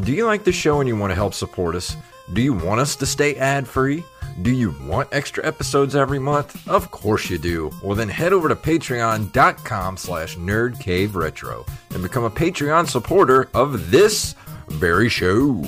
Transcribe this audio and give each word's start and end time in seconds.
Do 0.00 0.12
you 0.12 0.26
like 0.26 0.44
the 0.44 0.52
show 0.52 0.80
and 0.80 0.88
you 0.88 0.96
want 0.96 1.10
to 1.10 1.14
help 1.14 1.32
support 1.32 1.74
us? 1.74 1.96
Do 2.32 2.42
you 2.42 2.52
want 2.52 2.80
us 2.80 2.96
to 2.96 3.06
stay 3.06 3.36
ad 3.36 3.66
free? 3.66 4.04
Do 4.42 4.50
you 4.50 4.74
want 4.82 5.08
extra 5.12 5.46
episodes 5.46 5.96
every 5.96 6.18
month? 6.18 6.68
Of 6.68 6.90
course 6.90 7.30
you 7.30 7.38
do. 7.38 7.70
Well 7.82 7.94
then 7.94 8.08
head 8.08 8.34
over 8.34 8.48
to 8.48 8.56
patreon.com 8.56 9.96
slash 9.96 10.36
nerdcaveretro 10.36 11.66
and 11.94 12.02
become 12.02 12.24
a 12.24 12.30
Patreon 12.30 12.88
supporter 12.88 13.48
of 13.54 13.90
this 13.90 14.34
very 14.68 15.08
show. 15.08 15.62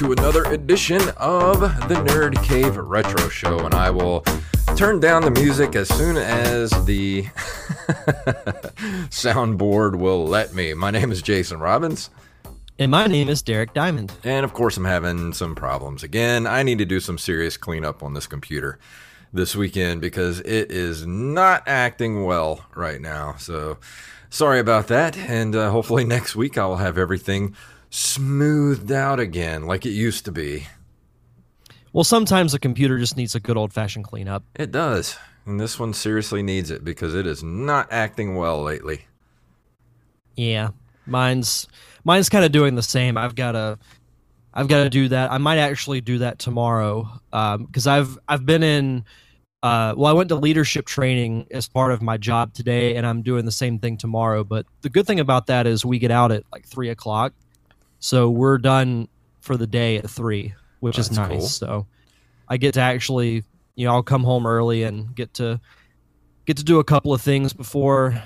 To 0.00 0.12
another 0.12 0.44
edition 0.44 1.02
of 1.18 1.60
the 1.60 1.94
Nerd 2.06 2.42
Cave 2.42 2.78
Retro 2.78 3.28
Show. 3.28 3.58
And 3.66 3.74
I 3.74 3.90
will 3.90 4.24
turn 4.74 4.98
down 4.98 5.20
the 5.20 5.30
music 5.30 5.76
as 5.76 5.90
soon 5.94 6.16
as 6.16 6.70
the 6.86 7.24
soundboard 9.10 9.96
will 9.96 10.24
let 10.24 10.54
me. 10.54 10.72
My 10.72 10.90
name 10.90 11.12
is 11.12 11.20
Jason 11.20 11.58
Robbins. 11.58 12.08
And 12.78 12.90
my 12.90 13.08
name 13.08 13.28
is 13.28 13.42
Derek 13.42 13.74
Diamond. 13.74 14.10
And 14.24 14.42
of 14.42 14.54
course, 14.54 14.78
I'm 14.78 14.86
having 14.86 15.34
some 15.34 15.54
problems 15.54 16.02
again. 16.02 16.46
I 16.46 16.62
need 16.62 16.78
to 16.78 16.86
do 16.86 16.98
some 16.98 17.18
serious 17.18 17.58
cleanup 17.58 18.02
on 18.02 18.14
this 18.14 18.26
computer 18.26 18.78
this 19.34 19.54
weekend 19.54 20.00
because 20.00 20.40
it 20.40 20.72
is 20.72 21.06
not 21.06 21.62
acting 21.66 22.24
well 22.24 22.64
right 22.74 23.02
now. 23.02 23.34
So 23.36 23.76
sorry 24.30 24.60
about 24.60 24.86
that. 24.86 25.18
And 25.18 25.54
uh, 25.54 25.70
hopefully 25.70 26.04
next 26.04 26.34
week 26.34 26.56
I 26.56 26.64
will 26.64 26.76
have 26.76 26.96
everything 26.96 27.54
smoothed 27.90 28.90
out 28.90 29.20
again 29.20 29.66
like 29.66 29.84
it 29.84 29.90
used 29.90 30.24
to 30.24 30.32
be. 30.32 30.66
Well, 31.92 32.04
sometimes 32.04 32.54
a 32.54 32.58
computer 32.58 32.98
just 32.98 33.16
needs 33.16 33.34
a 33.34 33.40
good 33.40 33.56
old 33.56 33.72
fashioned 33.72 34.04
cleanup. 34.04 34.44
It 34.54 34.70
does. 34.70 35.16
And 35.44 35.58
this 35.58 35.78
one 35.78 35.92
seriously 35.92 36.42
needs 36.42 36.70
it 36.70 36.84
because 36.84 37.14
it 37.14 37.26
is 37.26 37.42
not 37.42 37.88
acting 37.90 38.36
well 38.36 38.62
lately. 38.62 39.06
Yeah. 40.36 40.70
Mine's 41.06 41.66
mine's 42.04 42.28
kind 42.28 42.44
of 42.44 42.52
doing 42.52 42.76
the 42.76 42.82
same. 42.82 43.18
I've 43.18 43.34
got 43.34 43.52
to 43.52 43.78
I've 44.52 44.68
got 44.68 44.84
to 44.84 44.90
do 44.90 45.08
that. 45.08 45.30
I 45.30 45.38
might 45.38 45.58
actually 45.58 46.00
do 46.00 46.18
that 46.18 46.38
tomorrow 46.38 47.08
because 47.30 47.86
um, 47.86 47.92
I've 47.92 48.18
I've 48.28 48.46
been 48.46 48.62
in. 48.62 49.04
Uh, 49.62 49.92
well, 49.94 50.10
I 50.10 50.14
went 50.14 50.30
to 50.30 50.36
leadership 50.36 50.86
training 50.86 51.46
as 51.50 51.68
part 51.68 51.92
of 51.92 52.00
my 52.00 52.16
job 52.16 52.54
today, 52.54 52.96
and 52.96 53.06
I'm 53.06 53.20
doing 53.20 53.44
the 53.44 53.52
same 53.52 53.78
thing 53.78 53.98
tomorrow. 53.98 54.42
But 54.42 54.64
the 54.80 54.88
good 54.88 55.06
thing 55.06 55.20
about 55.20 55.48
that 55.48 55.66
is 55.66 55.84
we 55.84 55.98
get 55.98 56.10
out 56.10 56.32
at 56.32 56.44
like 56.50 56.66
three 56.66 56.88
o'clock, 56.88 57.34
so 58.00 58.30
we're 58.30 58.58
done 58.58 59.08
for 59.40 59.56
the 59.56 59.66
day 59.66 59.96
at 59.96 60.10
three, 60.10 60.54
which 60.80 60.98
is 60.98 61.10
nice. 61.12 61.28
cool. 61.28 61.40
So 61.40 61.86
I 62.48 62.56
get 62.56 62.74
to 62.74 62.80
actually, 62.80 63.44
you 63.76 63.86
know, 63.86 63.92
I'll 63.92 64.02
come 64.02 64.24
home 64.24 64.46
early 64.46 64.82
and 64.82 65.14
get 65.14 65.34
to 65.34 65.60
get 66.46 66.56
to 66.56 66.64
do 66.64 66.80
a 66.80 66.84
couple 66.84 67.12
of 67.12 67.20
things 67.22 67.52
before 67.52 68.20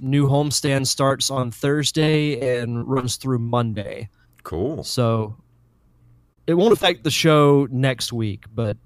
new 0.00 0.26
homestand 0.26 0.86
starts 0.86 1.30
on 1.30 1.50
Thursday 1.50 2.58
and 2.58 2.88
runs 2.88 3.16
through 3.16 3.38
Monday. 3.38 4.08
Cool. 4.42 4.82
So 4.82 5.36
it 6.46 6.54
won't 6.54 6.72
affect 6.72 7.04
the 7.04 7.10
show 7.10 7.68
next 7.70 8.12
week, 8.12 8.44
but 8.52 8.76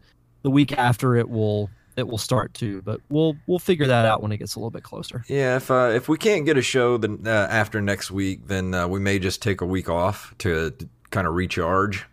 the 0.43 0.51
week 0.51 0.73
after 0.73 1.17
it 1.17 1.29
will 1.29 1.71
it 1.97 2.07
will 2.09 2.19
start 2.19 2.55
too. 2.55 2.83
But 2.83 3.01
we'll 3.09 3.37
we'll 3.47 3.59
figure 3.59 3.87
that 3.87 4.05
out 4.07 4.23
when 4.23 4.33
it 4.33 4.39
gets 4.39 4.55
a 4.55 4.59
little 4.59 4.71
bit 4.71 4.83
closer. 4.83 5.25
Yeah, 5.29 5.57
if 5.57 5.71
uh, 5.71 5.91
if 5.95 6.09
we 6.09 6.19
can't 6.19 6.45
get 6.47 6.57
a 6.57 6.63
show 6.63 6.97
then 6.97 7.21
uh, 7.27 7.31
after 7.51 7.81
next 7.81 8.11
week, 8.11 8.47
then 8.47 8.75
uh, 8.75 8.87
we 8.89 9.01
may 9.01 9.19
just 9.19 9.43
take 9.43 9.61
a 9.61 9.67
week 9.67 9.89
off 9.89 10.35
to, 10.39 10.73
kind 11.11 11.27
of 11.27 11.35
recharge. 11.35 12.07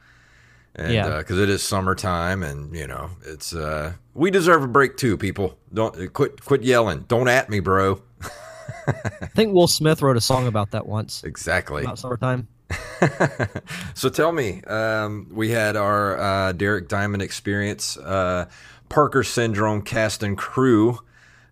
And 0.75 0.94
Yeah. 0.94 1.17
because 1.17 1.38
it 1.39 1.50
is 1.50 1.61
summertime, 1.63 2.44
and 2.44 2.73
you 2.75 2.88
know 2.88 3.09
it's 3.25 3.53
uh, 3.53 3.94
we 4.13 4.31
deserve 4.31 4.63
a 4.63 4.67
break 4.67 4.95
too. 4.97 5.17
People, 5.17 5.57
don't 5.73 5.95
uh, 6.00 6.07
quit 6.07 6.44
quit 6.45 6.63
yelling. 6.63 7.06
Don't 7.07 7.27
at 7.27 7.50
me, 7.50 7.59
bro. 7.59 8.01
I 8.88 9.27
think 9.35 9.53
Will 9.53 9.67
Smith 9.67 10.01
wrote 10.01 10.16
a 10.17 10.22
song 10.22 10.47
about 10.47 10.72
that 10.72 10.85
once 10.88 11.23
Exactly. 11.23 11.83
about 11.83 12.00
summertime. 12.00 12.47
so 13.94 14.09
tell 14.09 14.31
me, 14.31 14.61
um, 14.63 15.27
we 15.31 15.50
had 15.50 15.75
our 15.75 16.17
uh, 16.19 16.51
Derek 16.53 16.88
Diamond 16.88 17.22
experience, 17.22 17.97
uh, 17.97 18.45
Parker 18.91 19.24
Syndrome 19.24 19.81
cast 19.81 20.22
and 20.22 20.38
crew 20.38 21.00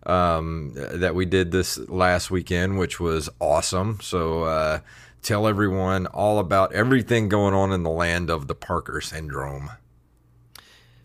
um, 0.04 0.72
that 0.74 1.14
we 1.14 1.24
did 1.24 1.50
this 1.52 1.78
last 1.88 2.30
weekend, 2.30 2.78
which 2.78 3.00
was 3.00 3.30
awesome. 3.40 3.98
So 4.02 4.44
uh, 4.44 4.80
tell 5.22 5.46
everyone 5.46 6.06
all 6.06 6.38
about 6.38 6.74
everything 6.74 7.30
going 7.30 7.54
on 7.54 7.72
in 7.72 7.82
the 7.82 7.90
land 7.90 8.28
of 8.28 8.46
the 8.46 8.54
Parker 8.54 9.00
Syndrome. 9.00 9.70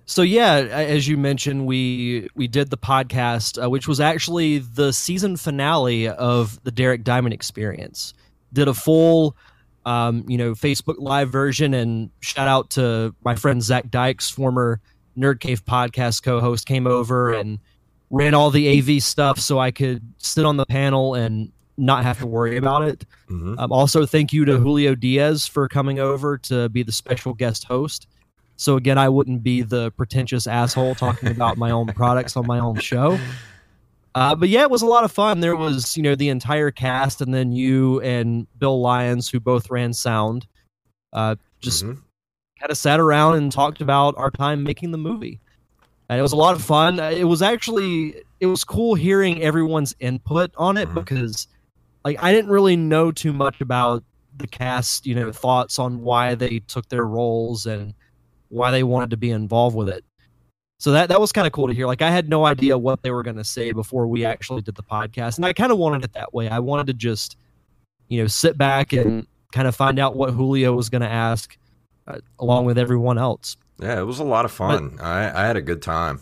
So 0.05 0.23
yeah, 0.23 0.55
as 0.55 1.07
you 1.07 1.17
mentioned, 1.17 1.65
we 1.65 2.27
we 2.35 2.47
did 2.47 2.69
the 2.69 2.77
podcast, 2.77 3.63
uh, 3.63 3.69
which 3.69 3.87
was 3.87 4.01
actually 4.01 4.57
the 4.57 4.91
season 4.91 5.37
finale 5.37 6.09
of 6.09 6.61
the 6.63 6.71
Derek 6.71 7.05
Diamond 7.05 7.33
Experience. 7.33 8.13
Did 8.51 8.67
a 8.67 8.73
full, 8.73 9.37
um, 9.85 10.25
you 10.27 10.37
know, 10.37 10.51
Facebook 10.51 10.95
Live 10.99 11.31
version, 11.31 11.73
and 11.73 12.11
shout 12.19 12.49
out 12.49 12.71
to 12.71 13.15
my 13.23 13.35
friend 13.35 13.63
Zach 13.63 13.89
Dykes, 13.89 14.29
former 14.29 14.81
Nerd 15.17 15.39
Cave 15.39 15.63
podcast 15.65 16.23
co-host, 16.23 16.65
came 16.65 16.87
over 16.87 17.33
and 17.33 17.59
ran 18.09 18.33
all 18.33 18.51
the 18.51 18.67
AV 18.79 19.01
stuff, 19.01 19.39
so 19.39 19.59
I 19.59 19.71
could 19.71 20.01
sit 20.17 20.45
on 20.45 20.57
the 20.57 20.65
panel 20.65 21.15
and 21.15 21.51
not 21.77 22.03
have 22.03 22.19
to 22.19 22.27
worry 22.27 22.55
about 22.57 22.83
it. 22.83 23.05
hmm 23.27 23.55
Um, 23.57 23.71
also, 23.71 24.05
thank 24.05 24.31
you 24.31 24.45
to 24.45 24.57
Julio 24.57 24.95
Diaz 24.95 25.45
for 25.47 25.67
coming 25.67 25.99
over 25.99 26.37
to 26.39 26.69
be 26.69 26.83
the 26.83 26.91
special 26.91 27.33
guest 27.33 27.65
host. 27.65 28.07
So 28.57 28.77
again, 28.77 28.97
I 28.97 29.09
wouldn't 29.09 29.43
be 29.43 29.61
the 29.63 29.91
pretentious 29.91 30.47
asshole 30.47 30.95
talking 30.95 31.29
about 31.29 31.57
my 31.57 31.71
own 31.71 31.87
products 31.87 32.37
on 32.37 32.47
my 32.47 32.59
own 32.59 32.75
show. 32.79 33.19
Uh, 34.13 34.33
but 34.33 34.47
yeah, 34.47 34.61
it 34.61 34.69
was 34.69 34.81
a 34.81 34.85
lot 34.85 35.03
of 35.03 35.11
fun. 35.11 35.41
There 35.41 35.57
was, 35.57 35.97
you 35.97 36.03
know, 36.03 36.15
the 36.15 36.29
entire 36.29 36.71
cast, 36.71 37.19
and 37.19 37.33
then 37.33 37.51
you 37.51 37.99
and 37.99 38.47
Bill 38.57 38.79
Lyons, 38.79 39.27
who 39.29 39.41
both 39.41 39.69
ran 39.69 39.91
sound, 39.93 40.47
uh, 41.11 41.35
just 41.59 41.83
Mhm. 41.83 41.97
Kind 42.59 42.71
of 42.71 42.77
sat 42.77 42.99
around 42.99 43.35
and 43.35 43.51
talked 43.51 43.81
about 43.81 44.15
our 44.17 44.31
time 44.31 44.63
making 44.63 44.91
the 44.91 44.97
movie. 44.97 45.39
And 46.09 46.19
it 46.19 46.21
was 46.21 46.31
a 46.33 46.37
lot 46.37 46.55
of 46.55 46.61
fun. 46.63 46.99
Uh, 46.99 47.09
It 47.09 47.25
was 47.25 47.41
actually 47.41 48.15
it 48.39 48.47
was 48.47 48.63
cool 48.63 48.95
hearing 48.95 49.41
everyone's 49.41 49.95
input 49.99 50.51
on 50.57 50.77
it 50.77 50.89
Mhm. 50.89 50.93
because 50.95 51.47
like 52.03 52.21
I 52.21 52.31
didn't 52.31 52.51
really 52.51 52.75
know 52.75 53.11
too 53.11 53.33
much 53.33 53.61
about 53.61 54.03
the 54.37 54.47
cast, 54.47 55.05
you 55.05 55.15
know, 55.15 55.31
thoughts 55.31 55.79
on 55.79 56.01
why 56.01 56.35
they 56.35 56.59
took 56.59 56.87
their 56.89 57.05
roles 57.05 57.65
and 57.65 57.93
why 58.49 58.69
they 58.71 58.83
wanted 58.83 59.09
to 59.11 59.17
be 59.17 59.31
involved 59.31 59.75
with 59.75 59.89
it. 59.89 60.03
So 60.77 60.91
that 60.91 61.09
that 61.09 61.19
was 61.21 61.31
kind 61.31 61.47
of 61.47 61.53
cool 61.53 61.67
to 61.67 61.73
hear. 61.73 61.87
Like 61.87 62.01
I 62.01 62.11
had 62.11 62.29
no 62.29 62.45
idea 62.45 62.77
what 62.77 63.01
they 63.01 63.11
were 63.11 63.23
going 63.23 63.37
to 63.37 63.43
say 63.45 63.71
before 63.71 64.07
we 64.07 64.25
actually 64.25 64.61
did 64.61 64.75
the 64.75 64.83
podcast, 64.83 65.37
and 65.37 65.45
I 65.45 65.53
kind 65.53 65.71
of 65.71 65.77
wanted 65.77 66.03
it 66.03 66.13
that 66.13 66.33
way. 66.33 66.49
I 66.49 66.59
wanted 66.59 66.87
to 66.87 66.93
just, 66.93 67.37
you 68.09 68.21
know, 68.21 68.27
sit 68.27 68.57
back 68.57 68.91
and 68.93 69.25
kind 69.53 69.67
of 69.67 69.75
find 69.75 69.97
out 69.97 70.15
what 70.17 70.31
Julio 70.31 70.73
was 70.73 70.89
going 70.89 71.01
to 71.01 71.09
ask, 71.09 71.57
uh, 72.07 72.19
along 72.39 72.65
with 72.65 72.77
everyone 72.77 73.17
else. 73.17 73.57
Yeah, 73.79 73.99
it 73.99 74.03
was 74.03 74.19
a 74.19 74.23
lot 74.23 74.45
of 74.45 74.51
fun. 74.51 74.97
I, 75.01 75.43
I 75.43 75.45
had 75.47 75.57
a 75.57 75.61
good 75.61 75.81
time. 75.81 76.21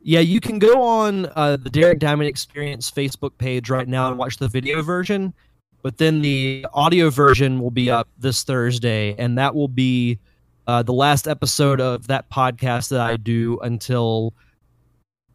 Yeah, 0.00 0.20
you 0.20 0.40
can 0.40 0.58
go 0.58 0.82
on 0.82 1.26
uh, 1.34 1.56
the 1.56 1.70
Derek 1.70 1.98
Diamond 1.98 2.28
Experience 2.28 2.90
Facebook 2.90 3.38
page 3.38 3.70
right 3.70 3.88
now 3.88 4.08
and 4.08 4.18
watch 4.18 4.36
the 4.36 4.48
video 4.48 4.82
version, 4.82 5.32
but 5.82 5.96
then 5.98 6.20
the 6.20 6.66
audio 6.74 7.08
version 7.10 7.58
will 7.60 7.70
be 7.70 7.90
up 7.90 8.08
this 8.18 8.42
Thursday, 8.42 9.14
and 9.18 9.38
that 9.38 9.54
will 9.54 9.68
be 9.68 10.18
uh, 10.66 10.82
the 10.82 10.92
last 10.92 11.26
episode 11.26 11.80
of 11.80 12.06
that 12.06 12.30
podcast 12.30 12.90
that 12.90 13.00
I 13.00 13.16
do 13.16 13.58
until 13.60 14.34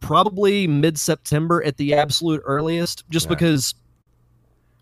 probably 0.00 0.66
mid 0.66 0.98
September 0.98 1.62
at 1.64 1.76
the 1.76 1.94
absolute 1.94 2.40
earliest, 2.44 3.04
just 3.10 3.26
Yeah. 3.26 3.30
because 3.30 3.74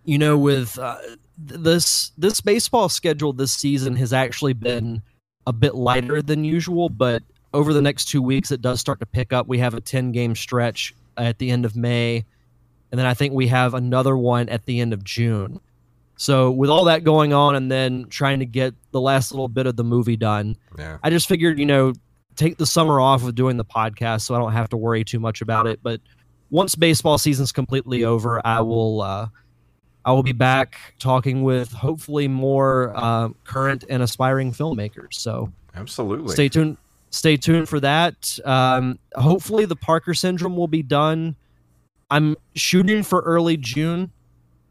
you 0.09 0.17
know 0.17 0.39
with 0.39 0.79
uh, 0.79 0.97
this 1.37 2.13
this 2.17 2.41
baseball 2.41 2.89
schedule 2.89 3.35
this 3.35 3.53
season 3.53 3.95
has 3.97 4.15
actually 4.15 4.55
been 4.55 5.03
a 5.47 5.53
bit 5.53 5.75
lighter 5.75 6.23
than 6.23 6.45
usual, 6.45 6.89
but 6.89 7.23
over 7.53 7.75
the 7.75 7.83
next 7.83 8.07
two 8.07 8.23
weeks 8.23 8.51
it 8.51 8.63
does 8.63 8.81
start 8.81 9.01
to 9.01 9.07
pick 9.07 9.35
up. 9.35 9.47
We 9.47 9.59
have 9.59 9.75
a 9.75 9.83
ten 9.83 10.11
game 10.11 10.35
stretch 10.35 10.95
at 11.19 11.39
the 11.39 11.51
end 11.51 11.67
of 11.67 11.77
May, 11.77 12.25
and 12.91 12.99
then 12.99 13.05
I 13.05 13.13
think 13.13 13.35
we 13.35 13.49
have 13.49 13.75
another 13.75 14.17
one 14.17 14.49
at 14.49 14.65
the 14.65 14.81
end 14.81 14.95
of 14.95 15.05
June. 15.05 15.61
So 16.17 16.51
with 16.51 16.71
all 16.71 16.85
that 16.85 17.05
going 17.05 17.35
on, 17.35 17.55
and 17.55 17.71
then 17.71 18.07
trying 18.09 18.39
to 18.39 18.47
get 18.47 18.75
the 18.93 19.01
last 19.03 19.31
little 19.31 19.47
bit 19.47 19.67
of 19.67 19.77
the 19.77 19.85
movie 19.85 20.17
done, 20.17 20.57
Yeah. 20.79 20.97
I 21.03 21.11
just 21.11 21.29
figured, 21.29 21.59
you 21.59 21.67
know, 21.67 21.93
take 22.35 22.57
the 22.57 22.67
summer 22.67 22.99
off 22.99 23.25
of 23.25 23.35
doing 23.35 23.59
the 23.59 23.65
podcast 23.65 24.23
so 24.23 24.35
I 24.35 24.39
don't 24.39 24.53
have 24.53 24.71
to 24.71 24.77
worry 24.79 25.05
too 25.05 25.21
much 25.21 25.43
about 25.43 25.67
it. 25.67 25.81
But 25.83 26.01
once 26.51 26.75
baseball 26.75 27.19
season's 27.19 27.53
completely 27.53 28.05
over, 28.05 28.45
I 28.45 28.63
will 28.63 29.03
uh, 29.03 29.29
I 30.05 30.13
will 30.13 30.23
be 30.23 30.33
back 30.33 30.77
talking 30.99 31.43
with 31.43 31.71
hopefully 31.73 32.29
more 32.29 32.93
uh, 32.97 33.29
current 33.45 33.85
and 33.89 34.03
aspiring 34.03 34.53
filmmakers. 34.53 35.15
So 35.15 35.53
Absolutely. 35.75 36.33
stay 36.33 36.49
tuned. 36.49 36.77
stay 37.11 37.37
tuned 37.37 37.69
for 37.69 37.81
that. 37.81 38.39
Um, 38.45 38.99
hopefully, 39.15 39.65
the 39.65 39.77
Parker 39.77 40.15
syndrome 40.15 40.57
will 40.57 40.69
be 40.69 40.83
done. 40.83 41.37
I'm 42.11 42.37
shooting 42.55 43.03
for 43.03 43.21
early 43.21 43.59
June, 43.59 44.11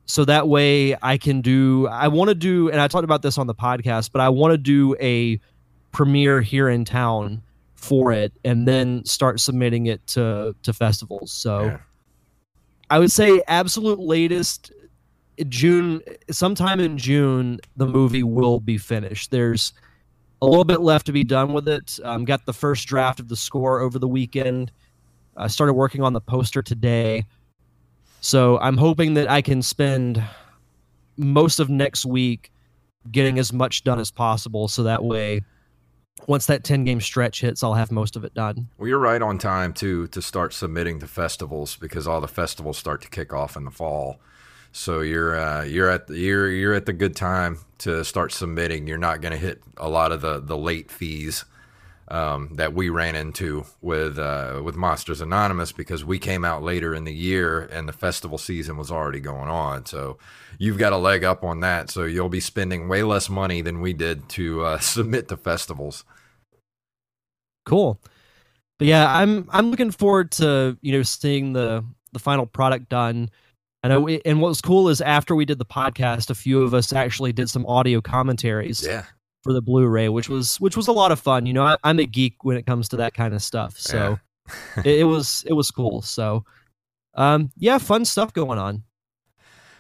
so 0.06 0.26
that 0.26 0.48
way 0.48 0.96
I 1.02 1.18
can 1.18 1.42
do. 1.42 1.88
I 1.88 2.08
want 2.08 2.30
to 2.30 2.36
do, 2.36 2.70
and 2.72 2.82
I 2.82 2.88
talked 2.88 3.04
about 3.04 3.22
this 3.22 3.38
on 3.38 3.46
the 3.46 3.56
podcast, 3.56 4.12
but 4.12 4.22
I 4.22 4.30
want 4.30 4.54
to 4.54 4.58
do 4.58 4.96
a 5.00 5.40
premiere 5.92 6.42
here 6.42 6.68
in 6.68 6.84
town 6.84 7.44
for 7.76 8.12
it, 8.12 8.34
and 8.44 8.68
then 8.68 9.06
start 9.06 9.40
submitting 9.40 9.86
it 9.86 10.06
to 10.08 10.56
to 10.64 10.74
festivals. 10.74 11.32
So. 11.32 11.66
Yeah. 11.66 11.78
I 12.90 13.00
would 13.00 13.12
say 13.12 13.42
absolute 13.50 14.00
latest 14.00 14.72
June, 15.50 16.02
sometime 16.32 16.80
in 16.80 16.98
June, 16.98 17.60
the 17.76 17.88
movie 17.88 18.24
will 18.24 18.60
be 18.60 18.78
finished. 18.78 19.32
There's 19.32 19.74
a 20.42 20.46
little 20.46 20.66
bit 20.66 20.82
left 20.82 21.06
to 21.08 21.12
be 21.12 21.24
done 21.24 21.54
with 21.54 21.68
it. 21.68 22.00
Um, 22.04 22.26
got 22.26 22.46
the 22.46 22.54
first 22.54 22.88
draft 22.88 23.20
of 23.20 23.28
the 23.28 23.36
score 23.36 23.80
over 23.80 24.00
the 24.00 24.08
weekend. 24.08 24.72
I 25.36 25.48
started 25.48 25.74
working 25.74 26.02
on 26.02 26.14
the 26.14 26.22
poster 26.22 26.62
today. 26.62 27.26
So 28.22 28.58
I'm 28.60 28.78
hoping 28.78 29.14
that 29.16 29.30
I 29.30 29.42
can 29.42 29.62
spend 29.62 30.24
most 31.18 31.60
of 31.60 31.70
next 31.70 32.06
week 32.06 32.52
getting 33.12 33.40
as 33.40 33.54
much 33.54 33.84
done 33.84 34.00
as 34.00 34.12
possible. 34.12 34.68
So 34.68 34.84
that 34.84 35.04
way, 35.04 35.42
once 36.26 36.48
that 36.48 36.64
10 36.64 36.84
game 36.84 37.00
stretch 37.00 37.42
hits, 37.42 37.64
I'll 37.64 37.76
have 37.76 37.92
most 37.92 38.16
of 38.16 38.24
it 38.24 38.34
done. 38.34 38.68
Well, 38.78 38.88
you're 38.88 38.98
right 38.98 39.22
on 39.22 39.38
time 39.38 39.74
too 39.74 40.08
to 40.08 40.22
start 40.22 40.54
submitting 40.54 41.00
to 41.00 41.08
festivals 41.08 41.76
because 41.76 42.08
all 42.08 42.22
the 42.22 42.28
festivals 42.28 42.78
start 42.78 43.02
to 43.04 43.10
kick 43.10 43.34
off 43.34 43.56
in 43.56 43.66
the 43.66 43.72
fall. 43.72 44.20
So 44.72 45.02
you're 45.02 45.40
uh, 45.40 45.64
you're 45.64 45.90
at 45.90 46.08
the, 46.08 46.18
you're 46.18 46.52
you're 46.52 46.74
at 46.74 46.86
the 46.86 46.94
good 46.94 47.16
time 47.16 47.60
to 47.80 48.04
start 48.04 48.32
submitting. 48.32 48.88
You're 48.88 48.98
not 48.98 49.22
going 49.22 49.32
to 49.32 49.38
hit 49.38 49.62
a 49.78 49.90
lot 49.90 50.12
of 50.12 50.22
the 50.22 50.40
the 50.40 50.58
late 50.58 50.92
fees 50.92 51.46
um, 52.10 52.52
that 52.56 52.74
we 52.74 52.90
ran 52.90 53.16
into 53.16 53.66
with 53.82 54.18
uh, 54.18 54.62
with 54.64 54.76
Monsters 54.76 55.22
Anonymous 55.22 55.72
because 55.72 56.06
we 56.06 56.20
came 56.20 56.46
out 56.46 56.64
later 56.64 56.96
in 56.96 57.04
the 57.04 57.14
year 57.14 57.62
and 57.62 57.88
the 57.88 57.94
festival 57.94 58.38
season 58.38 58.78
was 58.78 58.92
already 58.92 59.20
going 59.20 59.50
on. 59.50 59.86
So 59.86 60.18
you've 60.58 60.78
got 60.78 60.94
a 60.94 60.98
leg 60.98 61.24
up 61.24 61.44
on 61.44 61.60
that. 61.62 61.90
So 61.90 62.06
you'll 62.06 62.30
be 62.30 62.40
spending 62.40 62.88
way 62.88 63.04
less 63.04 63.30
money 63.30 63.62
than 63.62 63.82
we 63.82 63.94
did 63.94 64.30
to 64.30 64.64
uh, 64.64 64.80
submit 64.80 65.28
to 65.30 65.38
festivals. 65.38 66.04
Cool. 67.66 68.00
But 68.78 68.88
yeah, 68.88 69.14
I'm 69.14 69.50
I'm 69.52 69.70
looking 69.72 69.92
forward 69.92 70.32
to 70.34 70.78
you 70.82 70.94
know 70.94 71.04
seeing 71.04 71.54
the 71.54 71.84
the 72.14 72.20
final 72.20 72.46
product 72.46 72.90
done. 72.90 73.30
I 73.92 73.96
know, 73.96 74.08
and 74.08 74.42
what 74.42 74.50
was 74.50 74.62
cool 74.62 74.90
is 74.90 75.02
after 75.02 75.36
we 75.36 75.46
did 75.46 75.60
the 75.60 75.66
podcast, 75.66 76.30
a 76.30 76.36
few 76.36 76.62
of 76.62 76.74
us 76.74 76.92
actually 76.94 77.32
did 77.34 77.50
some 77.50 77.66
audio 77.66 78.02
commentaries 78.02 78.86
Yeah. 78.86 79.06
for 79.44 79.54
the 79.54 79.62
Blu-ray, 79.62 80.10
which 80.10 80.30
was 80.30 80.58
which 80.60 80.76
was 80.76 80.88
a 80.88 80.92
lot 80.92 81.12
of 81.12 81.20
fun. 81.20 81.46
You 81.46 81.54
know, 81.54 81.64
I, 81.64 81.78
I'm 81.84 82.00
a 82.00 82.06
geek 82.06 82.44
when 82.44 82.58
it 82.58 82.66
comes 82.66 82.90
to 82.90 82.98
that 82.98 83.14
kind 83.14 83.34
of 83.34 83.42
stuff, 83.42 83.78
so 83.78 84.20
it, 84.78 85.00
it 85.00 85.04
was 85.06 85.44
it 85.48 85.54
was 85.54 85.72
cool. 85.72 86.02
So, 86.02 86.44
um, 87.16 87.52
yeah, 87.58 87.78
fun 87.78 88.06
stuff 88.06 88.34
going 88.34 88.60
on. 88.60 88.84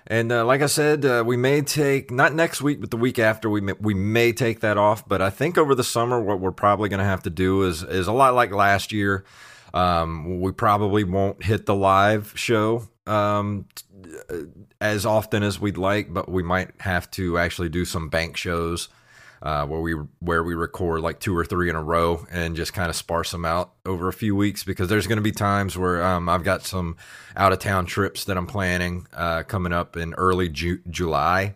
And 0.09 0.31
uh, 0.31 0.45
like 0.45 0.61
I 0.61 0.67
said, 0.67 1.03
uh, 1.03 1.23
we 1.25 1.35
may 1.35 1.61
take 1.61 2.11
not 2.11 2.33
next 2.33 2.61
week, 2.61 2.79
but 2.79 2.91
the 2.91 2.97
week 2.97 3.19
after. 3.19 3.49
We 3.49 3.59
may, 3.59 3.73
we 3.79 3.93
may 3.93 4.31
take 4.31 4.61
that 4.61 4.77
off. 4.77 5.05
But 5.05 5.21
I 5.21 5.29
think 5.29 5.57
over 5.57 5.75
the 5.75 5.83
summer, 5.83 6.21
what 6.21 6.39
we're 6.39 6.51
probably 6.51 6.87
going 6.87 6.99
to 6.99 7.05
have 7.05 7.23
to 7.23 7.29
do 7.29 7.63
is 7.63 7.83
is 7.83 8.07
a 8.07 8.13
lot 8.13 8.33
like 8.33 8.51
last 8.51 8.93
year. 8.93 9.25
Um, 9.73 10.39
we 10.39 10.53
probably 10.53 11.03
won't 11.03 11.43
hit 11.43 11.65
the 11.65 11.75
live 11.75 12.31
show 12.35 12.87
um, 13.07 13.65
t- 13.75 13.83
as 14.81 15.05
often 15.05 15.43
as 15.43 15.59
we'd 15.59 15.77
like, 15.77 16.13
but 16.13 16.29
we 16.29 16.43
might 16.43 16.71
have 16.79 17.09
to 17.11 17.37
actually 17.37 17.69
do 17.69 17.85
some 17.85 18.09
bank 18.09 18.37
shows 18.37 18.89
uh, 19.41 19.65
where 19.65 19.79
we 19.79 19.93
where 20.19 20.43
we 20.43 20.55
record 20.55 21.01
like 21.01 21.19
two 21.19 21.35
or 21.35 21.45
three 21.45 21.69
in 21.69 21.75
a 21.75 21.83
row 21.83 22.25
and 22.31 22.55
just 22.55 22.73
kind 22.73 22.89
of 22.89 22.95
sparse 22.95 23.31
them 23.31 23.45
out 23.45 23.71
over 23.85 24.07
a 24.07 24.13
few 24.13 24.35
weeks 24.35 24.63
because 24.63 24.89
there's 24.89 25.07
going 25.07 25.17
to 25.17 25.23
be 25.23 25.31
times 25.31 25.77
where 25.77 26.03
um, 26.03 26.27
I've 26.27 26.43
got 26.43 26.63
some 26.63 26.97
out 27.35 27.53
of 27.53 27.59
town 27.59 27.85
trips 27.85 28.25
that 28.25 28.37
I'm 28.37 28.47
planning 28.47 29.07
uh, 29.13 29.43
coming 29.43 29.73
up 29.73 29.95
in 29.95 30.13
early 30.15 30.49
Ju- 30.49 30.81
July. 30.89 31.55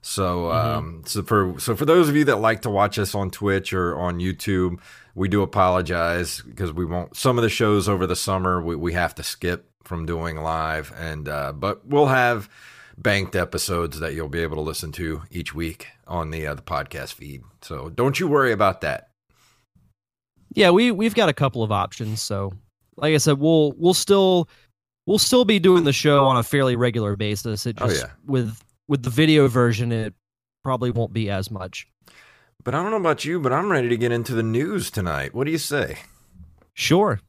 So, 0.00 0.50
um, 0.52 1.02
so 1.04 1.22
for 1.22 1.58
so 1.58 1.76
for 1.76 1.84
those 1.84 2.08
of 2.08 2.16
you 2.16 2.24
that 2.26 2.36
like 2.36 2.62
to 2.62 2.70
watch 2.70 2.98
us 2.98 3.14
on 3.14 3.30
Twitch 3.30 3.72
or 3.72 3.98
on 3.98 4.20
YouTube, 4.20 4.78
we 5.14 5.28
do 5.28 5.42
apologize 5.42 6.40
because 6.40 6.72
we 6.72 6.86
won't. 6.86 7.14
Some 7.16 7.36
of 7.36 7.42
the 7.42 7.50
shows 7.50 7.88
over 7.88 8.06
the 8.06 8.16
summer 8.16 8.62
we, 8.62 8.76
we 8.76 8.92
have 8.94 9.14
to 9.16 9.22
skip 9.22 9.68
from 9.84 10.06
doing 10.06 10.36
live, 10.36 10.92
and 10.98 11.28
uh, 11.28 11.52
but 11.52 11.86
we'll 11.86 12.06
have 12.06 12.48
banked 12.96 13.36
episodes 13.36 14.00
that 14.00 14.12
you'll 14.14 14.28
be 14.28 14.40
able 14.42 14.56
to 14.56 14.62
listen 14.62 14.90
to 14.92 15.22
each 15.30 15.54
week 15.54 15.86
on 16.06 16.30
the 16.30 16.46
uh, 16.46 16.54
the 16.54 16.62
podcast 16.62 17.14
feed. 17.14 17.42
So 17.62 17.88
don't 17.90 18.18
you 18.20 18.28
worry 18.28 18.52
about 18.52 18.80
that. 18.82 19.08
Yeah, 20.54 20.70
we 20.70 20.90
we've 20.90 21.14
got 21.14 21.28
a 21.28 21.34
couple 21.34 21.62
of 21.62 21.70
options. 21.72 22.20
So, 22.22 22.52
like 22.96 23.14
I 23.14 23.18
said, 23.18 23.38
we'll 23.38 23.72
we'll 23.76 23.94
still 23.94 24.48
we'll 25.06 25.18
still 25.18 25.44
be 25.44 25.58
doing 25.58 25.84
the 25.84 25.92
show 25.92 26.24
on 26.24 26.36
a 26.36 26.42
fairly 26.42 26.74
regular 26.76 27.16
basis. 27.16 27.66
It 27.66 27.76
Oh, 27.80 27.88
just 27.88 28.02
yeah. 28.04 28.10
with 28.26 28.62
with 28.88 29.02
the 29.02 29.10
video 29.10 29.46
version, 29.48 29.92
it 29.92 30.14
probably 30.64 30.90
won't 30.90 31.12
be 31.12 31.30
as 31.30 31.50
much. 31.50 31.86
But 32.64 32.74
I 32.74 32.82
don't 32.82 32.90
know 32.90 32.96
about 32.96 33.24
you, 33.24 33.38
but 33.38 33.52
I'm 33.52 33.70
ready 33.70 33.88
to 33.88 33.96
get 33.96 34.10
into 34.10 34.34
the 34.34 34.42
news 34.42 34.90
tonight. 34.90 35.34
What 35.34 35.44
do 35.44 35.50
you 35.52 35.58
say? 35.58 35.98
Sure. 36.74 37.20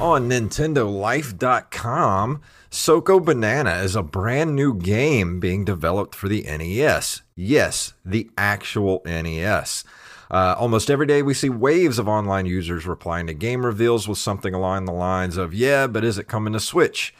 On 0.00 0.30
NintendoLife.com, 0.30 2.40
Soko 2.70 3.18
Banana 3.18 3.78
is 3.78 3.96
a 3.96 4.02
brand 4.04 4.54
new 4.54 4.74
game 4.74 5.40
being 5.40 5.64
developed 5.64 6.14
for 6.14 6.28
the 6.28 6.42
NES. 6.42 7.22
Yes, 7.34 7.94
the 8.04 8.30
actual 8.38 9.02
NES. 9.04 9.82
Uh, 10.30 10.54
almost 10.56 10.88
every 10.88 11.06
day, 11.06 11.20
we 11.20 11.34
see 11.34 11.48
waves 11.48 11.98
of 11.98 12.06
online 12.06 12.46
users 12.46 12.86
replying 12.86 13.26
to 13.26 13.34
game 13.34 13.66
reveals 13.66 14.06
with 14.06 14.18
something 14.18 14.54
along 14.54 14.84
the 14.84 14.92
lines 14.92 15.36
of, 15.36 15.52
Yeah, 15.52 15.88
but 15.88 16.04
is 16.04 16.16
it 16.16 16.28
coming 16.28 16.52
to 16.52 16.60
Switch? 16.60 17.12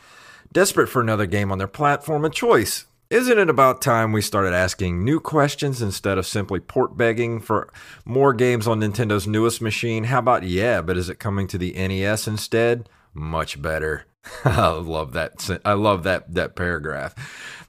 Desperate 0.53 0.89
for 0.89 1.01
another 1.01 1.27
game 1.27 1.51
on 1.51 1.59
their 1.59 1.67
platform 1.67 2.25
of 2.25 2.33
choice. 2.33 2.87
Isn't 3.11 3.39
it 3.39 3.49
about 3.49 3.81
time 3.81 4.13
we 4.13 4.21
started 4.21 4.53
asking 4.53 5.03
new 5.03 5.19
questions 5.19 5.81
instead 5.81 6.19
of 6.19 6.27
simply 6.27 6.61
port 6.61 6.95
begging 6.99 7.41
for 7.41 7.73
more 8.05 8.35
games 8.35 8.67
on 8.67 8.81
Nintendo's 8.81 9.27
newest 9.27 9.63
machine? 9.63 10.05
How 10.05 10.19
about 10.19 10.43
yeah, 10.43 10.83
but 10.83 10.99
is 10.99 11.09
it 11.09 11.19
coming 11.19 11.47
to 11.47 11.57
the 11.57 11.73
NES 11.73 12.29
instead? 12.29 12.87
Much 13.15 13.63
better. 13.63 14.05
I 14.45 14.73
love 14.73 15.15
that. 15.15 15.59
I 15.65 15.73
love 15.73 16.03
that 16.03 16.35
that 16.35 16.55
paragraph. 16.55 17.15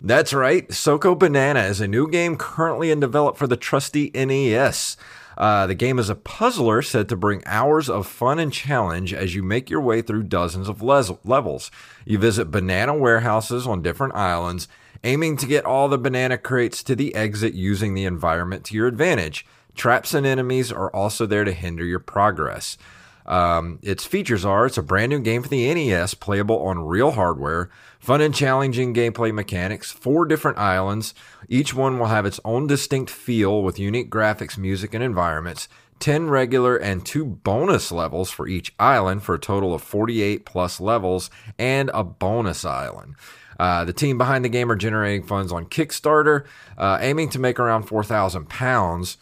That's 0.01 0.33
right. 0.33 0.69
Soko 0.73 1.15
Banana 1.15 1.61
is 1.61 1.79
a 1.79 1.87
new 1.87 2.09
game 2.09 2.35
currently 2.35 2.91
in 2.91 2.99
development 2.99 3.37
for 3.37 3.47
the 3.47 3.55
trusty 3.55 4.11
NES. 4.13 4.97
Uh, 5.37 5.65
the 5.65 5.73
game 5.73 5.99
is 5.99 6.09
a 6.09 6.15
puzzler 6.15 6.81
said 6.81 7.07
to 7.07 7.15
bring 7.15 7.41
hours 7.45 7.89
of 7.89 8.05
fun 8.05 8.39
and 8.39 8.51
challenge 8.51 9.13
as 9.13 9.35
you 9.35 9.41
make 9.41 9.69
your 9.69 9.79
way 9.79 10.01
through 10.01 10.23
dozens 10.23 10.67
of 10.67 10.81
les- 10.81 11.13
levels. 11.23 11.71
You 12.03 12.17
visit 12.17 12.51
banana 12.51 12.93
warehouses 12.93 13.65
on 13.65 13.81
different 13.81 14.15
islands, 14.15 14.67
aiming 15.03 15.37
to 15.37 15.45
get 15.45 15.65
all 15.65 15.87
the 15.87 15.97
banana 15.97 16.37
crates 16.37 16.83
to 16.83 16.95
the 16.95 17.15
exit 17.15 17.53
using 17.53 17.93
the 17.93 18.05
environment 18.05 18.65
to 18.65 18.75
your 18.75 18.87
advantage. 18.87 19.45
Traps 19.75 20.13
and 20.13 20.25
enemies 20.25 20.71
are 20.71 20.93
also 20.93 21.25
there 21.25 21.43
to 21.43 21.53
hinder 21.53 21.85
your 21.85 21.99
progress. 21.99 22.77
Um, 23.25 23.77
its 23.83 24.05
features 24.05 24.43
are 24.43 24.65
it's 24.65 24.79
a 24.79 24.83
brand 24.83 25.11
new 25.11 25.19
game 25.19 25.43
for 25.43 25.49
the 25.49 25.71
NES, 25.71 26.15
playable 26.15 26.63
on 26.63 26.79
real 26.79 27.11
hardware, 27.11 27.69
fun 27.99 28.21
and 28.21 28.33
challenging 28.33 28.93
gameplay 28.93 29.31
mechanics, 29.31 29.91
four 29.91 30.25
different 30.25 30.57
islands. 30.57 31.13
Each 31.47 31.73
one 31.73 31.99
will 31.99 32.07
have 32.07 32.25
its 32.25 32.39
own 32.43 32.65
distinct 32.65 33.11
feel 33.11 33.61
with 33.61 33.77
unique 33.77 34.09
graphics, 34.09 34.57
music, 34.57 34.95
and 34.95 35.03
environments. 35.03 35.67
10 35.99 36.29
regular 36.29 36.77
and 36.77 37.05
2 37.05 37.25
bonus 37.25 37.91
levels 37.91 38.31
for 38.31 38.47
each 38.47 38.73
island 38.79 39.21
for 39.21 39.35
a 39.35 39.39
total 39.39 39.73
of 39.73 39.83
48 39.83 40.45
plus 40.45 40.79
levels 40.79 41.29
and 41.57 41.91
a 41.93 42.03
bonus 42.03 42.65
island. 42.65 43.15
Uh, 43.59 43.83
the 43.83 43.93
team 43.93 44.17
behind 44.17 44.45
the 44.45 44.49
game 44.49 44.71
are 44.71 44.75
generating 44.75 45.21
funds 45.21 45.51
on 45.51 45.65
Kickstarter, 45.65 46.45
uh, 46.77 46.97
aiming 47.01 47.29
to 47.29 47.39
make 47.39 47.59
around 47.59 47.83
4,000 47.83 48.47
pounds. 48.47 49.17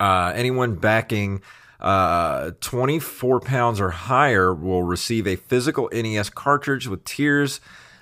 Uh, 0.00 0.32
anyone 0.34 0.76
backing 0.76 1.42
uh, 1.78 2.52
24 2.60 3.40
pounds 3.40 3.80
or 3.80 3.90
higher 3.90 4.54
will 4.54 4.82
receive 4.82 5.26
a 5.26 5.36
physical 5.36 5.90
NES 5.92 6.30
cartridge 6.30 6.88
with 6.88 7.04
tiers 7.04 7.60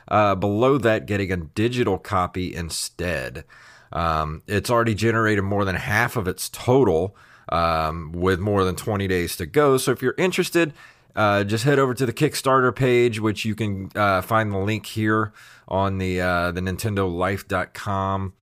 uh, 0.09 0.37
below 0.37 0.79
that 0.79 1.07
getting 1.07 1.33
a 1.33 1.37
digital 1.37 1.99
copy 1.99 2.55
instead. 2.55 3.45
Um, 3.93 4.43
it's 4.47 4.71
already 4.71 4.95
generated 4.95 5.45
more 5.45 5.65
than 5.65 5.75
half 5.75 6.17
of 6.17 6.29
its 6.29 6.49
total 6.49 7.17
um, 7.49 8.13
with 8.13 8.39
more 8.39 8.65
than 8.65 8.77
20 8.77 9.09
days 9.09 9.37
to 9.37 9.47
go. 9.47 9.77
So 9.77 9.91
if 9.91 10.01
you're 10.01 10.15
interested, 10.17 10.73
uh, 11.15 11.45
just 11.45 11.65
head 11.65 11.79
over 11.79 11.95
to 11.95 12.07
the 12.07 12.13
Kickstarter 12.13 12.75
page, 12.75 13.21
which 13.21 13.45
you 13.45 13.55
can 13.55 13.91
uh, 13.95 14.23
find 14.23 14.53
the 14.53 14.59
link 14.59 14.87
here 14.87 15.33
on 15.69 15.99
the 15.99 16.21
uh, 16.21 16.53
the 16.53 16.61
NintendoLife.com 16.61 18.33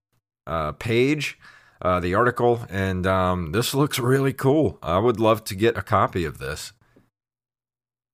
uh, 0.47 0.71
page 0.73 1.37
uh, 1.81 1.99
the 1.99 2.13
article, 2.13 2.65
and 2.69 3.07
um, 3.07 3.51
this 3.51 3.73
looks 3.73 3.97
really 3.99 4.33
cool. 4.33 4.77
I 4.81 4.99
would 4.99 5.19
love 5.19 5.43
to 5.45 5.55
get 5.55 5.77
a 5.77 5.81
copy 5.81 6.25
of 6.25 6.37
this. 6.37 6.73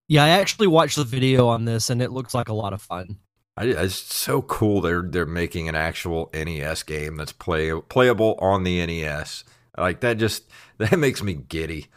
Yeah, 0.08 0.24
I 0.24 0.30
actually 0.30 0.68
watched 0.68 0.96
the 0.96 1.04
video 1.04 1.48
on 1.48 1.66
this, 1.66 1.90
and 1.90 2.02
it 2.02 2.12
looks 2.12 2.34
like 2.34 2.48
a 2.48 2.54
lot 2.54 2.74
of 2.74 2.82
fun. 2.82 3.18
I, 3.58 3.66
it's 3.66 3.96
so 3.96 4.42
cool 4.42 4.82
they're 4.82 5.02
they're 5.02 5.26
making 5.26 5.68
an 5.68 5.76
actual 5.76 6.30
NES 6.34 6.84
game 6.84 7.18
that's 7.18 7.34
play 7.34 7.74
playable 7.90 8.38
on 8.40 8.64
the 8.64 8.86
NES. 8.86 9.44
Like 9.78 10.00
that 10.02 10.18
just 10.18 10.44
that 10.78 10.98
makes 10.98 11.22
me 11.22 11.34
giddy. 11.34 11.88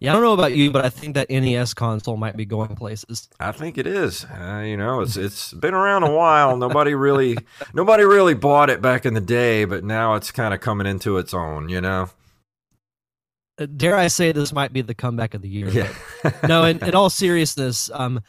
Yeah, 0.00 0.10
I 0.10 0.14
don't 0.14 0.22
know 0.22 0.32
about 0.32 0.54
you, 0.56 0.70
but 0.70 0.82
I 0.82 0.88
think 0.88 1.14
that 1.14 1.28
NES 1.28 1.74
console 1.74 2.16
might 2.16 2.34
be 2.34 2.46
going 2.46 2.74
places. 2.74 3.28
I 3.38 3.52
think 3.52 3.76
it 3.76 3.86
is. 3.86 4.24
Uh, 4.24 4.62
you 4.66 4.76
know, 4.78 5.00
it's 5.02 5.18
it's 5.18 5.52
been 5.52 5.74
around 5.74 6.04
a 6.04 6.10
while. 6.10 6.56
nobody 6.56 6.94
really 6.94 7.36
nobody 7.74 8.04
really 8.04 8.32
bought 8.34 8.70
it 8.70 8.80
back 8.80 9.04
in 9.04 9.12
the 9.12 9.20
day, 9.20 9.66
but 9.66 9.84
now 9.84 10.14
it's 10.14 10.30
kind 10.32 10.54
of 10.54 10.60
coming 10.60 10.86
into 10.86 11.18
its 11.18 11.34
own. 11.34 11.68
You 11.68 11.82
know. 11.82 12.08
Uh, 13.58 13.66
dare 13.66 13.94
I 13.94 14.08
say 14.08 14.32
this 14.32 14.54
might 14.54 14.72
be 14.72 14.80
the 14.80 14.94
comeback 14.94 15.34
of 15.34 15.42
the 15.42 15.48
year? 15.50 15.68
Yeah. 15.68 15.92
no, 16.48 16.64
in, 16.64 16.82
in 16.82 16.94
all 16.94 17.10
seriousness, 17.10 17.90
um, 17.92 18.22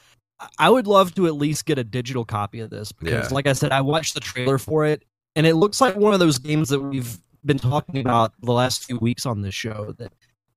I 0.59 0.69
would 0.69 0.87
love 0.87 1.15
to 1.15 1.25
at 1.27 1.35
least 1.35 1.65
get 1.65 1.77
a 1.77 1.85
digital 1.85 2.25
copy 2.25 2.59
of 2.59 2.69
this 2.69 2.91
because, 2.91 3.29
Yeah. 3.29 3.33
like 3.33 3.47
I 3.47 3.53
said, 3.53 3.71
I 3.71 3.79
watched 3.79 4.13
the 4.13 4.19
trailer 4.19 4.57
for 4.57 4.85
it, 4.85 5.05
and 5.37 5.47
it 5.47 5.55
looks 5.55 5.79
like 5.79 5.95
one 5.95 6.13
of 6.13 6.19
those 6.19 6.37
games 6.37 6.67
that 6.67 6.81
we've 6.81 7.17
been 7.45 7.59
talking 7.59 8.01
about 8.01 8.33
the 8.41 8.51
last 8.51 8.83
few 8.83 8.97
weeks 8.97 9.25
on 9.25 9.41
this 9.41 9.53
show. 9.55 9.95
That 9.99 10.11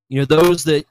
you 0.08 0.18
know, 0.18 0.24
those 0.24 0.64
that 0.64 0.86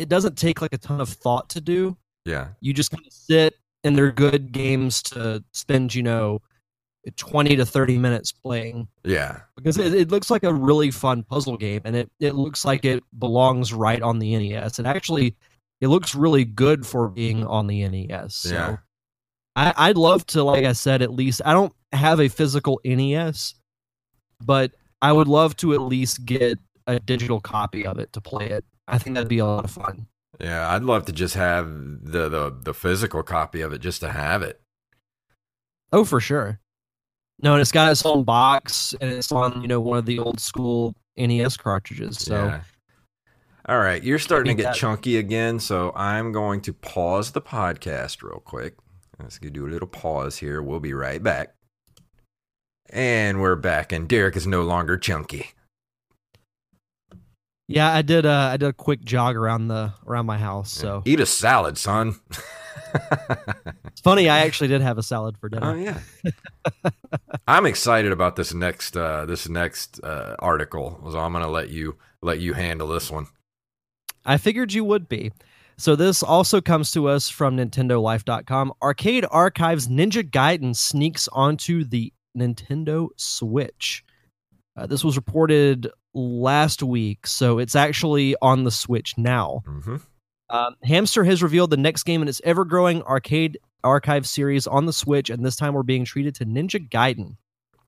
it 0.00 0.08
doesn't 0.08 0.36
take 0.36 0.60
like 0.62 0.72
a 0.72 0.78
ton 0.78 1.00
of 1.00 1.08
thought 1.08 1.48
to 1.50 1.60
do. 1.60 1.96
yeah. 2.24 2.48
You 2.60 2.72
just 2.72 2.90
kind 2.90 3.04
of 3.06 3.12
sit, 3.12 3.54
and 3.84 3.96
they're 3.96 4.12
good 4.12 4.52
games 4.52 5.02
to 5.04 5.42
spend, 5.52 5.94
you 5.94 6.02
know, 6.02 6.40
twenty 7.16 7.56
to 7.56 7.64
thirty 7.64 7.96
minutes 7.96 8.30
playing 8.30 8.86
Yeah. 9.04 9.40
because 9.56 9.78
it, 9.78 9.94
it 9.94 10.10
looks 10.10 10.30
like 10.30 10.42
a 10.44 10.52
really 10.52 10.90
fun 10.90 11.22
puzzle 11.22 11.56
game 11.56 11.80
and 11.86 11.96
it, 11.96 12.10
it 12.20 12.34
looks 12.34 12.64
like 12.64 12.84
it 12.84 13.02
belongs 13.18 13.72
right 13.72 14.02
on 14.02 14.18
the 14.18 14.36
NES. 14.36 14.78
And 14.78 14.86
actually, 14.86 15.34
it 15.80 15.88
looks 15.88 16.14
really 16.14 16.44
good 16.44 16.86
for 16.86 17.08
being 17.08 17.46
on 17.46 17.66
the 17.66 17.88
NES. 17.88 18.34
So 18.34 18.54
Yeah. 18.54 18.76
I, 19.56 19.72
I'd 19.76 19.96
love 19.96 20.26
to, 20.26 20.44
like 20.44 20.64
I 20.66 20.72
said, 20.72 21.00
at 21.02 21.10
least 21.12 21.40
I 21.44 21.52
don't 21.54 21.72
have 21.92 22.20
a 22.20 22.28
physical 22.28 22.80
NES, 22.84 23.54
but 24.44 24.72
I 25.02 25.10
would 25.12 25.26
love 25.28 25.56
to 25.56 25.72
at 25.74 25.80
least 25.80 26.24
get 26.26 26.58
a 26.86 27.00
digital 27.00 27.40
copy 27.40 27.86
of 27.86 27.98
it 27.98 28.12
to 28.12 28.20
play 28.20 28.50
it. 28.50 28.64
I 28.90 28.98
think 28.98 29.14
that'd 29.14 29.28
be 29.28 29.38
a 29.38 29.46
lot 29.46 29.64
of 29.64 29.70
fun. 29.70 30.06
Yeah. 30.40 30.70
I'd 30.70 30.82
love 30.82 31.04
to 31.06 31.12
just 31.12 31.34
have 31.34 31.68
the 31.68 32.28
the 32.28 32.56
the 32.64 32.74
physical 32.74 33.22
copy 33.22 33.60
of 33.60 33.72
it 33.72 33.78
just 33.80 34.00
to 34.00 34.10
have 34.10 34.42
it. 34.42 34.60
Oh, 35.92 36.04
for 36.04 36.20
sure. 36.20 36.60
No, 37.42 37.52
and 37.54 37.60
it's 37.60 37.72
got 37.72 37.90
its 37.90 38.04
own 38.04 38.24
box 38.24 38.94
and 39.00 39.10
it's 39.10 39.32
on, 39.32 39.62
you 39.62 39.68
know, 39.68 39.80
one 39.80 39.98
of 39.98 40.06
the 40.06 40.18
old 40.18 40.38
school 40.40 40.94
NES 41.16 41.56
cartridges. 41.56 42.18
So 42.18 42.34
Yeah. 42.44 42.60
All 43.66 43.78
right, 43.78 44.02
you're 44.02 44.18
starting 44.18 44.56
to 44.56 44.62
get 44.62 44.70
that- 44.70 44.76
chunky 44.76 45.16
again, 45.18 45.60
so 45.60 45.92
I'm 45.94 46.32
going 46.32 46.60
to 46.62 46.72
pause 46.72 47.32
the 47.32 47.40
podcast 47.42 48.22
real 48.22 48.40
quick. 48.44 48.74
Let's 49.18 49.38
do 49.38 49.66
a 49.66 49.68
little 49.68 49.86
pause 49.86 50.38
here. 50.38 50.62
We'll 50.62 50.80
be 50.80 50.94
right 50.94 51.22
back. 51.22 51.54
And 52.88 53.40
we're 53.40 53.56
back, 53.56 53.92
and 53.92 54.08
Derek 54.08 54.34
is 54.34 54.46
no 54.46 54.62
longer 54.62 54.96
chunky. 54.96 55.50
Yeah, 57.70 57.92
I 57.92 58.02
did. 58.02 58.26
Uh, 58.26 58.50
I 58.52 58.56
did 58.56 58.68
a 58.68 58.72
quick 58.72 59.04
jog 59.04 59.36
around 59.36 59.68
the 59.68 59.92
around 60.06 60.26
my 60.26 60.38
house. 60.38 60.72
So 60.72 61.02
Eat 61.04 61.20
a 61.20 61.26
salad, 61.26 61.78
son. 61.78 62.16
it's 63.86 64.00
funny. 64.02 64.28
I 64.28 64.40
actually 64.40 64.68
did 64.68 64.82
have 64.82 64.98
a 64.98 65.04
salad 65.04 65.36
for 65.38 65.48
dinner. 65.48 65.70
oh 65.70 65.74
yeah. 65.76 66.90
I'm 67.48 67.66
excited 67.66 68.10
about 68.10 68.34
this 68.34 68.52
next 68.52 68.96
uh, 68.96 69.24
this 69.24 69.48
next 69.48 70.02
uh, 70.02 70.34
article. 70.40 71.00
So 71.12 71.18
I'm 71.18 71.32
gonna 71.32 71.48
let 71.48 71.68
you 71.68 71.96
let 72.22 72.40
you 72.40 72.54
handle 72.54 72.88
this 72.88 73.08
one. 73.08 73.28
I 74.24 74.36
figured 74.36 74.72
you 74.72 74.84
would 74.84 75.08
be. 75.08 75.30
So 75.78 75.96
this 75.96 76.22
also 76.22 76.60
comes 76.60 76.90
to 76.92 77.08
us 77.08 77.30
from 77.30 77.56
NintendoLife.com. 77.56 78.74
Arcade 78.82 79.24
Archives 79.30 79.88
Ninja 79.88 80.28
Gaiden 80.28 80.76
sneaks 80.76 81.26
onto 81.32 81.84
the 81.84 82.12
Nintendo 82.36 83.08
Switch. 83.16 84.04
Uh, 84.76 84.86
this 84.86 85.04
was 85.04 85.16
reported 85.16 85.90
last 86.14 86.82
week, 86.82 87.26
so 87.26 87.58
it's 87.58 87.76
actually 87.76 88.34
on 88.40 88.64
the 88.64 88.70
Switch 88.70 89.14
now. 89.16 89.62
hmm 89.66 89.96
Um, 90.48 90.74
Hamster 90.82 91.22
has 91.24 91.42
revealed 91.44 91.70
the 91.70 91.76
next 91.76 92.02
game 92.02 92.22
in 92.22 92.28
its 92.28 92.40
ever 92.44 92.64
growing 92.64 93.02
arcade 93.02 93.58
archive 93.84 94.26
series 94.26 94.66
on 94.66 94.86
the 94.86 94.92
Switch, 94.92 95.30
and 95.30 95.44
this 95.44 95.56
time 95.56 95.74
we're 95.74 95.82
being 95.84 96.04
treated 96.04 96.34
to 96.36 96.44
Ninja 96.44 96.86
Gaiden. 96.88 97.36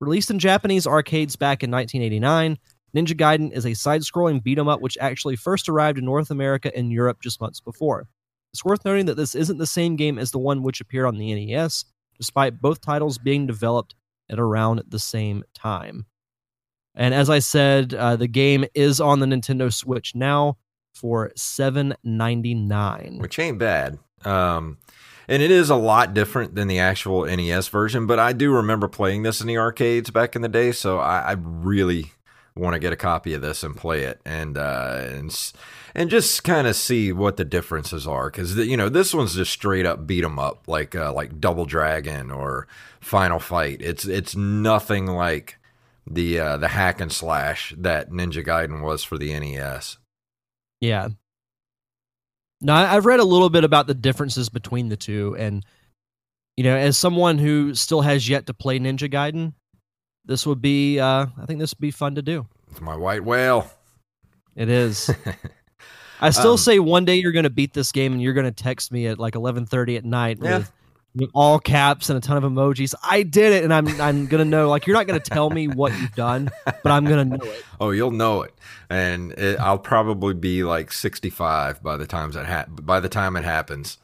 Released 0.01 0.31
in 0.31 0.39
Japanese 0.39 0.87
arcades 0.87 1.35
back 1.37 1.63
in 1.63 1.71
1989, 1.71 2.59
Ninja 2.95 3.17
Gaiden 3.17 3.53
is 3.53 3.67
a 3.67 3.75
side 3.75 4.03
scrolling 4.03 4.43
beat 4.43 4.59
'em 4.59 4.69
up 4.69 4.81
which 4.81 4.99
actually 5.01 5.35
first 5.37 5.69
arrived 5.69 5.99
in 5.99 6.05
North 6.05 6.31
America 6.31 6.71
and 6.77 6.93
Europe 6.93 7.21
just 7.23 7.41
months 7.41 7.61
before. 7.61 8.07
It's 8.53 8.65
worth 8.65 8.85
noting 8.85 9.07
that 9.07 9.17
this 9.17 9.35
isn't 9.35 9.59
the 9.59 9.67
same 9.67 9.97
game 9.97 10.19
as 10.19 10.31
the 10.31 10.39
one 10.39 10.63
which 10.63 10.81
appeared 10.81 11.07
on 11.07 11.17
the 11.19 11.33
NES, 11.33 11.85
despite 12.19 12.61
both 12.61 12.81
titles 12.81 13.19
being 13.19 13.47
developed 13.47 13.95
at 14.29 14.39
around 14.39 14.83
the 14.87 14.99
same 14.99 15.43
time. 15.55 16.07
And 16.95 17.15
as 17.15 17.31
I 17.31 17.39
said, 17.39 17.95
uh, 17.95 18.17
the 18.17 18.29
game 18.29 18.65
is 18.75 19.01
on 19.01 19.21
the 19.21 19.27
Nintendo 19.27 19.73
Switch 19.73 20.15
now 20.15 20.59
for 20.95 21.33
seven 21.37 21.95
ninety 22.05 22.55
nine. 22.55 23.19
which 23.21 23.39
ain't 23.39 23.59
bad. 23.59 23.99
Um, 24.25 24.79
and 25.29 25.43
it 25.43 25.51
is 25.51 25.71
a 25.71 25.77
lot 25.77 26.15
different 26.15 26.55
than 26.55 26.69
the 26.69 26.79
actual 26.79 27.25
NES 27.25 27.69
version, 27.69 28.07
but 28.07 28.19
I 28.19 28.33
do 28.33 28.53
remember 28.55 28.89
playing 28.89 29.23
this 29.23 29.41
in 29.41 29.47
the 29.47 29.57
arcades 29.57 30.11
back 30.11 30.37
in 30.37 30.43
the 30.43 30.49
day, 30.49 30.73
so 30.73 30.99
I, 30.99 31.21
I 31.21 31.33
really 31.33 32.13
want 32.55 32.75
to 32.75 32.79
get 32.79 32.93
a 32.93 32.97
copy 32.97 33.33
of 33.33 33.41
this 33.41 33.63
and 33.63 33.75
play 33.75 34.03
it 34.03 34.21
and 34.27 34.59
uh, 34.59 34.99
and 35.09 35.53
and 35.95 36.11
just 36.11 36.45
kind 36.45 36.67
of 36.67 36.77
see 36.77 37.11
what 37.11 37.39
the 37.39 37.45
differences 37.47 38.07
are 38.07 38.31
because 38.31 38.57
you 38.59 38.77
know 38.77 38.91
this 38.91 39.15
one's 39.15 39.35
just 39.35 39.51
straight 39.53 39.87
up 39.87 40.07
beat 40.07 40.23
'em 40.25 40.39
up 40.39 40.69
like 40.69 40.95
uh, 40.95 41.13
like 41.15 41.41
Double 41.41 41.65
Dragon 41.65 42.31
or 42.31 42.69
Final 43.01 43.39
Fight. 43.39 43.79
It's 43.81 44.05
it's 44.05 44.37
nothing 44.37 45.07
like 45.07 45.59
the 46.11 46.39
uh, 46.41 46.57
the 46.57 46.69
hack 46.69 47.01
and 47.01 47.13
slash 47.13 47.75
that 47.79 48.11
Ninja 48.11 48.45
Gaiden 48.45 48.83
was 48.83 49.03
for 49.05 49.19
the 49.19 49.39
NES. 49.39 49.99
Yeah. 50.81 51.09
Now 52.61 52.77
I've 52.77 53.07
read 53.07 53.21
a 53.21 53.25
little 53.25 53.51
bit 53.51 53.65
about 53.65 53.87
the 53.87 53.95
differences 53.95 54.49
between 54.49 54.89
the 54.89 54.97
two, 54.97 55.35
and 55.39 55.65
you 56.57 56.65
know, 56.65 56.77
as 56.77 56.97
someone 56.97 57.39
who 57.39 57.75
still 57.75 58.03
has 58.03 58.29
yet 58.29 58.47
to 58.47 58.55
play 58.55 58.79
Ninja 58.79 59.11
Gaiden, 59.13 59.55
this 60.25 60.47
would 60.47 60.61
be, 60.61 61.01
uh, 61.01 61.27
I 61.41 61.47
think 61.47 61.59
this 61.59 61.73
would 61.73 61.81
be 61.81 61.91
fun 61.91 62.15
to 62.17 62.23
do. 62.23 62.47
It's 62.71 62.81
my 62.81 62.95
white 62.95 63.25
whale. 63.25 63.71
It 64.55 64.69
is. 64.69 65.11
I 66.21 66.31
still 66.31 66.53
Um, 66.53 66.59
say 66.59 66.79
one 66.79 67.05
day 67.05 67.17
you're 67.17 67.33
going 67.33 67.43
to 67.45 67.51
beat 67.51 67.73
this 67.75 67.91
game, 67.91 68.13
and 68.13 68.23
you're 68.23 68.35
going 68.35 68.47
to 68.47 68.53
text 68.53 68.93
me 68.93 69.07
at 69.09 69.19
like 69.19 69.35
11:30 69.35 69.97
at 69.97 70.05
night 70.05 70.39
Yeah. 70.41 70.59
with 70.59 70.73
all 71.35 71.59
caps 71.59 72.09
and 72.09 72.17
a 72.17 72.21
ton 72.21 72.37
of 72.37 72.45
emojis. 72.45 72.95
I 73.03 73.23
did 73.23 73.53
it, 73.53 73.65
and 73.65 73.73
I'm 73.73 73.89
I'm 74.01 74.27
going 74.27 74.43
to 74.43 74.49
know. 74.49 74.69
Like 74.69 74.87
you're 74.87 74.97
not 74.97 75.07
going 75.07 75.21
to 75.21 75.31
tell 75.31 75.51
me 75.51 75.69
what 75.69 75.93
you've 75.99 76.15
done, 76.15 76.51
but 76.65 76.87
I'm 76.87 77.05
going 77.05 77.31
to 77.31 77.37
know 77.37 77.51
it. 77.51 77.65
Oh, 77.81 77.91
you'll 77.91 78.11
know 78.11 78.43
it, 78.43 78.55
and 78.89 79.33
it, 79.33 79.59
I'll 79.59 79.79
probably 79.79 80.35
be 80.35 80.65
like 80.65 80.93
sixty-five 80.93 81.83
by 81.83 81.97
the 81.97 82.07
times 82.07 82.35
that 82.35 82.47
ha- 82.47 82.67
by 82.69 83.01
the 83.01 83.09
time 83.09 83.37
it 83.37 83.45
happens. 83.45 83.99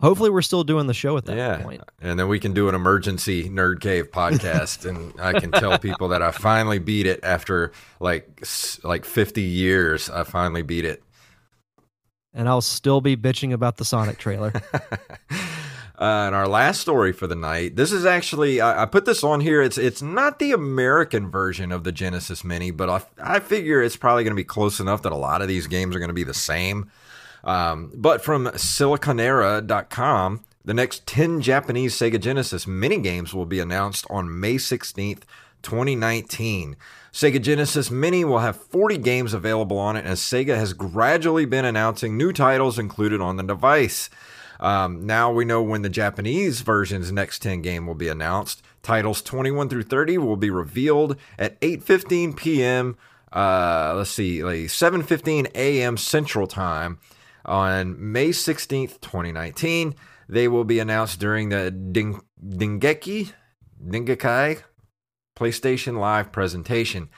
Hopefully, 0.00 0.30
we're 0.30 0.40
still 0.40 0.64
doing 0.64 0.86
the 0.86 0.94
show 0.94 1.18
at 1.18 1.26
that 1.26 1.36
yeah, 1.36 1.62
point. 1.62 1.82
and 2.00 2.18
then 2.18 2.26
we 2.26 2.38
can 2.40 2.54
do 2.54 2.70
an 2.70 2.74
emergency 2.74 3.50
nerd 3.50 3.80
cave 3.80 4.10
podcast, 4.10 4.88
and 4.88 5.12
I 5.20 5.38
can 5.38 5.50
tell 5.50 5.78
people 5.78 6.08
that 6.08 6.22
I 6.22 6.30
finally 6.30 6.78
beat 6.78 7.06
it 7.06 7.20
after 7.22 7.72
like 8.00 8.42
like 8.82 9.04
fifty 9.04 9.42
years. 9.42 10.08
I 10.08 10.24
finally 10.24 10.62
beat 10.62 10.86
it. 10.86 11.02
And 12.32 12.48
I'll 12.48 12.60
still 12.60 13.00
be 13.00 13.16
bitching 13.16 13.52
about 13.52 13.76
the 13.76 13.84
Sonic 13.84 14.18
trailer. 14.18 14.52
Uh, 16.00 16.24
and 16.24 16.34
our 16.34 16.48
last 16.48 16.80
story 16.80 17.12
for 17.12 17.26
the 17.26 17.34
night. 17.34 17.76
This 17.76 17.92
is 17.92 18.06
actually 18.06 18.58
I, 18.58 18.84
I 18.84 18.86
put 18.86 19.04
this 19.04 19.22
on 19.22 19.40
here. 19.40 19.60
It's 19.60 19.76
it's 19.76 20.00
not 20.00 20.38
the 20.38 20.52
American 20.52 21.30
version 21.30 21.70
of 21.72 21.84
the 21.84 21.92
Genesis 21.92 22.42
Mini, 22.42 22.70
but 22.70 22.88
I 22.88 23.02
I 23.36 23.38
figure 23.38 23.82
it's 23.82 23.98
probably 23.98 24.24
going 24.24 24.32
to 24.32 24.34
be 24.34 24.42
close 24.42 24.80
enough 24.80 25.02
that 25.02 25.12
a 25.12 25.16
lot 25.16 25.42
of 25.42 25.48
these 25.48 25.66
games 25.66 25.94
are 25.94 25.98
going 25.98 26.08
to 26.08 26.14
be 26.14 26.24
the 26.24 26.32
same. 26.32 26.90
Um, 27.44 27.92
but 27.94 28.22
from 28.22 28.46
Siliconera.com, 28.46 30.40
the 30.64 30.74
next 30.74 31.06
10 31.06 31.42
Japanese 31.42 31.94
Sega 31.94 32.18
Genesis 32.18 32.66
mini 32.66 32.98
games 32.98 33.34
will 33.34 33.46
be 33.46 33.60
announced 33.60 34.06
on 34.08 34.40
May 34.40 34.54
16th, 34.54 35.22
2019. 35.62 36.76
Sega 37.12 37.42
Genesis 37.42 37.90
Mini 37.90 38.24
will 38.24 38.38
have 38.38 38.56
40 38.56 38.98
games 38.98 39.34
available 39.34 39.78
on 39.78 39.96
it, 39.96 40.04
as 40.04 40.20
Sega 40.20 40.56
has 40.56 40.72
gradually 40.72 41.44
been 41.44 41.64
announcing 41.64 42.16
new 42.16 42.32
titles 42.32 42.78
included 42.78 43.20
on 43.20 43.36
the 43.36 43.42
device. 43.42 44.10
Um, 44.60 45.06
now 45.06 45.32
we 45.32 45.44
know 45.44 45.62
when 45.62 45.82
the 45.82 45.88
Japanese 45.88 46.60
version's 46.60 47.10
next 47.10 47.40
10 47.40 47.62
game 47.62 47.86
will 47.86 47.94
be 47.94 48.08
announced. 48.08 48.62
Titles 48.82 49.22
21 49.22 49.68
through 49.68 49.84
30 49.84 50.18
will 50.18 50.36
be 50.36 50.50
revealed 50.50 51.16
at 51.38 51.60
8:15 51.60 52.36
p.m. 52.36 52.96
Uh, 53.32 53.94
let's 53.96 54.10
see, 54.10 54.44
like 54.44 54.56
7:15 54.68 55.48
a.m. 55.54 55.96
Central 55.96 56.46
Time 56.46 56.98
on 57.44 58.12
May 58.12 58.30
16th, 58.30 59.00
2019. 59.00 59.94
They 60.28 60.46
will 60.46 60.64
be 60.64 60.78
announced 60.78 61.18
during 61.18 61.48
the 61.48 61.70
Ding- 61.70 62.22
Dingeki 62.44 63.32
Dingekai 63.84 64.62
PlayStation 65.40 65.98
Live 65.98 66.30
presentation. 66.32 67.08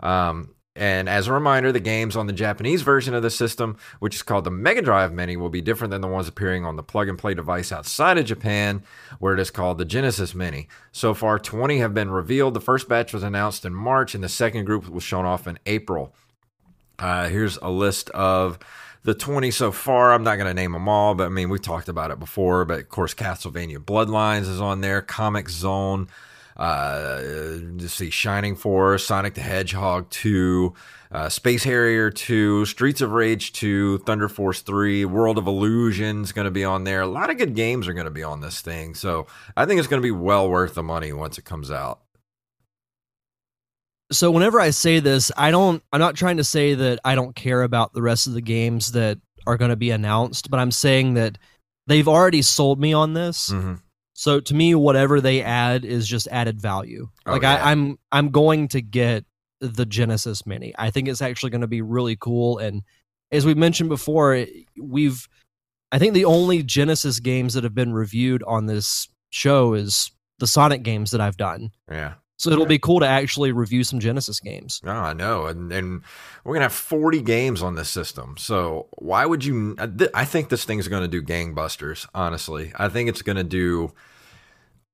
Um, 0.00 0.54
And 0.80 1.08
as 1.08 1.26
a 1.26 1.32
reminder, 1.32 1.72
the 1.72 1.80
games 1.80 2.14
on 2.14 2.28
the 2.28 2.32
Japanese 2.32 2.82
version 2.82 3.12
of 3.12 3.22
the 3.24 3.30
system, 3.30 3.76
which 3.98 4.14
is 4.14 4.22
called 4.22 4.44
the 4.44 4.50
Mega 4.52 4.80
Drive 4.80 5.12
Mini, 5.12 5.36
will 5.36 5.48
be 5.48 5.60
different 5.60 5.90
than 5.90 6.02
the 6.02 6.06
ones 6.06 6.28
appearing 6.28 6.64
on 6.64 6.76
the 6.76 6.84
plug 6.84 7.08
and 7.08 7.18
play 7.18 7.34
device 7.34 7.72
outside 7.72 8.16
of 8.16 8.26
Japan, 8.26 8.84
where 9.18 9.34
it 9.34 9.40
is 9.40 9.50
called 9.50 9.78
the 9.78 9.84
Genesis 9.84 10.36
Mini. 10.36 10.68
So 10.92 11.14
far, 11.14 11.40
20 11.40 11.78
have 11.78 11.94
been 11.94 12.10
revealed. 12.12 12.54
The 12.54 12.60
first 12.60 12.88
batch 12.88 13.12
was 13.12 13.24
announced 13.24 13.64
in 13.64 13.74
March, 13.74 14.14
and 14.14 14.22
the 14.22 14.28
second 14.28 14.66
group 14.66 14.88
was 14.88 15.02
shown 15.02 15.24
off 15.24 15.48
in 15.48 15.58
April. 15.66 16.14
Uh, 17.00 17.28
here's 17.28 17.56
a 17.56 17.70
list 17.70 18.10
of 18.10 18.60
the 19.02 19.14
20 19.14 19.50
so 19.50 19.72
far. 19.72 20.12
I'm 20.12 20.22
not 20.22 20.36
going 20.36 20.46
to 20.46 20.54
name 20.54 20.72
them 20.72 20.88
all, 20.88 21.16
but 21.16 21.26
I 21.26 21.30
mean, 21.30 21.48
we 21.48 21.58
talked 21.58 21.88
about 21.88 22.12
it 22.12 22.20
before. 22.20 22.64
But 22.64 22.80
of 22.80 22.88
course, 22.88 23.14
Castlevania 23.14 23.78
Bloodlines 23.78 24.48
is 24.48 24.60
on 24.60 24.80
there, 24.80 25.02
Comix 25.02 25.50
Zone 25.50 26.06
uh, 26.58 27.20
to 27.20 27.88
see 27.88 28.10
Shining 28.10 28.56
Force, 28.56 29.06
Sonic 29.06 29.34
the 29.34 29.40
Hedgehog 29.40 30.10
2, 30.10 30.74
uh, 31.12 31.28
Space 31.28 31.64
Harrier 31.64 32.10
2, 32.10 32.66
Streets 32.66 33.00
of 33.00 33.12
Rage 33.12 33.52
2, 33.52 33.98
Thunder 33.98 34.28
Force 34.28 34.62
3, 34.62 35.04
World 35.04 35.38
of 35.38 35.46
Illusions 35.46 36.32
going 36.32 36.46
to 36.46 36.50
be 36.50 36.64
on 36.64 36.84
there. 36.84 37.00
A 37.00 37.06
lot 37.06 37.30
of 37.30 37.38
good 37.38 37.54
games 37.54 37.86
are 37.86 37.94
going 37.94 38.06
to 38.06 38.10
be 38.10 38.24
on 38.24 38.40
this 38.40 38.60
thing. 38.60 38.94
So 38.94 39.26
I 39.56 39.66
think 39.66 39.78
it's 39.78 39.88
going 39.88 40.02
to 40.02 40.06
be 40.06 40.10
well 40.10 40.50
worth 40.50 40.74
the 40.74 40.82
money 40.82 41.12
once 41.12 41.38
it 41.38 41.44
comes 41.44 41.70
out. 41.70 42.00
So 44.10 44.30
whenever 44.30 44.58
I 44.58 44.70
say 44.70 45.00
this, 45.00 45.30
I 45.36 45.50
don't 45.50 45.82
I'm 45.92 46.00
not 46.00 46.16
trying 46.16 46.38
to 46.38 46.44
say 46.44 46.74
that 46.74 46.98
I 47.04 47.14
don't 47.14 47.36
care 47.36 47.62
about 47.62 47.92
the 47.92 48.00
rest 48.00 48.26
of 48.26 48.32
the 48.32 48.40
games 48.40 48.92
that 48.92 49.18
are 49.46 49.58
going 49.58 49.70
to 49.70 49.76
be 49.76 49.90
announced, 49.90 50.50
but 50.50 50.58
I'm 50.58 50.70
saying 50.70 51.14
that 51.14 51.36
they've 51.86 52.08
already 52.08 52.42
sold 52.42 52.80
me 52.80 52.92
on 52.94 53.12
this. 53.12 53.50
Mm-hmm. 53.50 53.74
So 54.18 54.40
to 54.40 54.52
me, 54.52 54.74
whatever 54.74 55.20
they 55.20 55.42
add 55.42 55.84
is 55.84 56.08
just 56.08 56.26
added 56.32 56.60
value. 56.60 57.08
Oh, 57.24 57.34
like 57.34 57.42
yeah. 57.42 57.54
I, 57.54 57.70
I'm 57.70 58.00
I'm 58.10 58.30
going 58.30 58.66
to 58.68 58.82
get 58.82 59.24
the 59.60 59.86
Genesis 59.86 60.44
Mini. 60.44 60.74
I 60.76 60.90
think 60.90 61.06
it's 61.06 61.22
actually 61.22 61.50
going 61.50 61.60
to 61.60 61.68
be 61.68 61.82
really 61.82 62.16
cool. 62.16 62.58
And 62.58 62.82
as 63.30 63.46
we 63.46 63.54
mentioned 63.54 63.90
before, 63.90 64.44
we've 64.76 65.28
I 65.92 66.00
think 66.00 66.14
the 66.14 66.24
only 66.24 66.64
Genesis 66.64 67.20
games 67.20 67.54
that 67.54 67.62
have 67.62 67.76
been 67.76 67.92
reviewed 67.92 68.42
on 68.42 68.66
this 68.66 69.06
show 69.30 69.74
is 69.74 70.10
the 70.40 70.48
Sonic 70.48 70.82
games 70.82 71.12
that 71.12 71.20
I've 71.20 71.36
done. 71.36 71.70
Yeah. 71.88 72.14
So 72.38 72.50
it'll 72.50 72.66
be 72.66 72.78
cool 72.78 73.00
to 73.00 73.06
actually 73.06 73.50
review 73.50 73.82
some 73.82 73.98
Genesis 73.98 74.38
games. 74.38 74.80
No, 74.84 74.92
I 74.92 75.12
know, 75.12 75.46
and 75.46 75.72
and 75.72 76.02
we're 76.44 76.54
gonna 76.54 76.66
have 76.66 76.72
40 76.72 77.20
games 77.22 77.62
on 77.62 77.74
this 77.74 77.88
system. 77.90 78.36
So 78.38 78.86
why 78.92 79.26
would 79.26 79.44
you? 79.44 79.74
I 80.14 80.24
think 80.24 80.48
this 80.48 80.64
thing's 80.64 80.86
gonna 80.86 81.08
do 81.08 81.20
gangbusters. 81.20 82.06
Honestly, 82.14 82.72
I 82.76 82.88
think 82.88 83.08
it's 83.08 83.22
gonna 83.22 83.42
do 83.42 83.92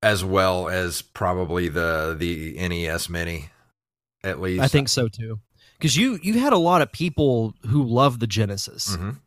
as 0.02 0.24
well 0.24 0.68
as 0.68 1.02
probably 1.02 1.68
the 1.68 2.16
the 2.18 2.54
NES 2.66 3.10
Mini, 3.10 3.50
at 4.22 4.40
least. 4.40 4.62
I 4.62 4.68
think 4.68 4.88
so 4.88 5.08
too. 5.08 5.38
Because 5.78 5.96
you 5.98 6.18
you 6.22 6.40
had 6.40 6.54
a 6.54 6.58
lot 6.58 6.80
of 6.80 6.92
people 6.92 7.54
who 7.66 7.84
love 7.84 8.20
the 8.20 8.26
Genesis. 8.26 8.96
Mhm. 8.96 9.18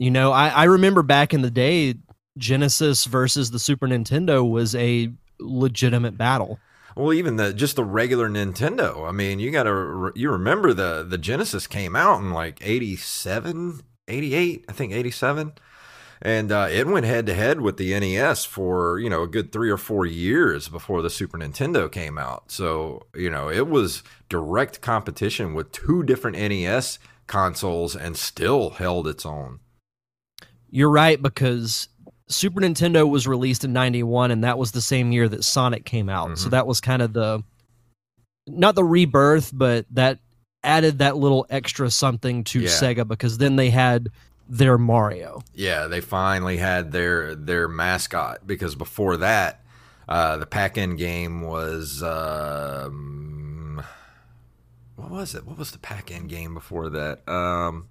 You 0.00 0.10
know, 0.10 0.32
I, 0.32 0.48
I 0.48 0.64
remember 0.64 1.02
back 1.02 1.32
in 1.32 1.42
the 1.42 1.50
day, 1.50 1.94
Genesis 2.36 3.04
versus 3.04 3.50
the 3.52 3.58
Super 3.60 3.86
Nintendo 3.86 4.48
was 4.48 4.74
a 4.74 5.12
legitimate 5.38 6.16
battle. 6.18 6.58
Well, 6.98 7.12
even 7.12 7.36
the 7.36 7.54
just 7.54 7.76
the 7.76 7.84
regular 7.84 8.28
Nintendo. 8.28 9.08
I 9.08 9.12
mean, 9.12 9.38
you 9.38 9.52
got 9.52 9.62
to 9.62 10.10
you 10.16 10.32
remember 10.32 10.74
the 10.74 11.06
the 11.08 11.16
Genesis 11.16 11.68
came 11.68 11.94
out 11.94 12.18
in 12.18 12.32
like 12.32 12.58
87, 12.60 13.82
88, 14.08 14.64
I 14.68 14.72
think 14.72 14.92
87. 14.92 15.52
And 16.20 16.50
uh, 16.50 16.66
it 16.68 16.88
went 16.88 17.06
head 17.06 17.26
to 17.26 17.34
head 17.34 17.60
with 17.60 17.76
the 17.76 17.96
NES 18.00 18.44
for, 18.44 18.98
you 18.98 19.08
know, 19.08 19.22
a 19.22 19.28
good 19.28 19.52
3 19.52 19.70
or 19.70 19.76
4 19.76 20.06
years 20.06 20.68
before 20.68 21.00
the 21.00 21.08
Super 21.08 21.38
Nintendo 21.38 21.90
came 21.90 22.18
out. 22.18 22.50
So, 22.50 23.06
you 23.14 23.30
know, 23.30 23.48
it 23.48 23.68
was 23.68 24.02
direct 24.28 24.80
competition 24.80 25.54
with 25.54 25.70
two 25.70 26.02
different 26.02 26.36
NES 26.36 26.98
consoles 27.28 27.94
and 27.94 28.16
still 28.16 28.70
held 28.70 29.06
its 29.06 29.24
own. 29.24 29.60
You're 30.68 30.90
right 30.90 31.22
because 31.22 31.90
Super 32.28 32.60
Nintendo 32.60 33.08
was 33.08 33.26
released 33.26 33.64
in 33.64 33.72
91 33.72 34.30
and 34.30 34.44
that 34.44 34.58
was 34.58 34.72
the 34.72 34.80
same 34.82 35.12
year 35.12 35.28
that 35.28 35.44
Sonic 35.44 35.84
came 35.84 36.08
out. 36.08 36.38
So 36.38 36.48
Mhm. 36.48 36.50
that 36.50 36.66
was 36.66 36.80
kind 36.80 37.02
of 37.02 37.12
the 37.12 37.42
not 38.46 38.74
the 38.74 38.84
rebirth, 38.84 39.50
but 39.52 39.86
that 39.90 40.20
added 40.64 40.98
that 40.98 41.16
little 41.16 41.46
extra 41.50 41.90
something 41.90 42.44
to 42.44 42.60
Yeah. 42.60 42.68
Sega 42.68 43.06
because 43.06 43.38
then 43.38 43.56
they 43.56 43.70
had 43.70 44.08
their 44.48 44.78
Mario. 44.78 45.42
Yeah, 45.54 45.86
they 45.86 46.00
finally 46.00 46.56
had 46.56 46.90
their 46.92 47.34
their 47.34 47.68
mascot 47.68 48.46
because 48.46 48.74
before 48.74 49.16
that, 49.18 49.62
uh, 50.08 50.38
the 50.38 50.46
pack-in 50.46 50.96
game 50.96 51.42
was 51.42 52.02
um, 52.02 53.82
what 54.96 55.10
was 55.10 55.34
it? 55.34 55.46
What 55.46 55.58
was 55.58 55.70
the 55.70 55.78
pack-in 55.78 56.26
game 56.26 56.54
before 56.54 56.88
that? 56.90 57.28
Um, 57.28 57.88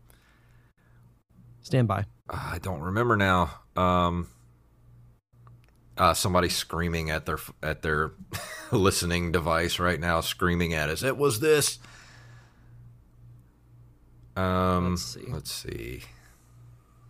Stand 1.61 1.87
by. 1.87 2.05
I 2.29 2.59
don't 2.61 2.81
remember 2.81 3.15
now. 3.17 3.51
Um, 3.77 4.27
uh, 5.97 6.13
somebody 6.13 6.49
screaming 6.49 7.09
at 7.09 7.25
their 7.25 7.37
at 7.63 7.81
their 7.81 8.11
listening 8.71 9.31
device 9.31 9.79
right 9.79 9.99
now, 9.99 10.21
screaming 10.21 10.73
at 10.73 10.89
us. 10.89 11.03
It 11.03 11.17
was 11.17 11.39
this. 11.39 11.79
Um, 14.35 14.91
Let's 14.91 15.03
see. 15.03 15.25
Let's 15.27 15.51
see. 15.51 16.01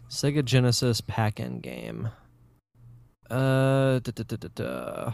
Sega 0.09 0.43
Genesis 0.43 1.01
pack-in 1.01 1.59
game. 1.59 2.09
Uh, 3.29 3.99
da, 3.99 4.11
da, 4.11 4.47
da. 4.55 5.13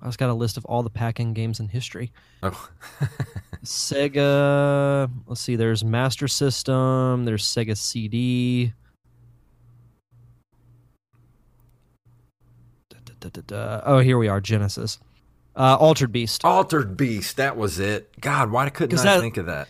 I 0.00 0.06
just 0.06 0.18
got 0.18 0.30
a 0.30 0.34
list 0.34 0.56
of 0.56 0.64
all 0.64 0.82
the 0.82 0.90
pack-in 0.90 1.34
games 1.34 1.60
in 1.60 1.68
history. 1.68 2.12
Oh, 2.42 2.68
Sega. 3.64 5.10
Let's 5.26 5.42
see. 5.42 5.56
There's 5.56 5.84
Master 5.84 6.28
System. 6.28 7.24
There's 7.24 7.44
Sega 7.44 7.76
CD. 7.76 8.72
Da, 13.32 13.42
da, 13.46 13.56
da. 13.78 13.82
Oh, 13.84 13.98
here 13.98 14.18
we 14.18 14.28
are. 14.28 14.40
Genesis. 14.40 14.98
Uh, 15.56 15.76
Altered 15.78 16.12
Beast. 16.12 16.44
Altered 16.44 16.96
Beast. 16.96 17.36
That 17.36 17.56
was 17.56 17.78
it. 17.78 18.20
God, 18.20 18.50
why 18.50 18.68
couldn't 18.70 18.98
I 18.98 19.02
that- 19.02 19.20
think 19.20 19.36
of 19.36 19.46
that? 19.46 19.68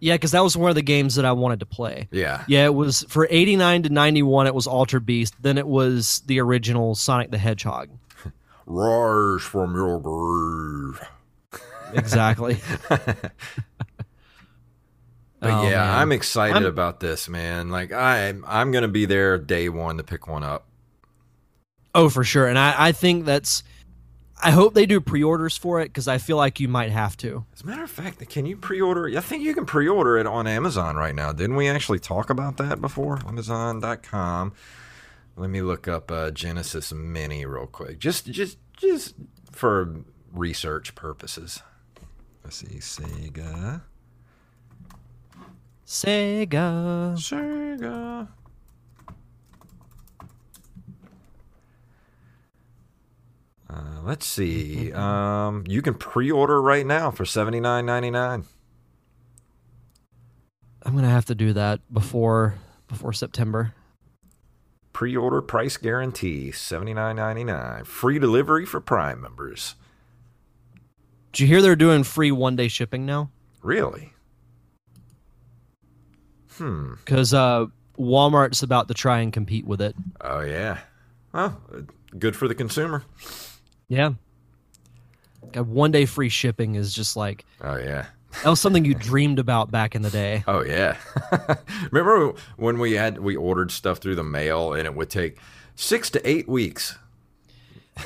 Yeah, 0.00 0.14
because 0.14 0.30
that 0.30 0.44
was 0.44 0.56
one 0.56 0.68
of 0.70 0.76
the 0.76 0.82
games 0.82 1.16
that 1.16 1.24
I 1.24 1.32
wanted 1.32 1.58
to 1.58 1.66
play. 1.66 2.06
Yeah. 2.12 2.44
Yeah, 2.46 2.66
it 2.66 2.74
was 2.74 3.04
for 3.08 3.26
89 3.28 3.82
to 3.82 3.88
91. 3.88 4.46
It 4.46 4.54
was 4.54 4.68
Altered 4.68 5.04
Beast. 5.04 5.34
Then 5.42 5.58
it 5.58 5.66
was 5.66 6.22
the 6.26 6.38
original 6.40 6.94
Sonic 6.94 7.32
the 7.32 7.38
Hedgehog. 7.38 7.88
Rise 8.66 9.42
from 9.42 9.74
your 9.74 9.98
grave. 10.00 11.00
Exactly. 11.94 12.58
But 15.40 15.50
Oh, 15.52 15.62
yeah, 15.68 15.84
man. 15.84 15.94
I'm 15.98 16.12
excited 16.12 16.54
I'm- 16.56 16.64
about 16.64 16.98
this, 17.00 17.28
man. 17.28 17.68
Like 17.70 17.92
I, 17.92 18.34
I'm 18.46 18.72
gonna 18.72 18.88
be 18.88 19.04
there 19.06 19.38
day 19.38 19.68
one 19.68 19.96
to 19.98 20.02
pick 20.02 20.26
one 20.26 20.42
up. 20.42 20.66
Oh, 21.94 22.08
for 22.08 22.24
sure. 22.24 22.46
And 22.46 22.58
I, 22.58 22.74
I 22.88 22.92
think 22.92 23.24
that's. 23.24 23.62
I 24.40 24.52
hope 24.52 24.74
they 24.74 24.86
do 24.86 25.00
pre-orders 25.00 25.56
for 25.56 25.80
it 25.80 25.86
because 25.86 26.06
I 26.06 26.18
feel 26.18 26.36
like 26.36 26.60
you 26.60 26.68
might 26.68 26.92
have 26.92 27.16
to. 27.18 27.44
As 27.52 27.62
a 27.62 27.66
matter 27.66 27.82
of 27.82 27.90
fact, 27.90 28.26
can 28.28 28.46
you 28.46 28.56
pre-order? 28.56 29.08
I 29.18 29.20
think 29.20 29.42
you 29.42 29.52
can 29.52 29.66
pre-order 29.66 30.16
it 30.16 30.28
on 30.28 30.46
Amazon 30.46 30.94
right 30.94 31.14
now. 31.14 31.32
Didn't 31.32 31.56
we 31.56 31.68
actually 31.68 31.98
talk 31.98 32.30
about 32.30 32.56
that 32.58 32.80
before? 32.80 33.18
Amazon.com. 33.26 34.52
Let 35.36 35.50
me 35.50 35.60
look 35.60 35.88
up 35.88 36.12
uh, 36.12 36.30
Genesis 36.30 36.92
Mini 36.92 37.46
real 37.46 37.66
quick, 37.66 37.98
just, 37.98 38.26
just, 38.26 38.58
just 38.76 39.14
for 39.50 40.04
research 40.32 40.94
purposes. 40.94 41.62
Let's 42.44 42.56
see, 42.56 42.78
Sega, 42.78 43.82
Sega. 45.86 47.14
Sega. 47.16 48.28
Uh, 53.70 54.00
let's 54.02 54.24
see. 54.24 54.92
Um, 54.92 55.64
you 55.66 55.82
can 55.82 55.94
pre-order 55.94 56.60
right 56.62 56.86
now 56.86 57.10
for 57.10 57.24
seventy 57.24 57.60
nine 57.60 57.84
ninety 57.84 58.10
nine. 58.10 58.44
I'm 60.82 60.94
gonna 60.94 61.10
have 61.10 61.26
to 61.26 61.34
do 61.34 61.52
that 61.52 61.80
before 61.92 62.54
before 62.86 63.12
September. 63.12 63.74
Pre-order 64.94 65.42
price 65.42 65.76
guarantee 65.76 66.50
seventy 66.50 66.94
nine 66.94 67.16
ninety 67.16 67.44
nine. 67.44 67.84
Free 67.84 68.18
delivery 68.18 68.64
for 68.64 68.80
Prime 68.80 69.20
members. 69.20 69.74
Did 71.32 71.40
you 71.40 71.46
hear 71.46 71.60
they're 71.60 71.76
doing 71.76 72.04
free 72.04 72.32
one 72.32 72.56
day 72.56 72.68
shipping 72.68 73.04
now? 73.04 73.30
Really? 73.62 74.14
Hmm. 76.52 76.94
Because 77.04 77.34
uh, 77.34 77.66
Walmart's 77.98 78.62
about 78.62 78.88
to 78.88 78.94
try 78.94 79.20
and 79.20 79.30
compete 79.30 79.66
with 79.66 79.82
it. 79.82 79.94
Oh 80.22 80.40
yeah. 80.40 80.78
Well, 81.32 81.60
good 82.18 82.34
for 82.34 82.48
the 82.48 82.54
consumer. 82.54 83.04
Yeah. 83.88 84.12
God, 85.52 85.66
one 85.68 85.90
day 85.90 86.04
free 86.04 86.28
shipping 86.28 86.74
is 86.74 86.92
just 86.94 87.16
like 87.16 87.44
Oh 87.62 87.76
yeah. 87.76 88.06
that 88.42 88.50
was 88.50 88.60
something 88.60 88.84
you 88.84 88.94
dreamed 88.94 89.38
about 89.38 89.70
back 89.70 89.94
in 89.94 90.02
the 90.02 90.10
day. 90.10 90.44
Oh 90.48 90.62
yeah. 90.64 90.96
Remember 91.90 92.34
when 92.56 92.78
we 92.78 92.92
had 92.92 93.18
we 93.18 93.36
ordered 93.36 93.70
stuff 93.70 93.98
through 93.98 94.16
the 94.16 94.24
mail 94.24 94.74
and 94.74 94.84
it 94.86 94.94
would 94.94 95.10
take 95.10 95.38
six 95.74 96.10
to 96.10 96.28
eight 96.28 96.48
weeks. 96.48 96.96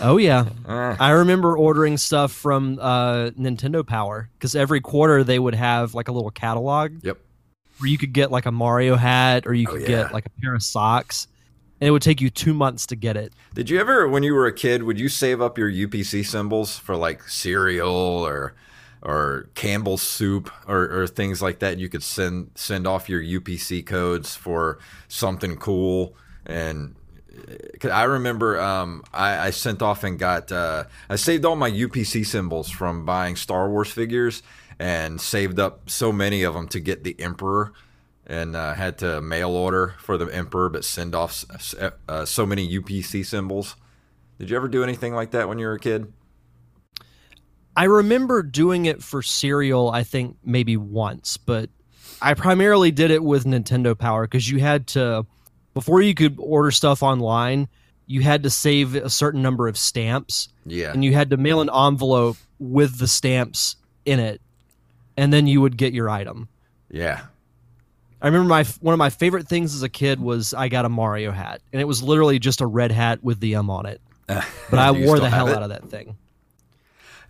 Oh 0.01 0.17
yeah, 0.17 0.47
Eh, 0.67 0.97
I 0.99 1.11
remember 1.11 1.55
ordering 1.57 1.99
stuff 1.99 2.33
from 2.33 2.79
uh, 2.81 3.31
Nintendo 3.39 3.87
Power 3.87 4.31
because 4.39 4.55
every 4.57 4.81
quarter 4.81 5.23
they 5.23 5.39
would 5.39 5.55
have 5.55 5.95
like 5.95 6.09
a 6.09 6.13
little 6.13 6.31
catalog 6.31 6.93
yep. 7.03 7.19
where 7.79 7.91
you 7.91 7.99
could 7.99 8.15
get 8.15 8.31
like 8.31 8.47
a 8.47 8.53
Mario 8.53 8.97
hat 8.97 9.47
or 9.47 9.53
you 9.53 9.67
Oh, 9.69 9.73
could 9.73 9.83
yeah. 9.83 9.89
get 10.05 10.13
like 10.15 10.25
a 10.25 10.31
pair 10.41 10.55
of 10.55 10.63
socks, 10.63 11.27
and 11.83 11.89
it 11.89 11.91
would 11.91 12.01
take 12.03 12.21
you 12.21 12.31
two 12.31 12.55
months 12.55 12.87
to 12.87 12.95
get 12.95 13.17
it. 13.17 13.33
Did 13.55 13.69
you 13.69 13.81
ever, 13.81 14.07
when 14.07 14.23
you 14.23 14.35
were 14.35 14.47
a 14.47 14.53
kid, 14.53 14.85
would 14.85 15.01
you 15.01 15.09
save 15.09 15.43
up 15.43 15.59
your 15.59 15.69
UPC 15.69 16.25
symbols 16.25 16.79
for 16.79 16.95
like 16.95 17.29
cereal 17.29 17.91
or 17.91 18.55
or 19.05 19.49
Campbell's 19.57 20.01
soup 20.01 20.49
or, 20.69 21.03
or 21.03 21.07
things 21.09 21.43
like 21.43 21.59
that? 21.59 21.79
You 21.79 21.89
could 21.89 22.05
send 22.05 22.53
send 22.55 22.87
off 22.87 23.09
your 23.09 23.21
UPC 23.21 23.85
codes 23.85 24.37
for 24.37 24.79
something 25.09 25.57
cool. 25.57 26.15
And 26.47 26.95
'cause 27.81 27.91
I 27.91 28.05
remember 28.05 28.61
um, 28.61 29.03
I, 29.13 29.49
I 29.49 29.51
sent 29.51 29.83
off 29.83 30.05
and 30.05 30.17
got 30.21 30.53
uh, 30.53 30.85
I 31.11 31.17
saved 31.17 31.45
all 31.45 31.57
my 31.57 31.69
UPC 31.69 32.25
symbols 32.25 32.71
from 32.71 33.05
buying 33.05 33.35
Star 33.35 33.69
Wars 33.69 33.91
figures 33.91 34.45
and 34.79 35.21
saved 35.21 35.59
up 35.59 35.91
so 35.91 36.13
many 36.13 36.45
of 36.45 36.55
them 36.55 36.69
to 36.69 36.79
get 36.79 37.03
the 37.03 37.21
Emperor 37.21 37.73
and 38.27 38.55
uh, 38.55 38.75
had 38.75 38.99
to 38.99 39.21
mail 39.21 39.51
order 39.51 39.95
for 39.99 40.17
the 40.17 40.27
emperor, 40.27 40.69
but 40.69 40.85
send 40.85 41.15
off 41.15 41.45
uh, 42.09 42.25
so 42.25 42.47
many 42.47 42.79
UPC 42.79 43.25
symbols. 43.27 43.77
Did 44.39 44.51
you 44.51 44.57
ever 44.57 44.69
do 44.69 44.83
anything 44.83 45.15
like 45.15 45.33
that 45.33 45.49
when 45.49 45.59
you 45.59 45.67
were 45.67 45.75
a 45.75 45.81
kid? 45.81 46.13
I 47.77 47.85
remember 47.85 48.43
doing 48.43 48.87
it 48.87 49.03
for 49.03 49.23
cereal, 49.23 49.91
I 49.91 50.03
think 50.05 50.37
maybe 50.45 50.77
once, 50.77 51.37
but 51.37 51.71
I 52.21 52.35
primarily 52.35 52.91
did 52.91 53.11
it 53.11 53.23
with 53.23 53.45
Nintendo 53.45 53.99
Power 53.99 54.27
because 54.27 54.49
you 54.51 54.61
had 54.61 54.87
to, 54.89 55.27
before 55.75 56.03
you 56.03 56.15
could 56.15 56.37
order 56.39 56.71
stuff 56.71 57.03
online, 57.03 57.69
you 58.07 58.21
had 58.21 58.43
to 58.43 58.51
save 58.51 58.95
a 58.95 59.09
certain 59.09 59.41
number 59.41 59.69
of 59.69 59.79
stamps 59.79 60.49
Yeah, 60.67 60.93
and 60.93 61.03
you 61.05 61.15
had 61.15 61.31
to 61.31 61.37
mail 61.39 61.61
an 61.61 61.71
envelope 61.73 62.37
with 62.59 62.99
the 62.99 63.09
stamps 63.09 63.77
in 64.05 64.21
it, 64.21 64.41
and 65.17 65.33
then 65.33 65.47
you 65.47 65.61
would 65.63 65.77
get 65.77 65.95
your 65.95 66.11
item. 66.11 66.49
yeah, 66.91 67.23
I 68.23 68.27
remember 68.27 68.49
my 68.49 68.63
one 68.81 68.93
of 68.95 68.99
my 68.99 69.11
favorite 69.11 69.49
things 69.49 69.75
as 69.75 69.83
a 69.83 69.89
kid 69.89 70.21
was 70.21 70.55
I 70.55 70.69
got 70.69 70.85
a 70.85 70.89
Mario 70.89 71.33
hat, 71.33 71.61
and 71.73 71.83
it 71.83 71.87
was 71.87 72.05
literally 72.05 72.39
just 72.39 72.61
a 72.61 72.67
red 72.67 72.93
hat 72.93 73.23
with 73.23 73.41
the 73.41 73.57
M 73.57 73.69
on 73.69 73.85
it. 73.87 74.01
But 74.71 74.79
I 74.79 74.93
wore 74.93 75.19
the 75.19 75.29
hell 75.29 75.49
it? 75.49 75.57
out 75.57 75.65
of 75.65 75.69
that 75.71 75.91
thing. 75.91 76.17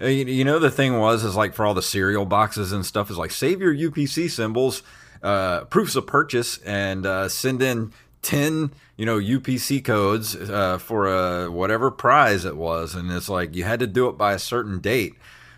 Uh, 0.01 0.07
You, 0.07 0.27
you 0.27 0.45
know 0.45 0.59
the 0.59 0.71
thing 0.71 0.99
was 0.99 1.25
is 1.25 1.35
like 1.35 1.55
for 1.55 1.65
all 1.65 1.75
the 1.75 1.83
cereal 1.83 2.27
boxes 2.27 2.73
and 2.73 2.85
stuff 2.85 3.11
is 3.11 3.17
like 3.17 3.31
save 3.31 3.61
your 3.61 3.75
UPC 3.75 4.31
symbols, 4.31 4.83
uh, 5.23 5.65
proofs 5.65 5.97
of 5.97 6.07
purchase, 6.07 6.59
and 6.59 7.07
uh, 7.07 7.29
send 7.29 7.63
in 7.63 7.93
ten 8.21 8.73
you 8.99 9.07
know 9.07 9.19
UPC 9.19 9.83
codes 9.83 10.37
uh, 10.37 10.77
for 10.77 11.07
a 11.07 11.51
whatever 11.51 11.91
prize 11.91 12.45
it 12.45 12.57
was, 12.57 12.95
and 12.95 13.11
it's 13.11 13.31
like 13.31 13.57
you 13.57 13.65
had 13.65 13.81
to 13.81 13.87
do 13.87 14.09
it 14.09 14.19
by 14.19 14.35
a 14.35 14.39
certain 14.39 14.79
date. 14.79 15.15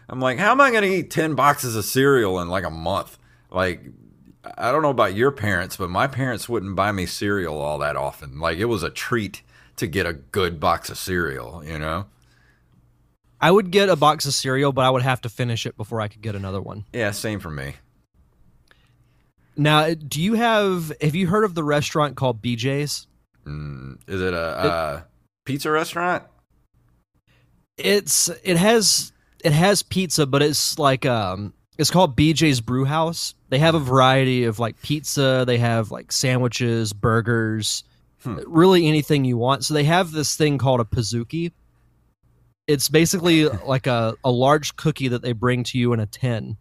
I'm 0.08 0.20
like, 0.20 0.38
how 0.38 0.52
am 0.52 0.60
I 0.60 0.70
going 0.70 0.84
to 0.84 0.88
eat 0.88 1.10
ten 1.10 1.34
boxes 1.34 1.74
of 1.74 1.84
cereal 1.84 2.38
in 2.38 2.48
like 2.48 2.64
a 2.64 2.70
month? 2.70 3.18
Like, 3.50 3.82
I 4.58 4.72
don't 4.72 4.82
know 4.82 4.90
about 4.90 5.14
your 5.14 5.30
parents, 5.30 5.76
but 5.76 5.90
my 5.90 6.06
parents 6.06 6.48
wouldn't 6.48 6.76
buy 6.76 6.92
me 6.92 7.06
cereal 7.06 7.60
all 7.60 7.78
that 7.78 7.96
often. 7.96 8.38
Like, 8.38 8.58
it 8.58 8.66
was 8.66 8.82
a 8.82 8.90
treat 8.90 9.42
to 9.76 9.86
get 9.86 10.06
a 10.06 10.12
good 10.12 10.60
box 10.60 10.90
of 10.90 10.98
cereal, 10.98 11.64
you 11.64 11.78
know. 11.78 12.06
I 13.40 13.50
would 13.50 13.70
get 13.70 13.88
a 13.88 13.96
box 13.96 14.26
of 14.26 14.34
cereal, 14.34 14.72
but 14.72 14.84
I 14.84 14.90
would 14.90 15.02
have 15.02 15.20
to 15.22 15.28
finish 15.28 15.66
it 15.66 15.76
before 15.76 16.00
I 16.00 16.08
could 16.08 16.22
get 16.22 16.34
another 16.34 16.62
one. 16.62 16.84
Yeah, 16.92 17.10
same 17.10 17.40
for 17.40 17.50
me. 17.50 17.74
Now, 19.56 19.94
do 19.94 20.20
you 20.20 20.34
have 20.34 20.92
have 21.00 21.14
you 21.14 21.26
heard 21.26 21.44
of 21.44 21.54
the 21.54 21.62
restaurant 21.62 22.16
called 22.16 22.42
BJ's? 22.42 23.06
Mm, 23.46 23.98
is 24.08 24.20
it 24.20 24.34
a 24.34 24.36
uh, 24.36 25.02
pizza 25.44 25.70
restaurant? 25.70 26.24
It's 27.76 28.28
it 28.42 28.56
has 28.56 29.12
it 29.44 29.52
has 29.52 29.82
pizza, 29.82 30.26
but 30.26 30.42
it's 30.42 30.78
like 30.78 31.06
um 31.06 31.52
it's 31.78 31.90
called 31.90 32.16
BJ's 32.16 32.60
Brew 32.60 32.84
House. 32.84 33.34
They 33.48 33.58
have 33.58 33.74
a 33.74 33.78
variety 33.80 34.44
of 34.44 34.58
like 34.58 34.80
pizza, 34.82 35.44
they 35.46 35.58
have 35.58 35.90
like 35.90 36.12
sandwiches, 36.12 36.92
burgers, 36.92 37.84
Hmm. 38.22 38.38
really 38.46 38.86
anything 38.86 39.26
you 39.26 39.36
want. 39.36 39.64
So 39.66 39.74
they 39.74 39.84
have 39.84 40.10
this 40.12 40.34
thing 40.34 40.56
called 40.56 40.80
a 40.80 40.84
pizookie. 40.84 41.52
It's 42.66 42.88
basically 42.88 43.46
like 43.66 43.86
a, 43.86 44.14
a 44.24 44.30
large 44.30 44.76
cookie 44.76 45.08
that 45.08 45.20
they 45.20 45.32
bring 45.32 45.62
to 45.64 45.78
you 45.78 45.92
in 45.92 46.00
a 46.00 46.06
tin 46.06 46.56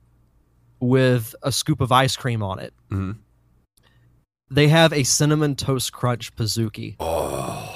with 0.82 1.34
a 1.41 1.54
scoop 1.54 1.80
of 1.80 1.91
ice 1.93 2.17
cream 2.17 2.43
on 2.43 2.60
it. 2.60 2.73
Mhm. 2.91 3.15
They 4.52 4.67
have 4.67 4.91
a 4.91 5.04
cinnamon 5.04 5.56
toast 5.56 5.93
crunch 5.93 6.36
pizookie. 6.36 6.97
Oh, 6.99 7.73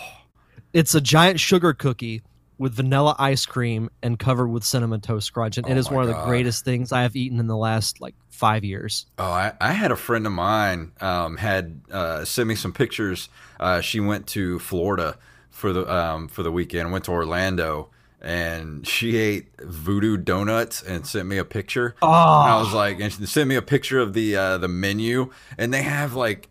It's 0.73 0.93
a 0.93 0.99
giant 1.01 1.39
sugar 1.39 1.73
cookie 1.73 2.21
with 2.57 2.73
vanilla 2.73 3.15
ice 3.19 3.45
cream 3.45 3.89
and 4.01 4.17
covered 4.17 4.47
with 4.47 4.63
cinnamon 4.63 5.01
toast 5.01 5.31
crunch, 5.33 5.57
and 5.57 5.67
Oh 5.67 5.71
it 5.71 5.77
is 5.77 5.91
one 5.91 6.03
of 6.03 6.09
the 6.09 6.23
greatest 6.25 6.65
things 6.65 6.91
I 6.91 7.03
have 7.03 7.15
eaten 7.15 7.39
in 7.39 7.47
the 7.47 7.57
last 7.57 8.01
like 8.01 8.15
five 8.29 8.63
years. 8.63 9.05
oh! 9.17 9.23
I, 9.23 9.53
I 9.59 9.71
had 9.73 9.91
a 9.91 9.95
friend 9.95 10.25
of 10.25 10.33
mine 10.33 10.91
um, 11.01 11.37
had 11.37 11.81
uh, 11.91 12.25
sent 12.25 12.47
me 12.47 12.55
some 12.55 12.73
pictures. 12.73 13.29
Uh, 13.59 13.81
she 13.81 13.99
went 13.99 14.27
to 14.27 14.59
Florida 14.59 15.17
for 15.49 15.73
the 15.73 15.91
um, 15.91 16.27
for 16.27 16.43
the 16.43 16.51
weekend. 16.51 16.91
Went 16.91 17.05
to 17.05 17.11
Orlando, 17.11 17.89
and 18.21 18.87
she 18.87 19.17
ate 19.17 19.47
voodoo 19.61 20.17
donuts 20.17 20.81
and 20.81 21.05
sent 21.05 21.27
me 21.27 21.37
a 21.37 21.45
picture. 21.45 21.95
Oh, 22.01 22.07
And 22.07 22.51
I 22.51 22.59
was 22.59 22.73
like, 22.73 22.99
and 22.99 23.11
she 23.11 23.25
sent 23.25 23.47
me 23.49 23.55
a 23.55 23.61
picture 23.61 23.99
of 23.99 24.13
the 24.13 24.35
uh, 24.35 24.57
the 24.57 24.67
menu, 24.67 25.31
and 25.57 25.73
they 25.73 25.83
have 25.83 26.13
like 26.13 26.49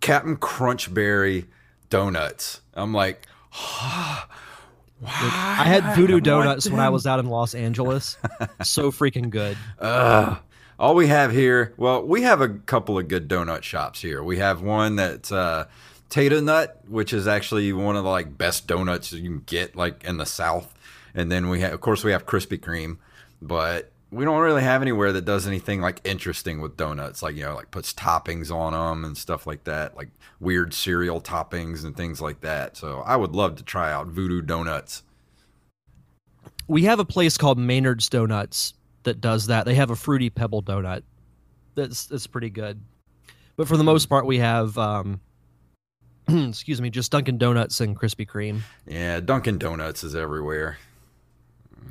Captain 0.00 0.36
Crunchberry 0.36 1.46
donuts. 1.90 2.60
I'm 2.74 2.94
like, 2.94 3.26
I 5.04 5.64
had 5.64 5.96
voodoo 5.96 6.20
donuts 6.20 6.68
when 6.68 6.80
I 6.80 6.90
was 6.90 7.06
out 7.06 7.18
in 7.18 7.26
Los 7.26 7.54
Angeles. 7.54 8.16
so 8.62 8.90
freaking 8.90 9.30
good. 9.30 9.56
Ugh. 9.78 10.38
All 10.78 10.94
we 10.94 11.08
have 11.08 11.30
here, 11.30 11.74
well, 11.76 12.02
we 12.02 12.22
have 12.22 12.40
a 12.40 12.48
couple 12.48 12.98
of 12.98 13.06
good 13.06 13.28
donut 13.28 13.62
shops 13.62 14.00
here. 14.00 14.22
We 14.22 14.38
have 14.38 14.62
one 14.62 14.96
that's 14.96 15.30
uh, 15.30 15.66
Tato-Nut, 16.08 16.80
which 16.88 17.12
is 17.12 17.26
actually 17.28 17.70
one 17.74 17.96
of 17.96 18.04
the 18.04 18.10
like 18.10 18.38
best 18.38 18.66
donuts 18.66 19.12
you 19.12 19.22
can 19.22 19.42
get 19.44 19.76
like 19.76 20.04
in 20.04 20.16
the 20.16 20.24
South. 20.24 20.74
And 21.14 21.30
then 21.30 21.50
we 21.50 21.60
have, 21.60 21.74
of 21.74 21.82
course, 21.82 22.02
we 22.02 22.12
have 22.12 22.24
Krispy 22.24 22.58
Kreme, 22.58 22.96
but 23.42 23.92
we 24.12 24.24
don't 24.24 24.40
really 24.40 24.62
have 24.62 24.82
anywhere 24.82 25.12
that 25.12 25.24
does 25.24 25.46
anything 25.46 25.80
like 25.80 26.00
interesting 26.04 26.60
with 26.60 26.76
donuts, 26.76 27.22
like 27.22 27.36
you 27.36 27.44
know, 27.44 27.54
like 27.54 27.70
puts 27.70 27.92
toppings 27.92 28.50
on 28.54 28.72
them 28.72 29.04
and 29.04 29.16
stuff 29.16 29.46
like 29.46 29.64
that, 29.64 29.96
like 29.96 30.08
weird 30.40 30.74
cereal 30.74 31.20
toppings 31.20 31.84
and 31.84 31.96
things 31.96 32.20
like 32.20 32.40
that. 32.40 32.76
So 32.76 33.00
I 33.06 33.16
would 33.16 33.34
love 33.34 33.56
to 33.56 33.62
try 33.62 33.92
out 33.92 34.08
Voodoo 34.08 34.42
Donuts. 34.42 35.02
We 36.66 36.84
have 36.84 36.98
a 36.98 37.04
place 37.04 37.36
called 37.36 37.58
Maynard's 37.58 38.08
Donuts 38.08 38.74
that 39.04 39.20
does 39.20 39.46
that. 39.46 39.64
They 39.64 39.74
have 39.76 39.90
a 39.90 39.96
fruity 39.96 40.30
pebble 40.30 40.62
donut. 40.62 41.02
That's 41.74 42.06
that's 42.06 42.26
pretty 42.26 42.50
good. 42.50 42.80
But 43.56 43.68
for 43.68 43.76
the 43.76 43.84
most 43.84 44.06
part, 44.06 44.26
we 44.26 44.38
have 44.38 44.76
um, 44.76 45.20
excuse 46.28 46.80
me, 46.80 46.90
just 46.90 47.12
Dunkin' 47.12 47.38
Donuts 47.38 47.80
and 47.80 47.96
Krispy 47.96 48.26
Kreme. 48.26 48.60
Yeah, 48.86 49.20
Dunkin' 49.20 49.58
Donuts 49.58 50.02
is 50.02 50.14
everywhere. 50.14 50.78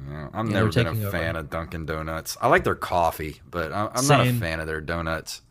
Yeah, 0.10 0.30
I've 0.34 0.48
Yeah, 0.48 0.54
never 0.54 0.70
been 0.70 0.88
a 0.88 0.90
taking 0.92 1.06
over. 1.06 1.18
fan 1.18 1.36
of 1.36 1.50
Dunkin' 1.50 1.86
Donuts. 1.86 2.38
I 2.42 2.48
like 2.48 2.64
their 2.64 2.76
coffee, 2.76 3.42
but 3.50 3.72
I- 3.72 3.90
I'm 3.94 4.08
not 4.08 4.28
a 4.28 4.34
fan 4.34 4.60
of 4.60 4.68
their 4.68 4.82
donuts. 4.82 5.42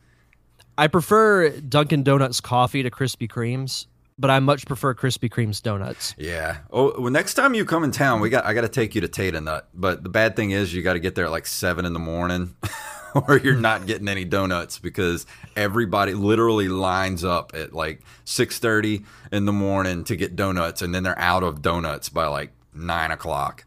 I 0.76 0.86
prefer 0.86 1.50
Dunkin' 1.50 2.02
Donuts 2.02 2.40
coffee 2.40 2.82
to 2.82 2.90
Krispy 2.90 3.28
Kreme's, 3.28 3.86
but 4.18 4.30
I 4.30 4.38
much 4.40 4.66
prefer 4.66 4.94
Krispy 4.94 5.28
Kreme's 5.30 5.60
donuts. 5.60 6.14
Yeah. 6.18 6.58
Oh, 6.72 7.00
well, 7.00 7.10
next 7.12 7.34
time 7.34 7.54
you 7.54 7.64
come 7.64 7.84
in 7.84 7.90
town, 7.92 8.20
we 8.20 8.30
got 8.30 8.44
I 8.44 8.52
got 8.54 8.60
to 8.62 8.68
take 8.68 8.94
you 8.94 9.00
to 9.00 9.08
Tato-Nut. 9.08 9.68
But 9.74 10.02
the 10.02 10.08
bad 10.08 10.34
thing 10.36 10.50
is, 10.52 10.72
you 10.74 10.82
got 10.82 10.94
to 10.94 11.00
get 11.00 11.14
there 11.14 11.26
at 11.26 11.30
like 11.30 11.46
seven 11.46 11.84
in 11.84 11.92
the 11.92 11.98
morning, 12.00 12.54
or 13.28 13.38
you're 13.38 13.54
not 13.56 13.86
getting 13.86 14.08
any 14.08 14.24
donuts 14.24 14.78
because 14.78 15.26
everybody 15.56 16.14
literally 16.14 16.68
lines 16.68 17.24
up 17.24 17.52
at 17.54 17.72
like 17.72 18.02
six 18.24 18.58
thirty 18.58 19.04
in 19.32 19.44
the 19.46 19.52
morning 19.52 20.04
to 20.04 20.16
get 20.16 20.36
donuts, 20.36 20.82
and 20.82 20.94
then 20.94 21.02
they're 21.04 21.18
out 21.18 21.42
of 21.42 21.62
donuts 21.62 22.08
by 22.08 22.26
like 22.26 22.52
nine 22.74 23.10
o'clock. 23.10 23.64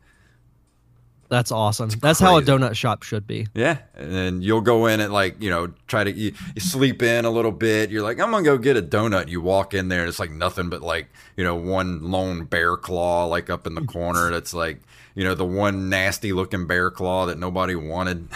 That's 1.31 1.49
awesome. 1.49 1.87
That's 1.87 2.19
how 2.19 2.35
a 2.35 2.41
donut 2.41 2.75
shop 2.75 3.03
should 3.03 3.25
be. 3.25 3.47
Yeah, 3.53 3.77
and 3.95 4.13
then 4.13 4.41
you'll 4.41 4.59
go 4.59 4.87
in 4.87 4.99
and 4.99 5.13
like 5.13 5.41
you 5.41 5.49
know 5.49 5.71
try 5.87 6.03
to 6.03 6.11
you, 6.11 6.33
you 6.53 6.59
sleep 6.59 7.01
in 7.01 7.23
a 7.23 7.29
little 7.29 7.53
bit. 7.53 7.89
You're 7.89 8.01
like 8.01 8.19
I'm 8.19 8.31
gonna 8.31 8.43
go 8.43 8.57
get 8.57 8.75
a 8.75 8.81
donut. 8.81 9.29
You 9.29 9.39
walk 9.39 9.73
in 9.73 9.87
there, 9.87 10.01
and 10.01 10.09
it's 10.09 10.19
like 10.19 10.31
nothing 10.31 10.69
but 10.69 10.81
like 10.81 11.07
you 11.37 11.45
know 11.45 11.55
one 11.55 12.11
lone 12.11 12.43
bear 12.43 12.75
claw 12.75 13.27
like 13.27 13.49
up 13.49 13.65
in 13.65 13.75
the 13.75 13.81
corner. 13.81 14.29
That's 14.31 14.53
like 14.53 14.81
you 15.15 15.23
know 15.23 15.33
the 15.33 15.45
one 15.45 15.87
nasty 15.87 16.33
looking 16.33 16.67
bear 16.67 16.91
claw 16.91 17.27
that 17.27 17.39
nobody 17.39 17.75
wanted. 17.75 18.27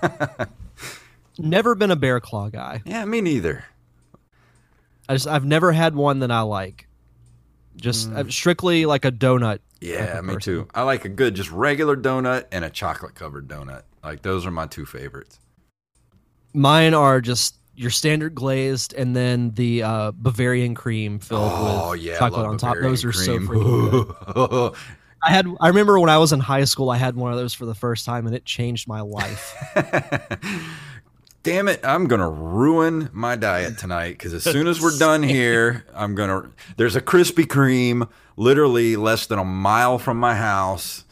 Never 1.40 1.74
been 1.74 1.90
a 1.90 1.96
bear 1.96 2.20
claw 2.20 2.50
guy. 2.50 2.82
yeah, 2.86 3.04
me 3.04 3.20
neither. 3.20 3.64
I 5.08 5.14
just 5.14 5.26
I've 5.26 5.44
never 5.44 5.72
had 5.72 5.96
one 5.96 6.20
that 6.20 6.30
I 6.30 6.42
like. 6.42 6.86
Just 7.74 8.12
uh, 8.12 8.30
strictly 8.30 8.86
like 8.86 9.04
a 9.04 9.10
donut. 9.10 9.58
Yeah, 9.80 10.20
me 10.22 10.34
person. 10.34 10.40
too. 10.40 10.68
I 10.74 10.82
like 10.82 11.04
a 11.04 11.08
good 11.08 11.34
just 11.34 11.50
regular 11.50 11.96
donut 11.96 12.46
and 12.52 12.64
a 12.64 12.70
chocolate 12.70 13.14
covered 13.14 13.48
donut. 13.48 13.82
Like 14.02 14.22
those 14.22 14.46
are 14.46 14.50
my 14.50 14.66
two 14.66 14.86
favorites. 14.86 15.38
Mine 16.52 16.94
are 16.94 17.20
just 17.20 17.56
your 17.74 17.90
standard 17.90 18.34
glazed, 18.34 18.94
and 18.94 19.14
then 19.14 19.50
the 19.52 19.82
uh, 19.82 20.12
Bavarian 20.14 20.74
cream 20.74 21.18
filled 21.18 21.50
Oh 21.52 21.90
with 21.90 22.00
yeah, 22.00 22.18
chocolate 22.18 22.46
on 22.46 22.56
top. 22.56 22.74
Bavarian 22.74 22.92
Those 22.92 23.04
are 23.04 23.12
so 23.12 23.38
freaking 23.38 24.34
good. 24.34 24.74
I 25.22 25.30
had. 25.30 25.46
I 25.60 25.68
remember 25.68 25.98
when 25.98 26.10
I 26.10 26.18
was 26.18 26.32
in 26.32 26.40
high 26.40 26.64
school, 26.64 26.90
I 26.90 26.96
had 26.96 27.16
one 27.16 27.32
of 27.32 27.38
those 27.38 27.52
for 27.52 27.66
the 27.66 27.74
first 27.74 28.04
time, 28.04 28.26
and 28.26 28.34
it 28.34 28.44
changed 28.44 28.88
my 28.88 29.00
life. 29.00 29.54
Damn 31.46 31.68
it, 31.68 31.78
I'm 31.84 32.08
gonna 32.08 32.28
ruin 32.28 33.08
my 33.12 33.36
diet 33.36 33.78
tonight 33.78 34.18
because 34.18 34.34
as 34.34 34.42
soon 34.42 34.66
as 34.66 34.80
we're 34.80 34.98
done 34.98 35.22
here, 35.22 35.84
I'm 35.94 36.16
gonna. 36.16 36.50
There's 36.76 36.96
a 36.96 37.00
Krispy 37.00 37.46
Kreme 37.46 38.08
literally 38.36 38.96
less 38.96 39.26
than 39.26 39.38
a 39.38 39.44
mile 39.44 40.00
from 40.00 40.18
my 40.18 40.34
house. 40.34 41.04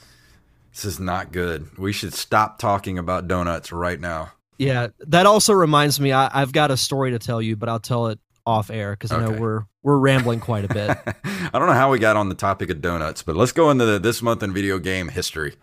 This 0.72 0.86
is 0.86 0.98
not 0.98 1.30
good. 1.30 1.78
We 1.78 1.92
should 1.92 2.12
stop 2.12 2.58
talking 2.58 2.98
about 2.98 3.28
donuts 3.28 3.70
right 3.70 4.00
now. 4.00 4.32
yeah, 4.58 4.88
that 5.06 5.24
also 5.24 5.52
reminds 5.52 6.00
me. 6.00 6.10
I, 6.10 6.28
I've 6.32 6.52
got 6.52 6.72
a 6.72 6.76
story 6.76 7.12
to 7.12 7.20
tell 7.20 7.40
you, 7.40 7.54
but 7.54 7.68
I'll 7.68 7.78
tell 7.78 8.08
it 8.08 8.18
off 8.44 8.70
air 8.70 8.90
because 8.90 9.12
I 9.12 9.20
know 9.20 9.30
we're 9.30 9.66
we're 9.84 9.98
rambling 9.98 10.40
quite 10.40 10.64
a 10.64 10.74
bit. 10.74 10.98
I 11.24 11.50
don't 11.52 11.68
know 11.68 11.74
how 11.74 11.92
we 11.92 12.00
got 12.00 12.16
on 12.16 12.28
the 12.28 12.34
topic 12.34 12.70
of 12.70 12.80
donuts, 12.80 13.22
but 13.22 13.36
let's 13.36 13.52
go 13.52 13.70
into 13.70 13.84
the, 13.84 14.00
this 14.00 14.20
month 14.20 14.42
in 14.42 14.52
video 14.52 14.80
game 14.80 15.10
history. 15.10 15.54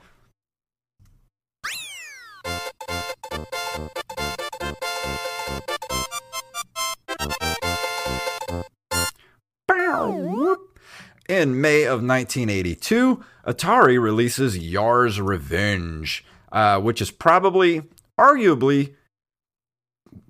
In 11.29 11.61
May 11.61 11.83
of 11.83 12.03
1982, 12.03 13.23
Atari 13.47 14.01
releases 14.01 14.57
Yar's 14.57 15.21
Revenge, 15.21 16.25
uh, 16.51 16.79
which 16.81 17.01
is 17.01 17.11
probably, 17.11 17.83
arguably, 18.19 18.95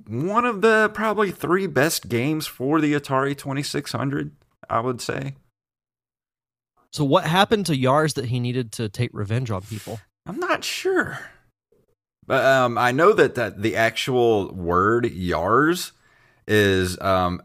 one 0.08 0.46
of 0.46 0.62
the 0.62 0.92
probably 0.94 1.32
three 1.32 1.68
best 1.68 2.10
games 2.10 2.46
for 2.46 2.82
the 2.82 2.94
Atari 2.94 3.36
2600, 3.36 4.32
I 4.70 4.80
would 4.80 5.02
say. 5.02 5.36
so, 6.92 7.04
what 7.04 7.24
happened 7.26 7.66
to 7.68 7.74
Yars 7.74 8.14
that 8.16 8.26
he 8.26 8.40
needed 8.40 8.72
to 8.74 8.90
take 8.90 9.10
revenge 9.14 9.50
on 9.50 9.62
people? 9.62 10.00
I'm 10.26 10.40
not 10.40 10.64
sure. 10.64 11.20
But 12.28 12.46
um, 12.46 12.78
I 12.78 12.92
know 12.92 13.14
that, 13.14 13.36
that 13.36 13.62
the 13.62 13.76
actual 13.76 14.54
word 14.54 15.06
Yars 15.06 15.92
is 16.48 17.00
um, 17.02 17.42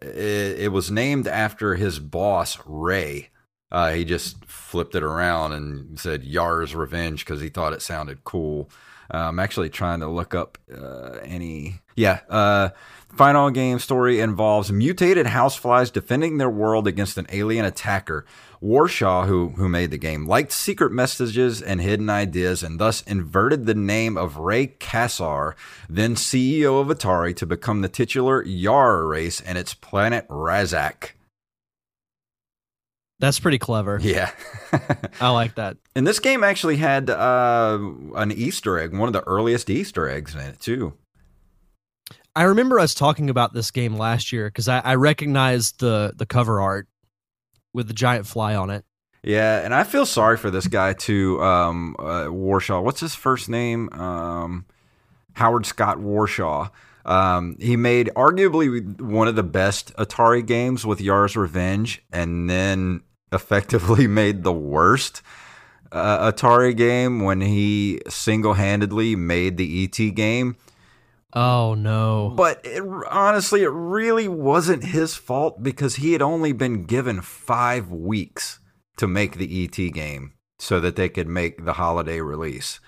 it, 0.00 0.60
it 0.60 0.72
was 0.72 0.90
named 0.90 1.26
after 1.26 1.74
his 1.74 1.98
boss 1.98 2.58
Ray. 2.66 3.30
Uh, 3.70 3.92
he 3.92 4.04
just 4.04 4.44
flipped 4.44 4.94
it 4.94 5.02
around 5.02 5.52
and 5.52 5.98
said 5.98 6.24
Yars 6.24 6.74
Revenge 6.74 7.24
because 7.24 7.40
he 7.40 7.48
thought 7.48 7.72
it 7.72 7.82
sounded 7.82 8.22
cool. 8.24 8.70
Uh, 9.12 9.28
I'm 9.28 9.38
actually 9.38 9.70
trying 9.70 10.00
to 10.00 10.08
look 10.08 10.34
up 10.34 10.58
uh, 10.72 11.18
any. 11.22 11.80
Yeah, 11.96 12.20
uh, 12.28 12.70
final 13.14 13.50
game 13.50 13.78
story 13.78 14.20
involves 14.20 14.70
mutated 14.70 15.26
houseflies 15.26 15.92
defending 15.92 16.38
their 16.38 16.50
world 16.50 16.86
against 16.86 17.18
an 17.18 17.26
alien 17.30 17.64
attacker. 17.64 18.24
Warshaw, 18.62 19.26
who 19.26 19.50
who 19.50 19.68
made 19.68 19.90
the 19.90 19.98
game, 19.98 20.26
liked 20.26 20.52
secret 20.52 20.92
messages 20.92 21.60
and 21.60 21.80
hidden 21.80 22.08
ideas, 22.08 22.62
and 22.62 22.78
thus 22.78 23.02
inverted 23.02 23.66
the 23.66 23.74
name 23.74 24.16
of 24.16 24.36
Ray 24.36 24.68
Kassar, 24.68 25.54
then 25.88 26.14
CEO 26.14 26.80
of 26.80 26.86
Atari, 26.86 27.34
to 27.36 27.46
become 27.46 27.80
the 27.80 27.88
titular 27.88 28.44
Yar 28.44 29.04
race 29.06 29.40
and 29.40 29.58
its 29.58 29.74
planet 29.74 30.28
Razak. 30.28 31.10
That's 33.18 33.38
pretty 33.38 33.58
clever. 33.58 33.98
Yeah. 34.02 34.32
I 35.20 35.30
like 35.30 35.54
that. 35.54 35.76
and 35.94 36.06
this 36.06 36.18
game 36.18 36.42
actually 36.42 36.76
had 36.76 37.08
uh, 37.08 37.78
an 38.16 38.32
Easter 38.32 38.78
egg, 38.78 38.92
one 38.92 39.08
of 39.08 39.12
the 39.12 39.22
earliest 39.22 39.70
Easter 39.70 40.08
eggs 40.08 40.34
in 40.34 40.40
it 40.40 40.60
too. 40.60 40.94
I 42.34 42.44
remember 42.44 42.80
us 42.80 42.94
talking 42.94 43.28
about 43.28 43.52
this 43.52 43.70
game 43.70 43.96
last 43.96 44.32
year 44.32 44.48
because 44.48 44.66
I, 44.66 44.80
I 44.80 44.94
recognized 44.94 45.80
the 45.80 46.14
the 46.16 46.26
cover 46.26 46.60
art 46.60 46.88
with 47.72 47.88
the 47.88 47.94
giant 47.94 48.26
fly 48.26 48.54
on 48.54 48.70
it. 48.70 48.84
Yeah, 49.22 49.60
and 49.60 49.72
I 49.72 49.84
feel 49.84 50.04
sorry 50.04 50.36
for 50.36 50.50
this 50.50 50.66
guy 50.66 50.94
too, 50.94 51.40
um, 51.42 51.94
uh, 51.98 52.24
Warshaw. 52.24 52.82
What's 52.82 53.00
his 53.00 53.14
first 53.14 53.48
name? 53.48 53.88
Um, 53.92 54.66
Howard 55.34 55.64
Scott 55.64 55.98
Warshaw. 55.98 56.70
Um, 57.04 57.56
he 57.60 57.76
made 57.76 58.10
arguably 58.14 59.00
one 59.00 59.28
of 59.28 59.36
the 59.36 59.42
best 59.42 59.94
Atari 59.96 60.44
games 60.44 60.84
with 60.86 61.00
Yar's 61.00 61.36
Revenge, 61.36 62.02
and 62.12 62.48
then 62.50 63.02
effectively 63.32 64.06
made 64.06 64.42
the 64.42 64.52
worst 64.52 65.22
uh, 65.92 66.32
Atari 66.32 66.76
game 66.76 67.20
when 67.20 67.40
he 67.40 68.00
single-handedly 68.08 69.16
made 69.16 69.56
the 69.56 69.84
ET 69.84 70.14
game. 70.14 70.56
Oh 71.34 71.74
no! 71.74 72.34
But 72.36 72.60
it, 72.64 72.82
honestly, 73.10 73.62
it 73.62 73.70
really 73.70 74.28
wasn't 74.28 74.84
his 74.84 75.14
fault 75.14 75.62
because 75.62 75.96
he 75.96 76.12
had 76.12 76.20
only 76.20 76.52
been 76.52 76.84
given 76.84 77.22
five 77.22 77.90
weeks 77.90 78.60
to 78.98 79.06
make 79.08 79.36
the 79.36 79.64
ET 79.64 79.92
game 79.92 80.34
so 80.58 80.78
that 80.80 80.96
they 80.96 81.08
could 81.08 81.26
make 81.26 81.64
the 81.64 81.72
holiday 81.74 82.20
release. 82.20 82.80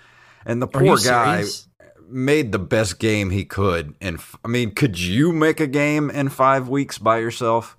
And 0.45 0.61
the 0.61 0.67
poor 0.67 0.97
guy 0.97 1.41
serious? 1.41 1.67
made 2.07 2.51
the 2.51 2.59
best 2.59 2.99
game 2.99 3.31
he 3.31 3.45
could. 3.45 3.95
And 3.99 4.19
I 4.43 4.47
mean, 4.47 4.71
could 4.71 4.99
you 4.99 5.31
make 5.31 5.59
a 5.59 5.67
game 5.67 6.09
in 6.09 6.29
five 6.29 6.69
weeks 6.69 6.97
by 6.97 7.17
yourself? 7.17 7.75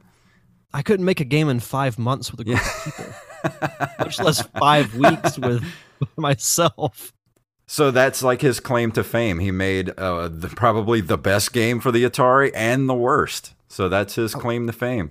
I 0.73 0.83
couldn't 0.83 1.07
make 1.07 1.21
a 1.21 1.25
game 1.25 1.49
in 1.49 1.61
five 1.61 1.99
months 1.99 2.31
with 2.31 2.41
a 2.41 2.45
group 2.45 2.59
of 2.59 2.85
people, 2.85 3.85
much 4.01 4.21
less 4.21 4.43
five 4.59 4.95
weeks 4.95 5.39
with 5.39 5.65
myself. 6.17 7.13
So 7.69 7.91
that's 7.91 8.23
like 8.23 8.43
his 8.43 8.61
claim 8.61 8.93
to 8.93 9.03
fame. 9.03 9.41
He 9.41 9.51
made 9.51 9.91
uh, 9.99 10.29
the, 10.29 10.49
probably 10.49 11.01
the 11.01 11.19
best 11.19 11.53
game 11.53 11.81
for 11.81 11.91
the 11.91 12.05
Atari 12.05 12.53
and 12.55 12.89
the 12.89 12.95
worst. 12.95 13.55
So 13.69 13.89
that's 13.89 14.15
his 14.15 14.35
claim 14.35 14.67
to 14.69 14.73
fame. 14.73 15.11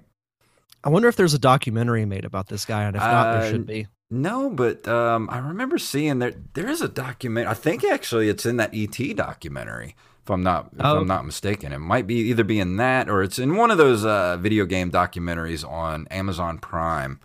I 0.84 0.89
wonder 0.89 1.10
if 1.10 1.15
there's 1.15 1.34
a 1.34 1.39
documentary 1.39 2.06
made 2.06 2.24
about 2.26 2.48
this 2.48 2.63
guy, 2.63 2.84
and 2.84 2.96
if 2.96 3.02
not, 3.02 3.28
Uh, 3.28 3.39
there 3.39 3.52
should 3.52 3.65
be. 3.65 3.88
No, 4.10 4.50
but 4.52 4.88
um, 4.88 5.28
I 5.32 5.39
remember 5.39 5.78
seeing 5.80 6.20
there. 6.20 6.34
There 6.54 6.70
is 6.70 6.82
a 6.82 6.88
document. 6.88 7.48
I 7.48 7.56
think 7.56 7.84
actually 7.84 8.30
it's 8.30 8.46
in 8.46 8.58
that 8.58 8.70
ET 8.74 9.15
documentary. 9.15 9.96
If 10.24 10.30
I'm 10.30 10.44
not, 10.44 10.70
if 10.78 10.86
Oh. 10.86 11.00
I'm 11.00 11.08
not 11.08 11.26
mistaken, 11.26 11.74
it 11.74 11.80
might 11.80 12.08
be 12.08 12.15
either 12.30 12.44
be 12.44 12.60
in 12.60 12.78
that 12.78 13.10
or 13.10 13.22
it's 13.24 13.38
in 13.39 13.56
one 13.58 13.72
of 13.72 13.78
those 13.78 14.06
uh, 14.06 14.38
video 14.38 14.65
game 14.65 14.91
documentaries 14.91 15.68
on 15.70 16.08
Amazon 16.10 16.60
Prime. 16.60 17.20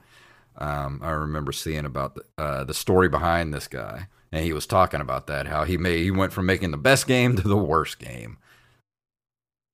Um, 0.56 1.00
I 1.02 1.10
remember 1.10 1.52
seeing 1.52 1.84
about 1.84 2.14
the, 2.16 2.24
uh, 2.36 2.64
the 2.64 2.74
story 2.74 3.08
behind 3.08 3.54
this 3.54 3.68
guy, 3.68 4.08
and 4.32 4.44
he 4.44 4.52
was 4.52 4.66
talking 4.66 5.00
about 5.00 5.26
that 5.26 5.46
how 5.46 5.64
he 5.64 5.76
made 5.76 6.02
he 6.02 6.10
went 6.10 6.32
from 6.32 6.46
making 6.46 6.70
the 6.70 6.76
best 6.76 7.06
game 7.06 7.36
to 7.36 7.46
the 7.46 7.56
worst 7.56 7.98
game. 7.98 8.38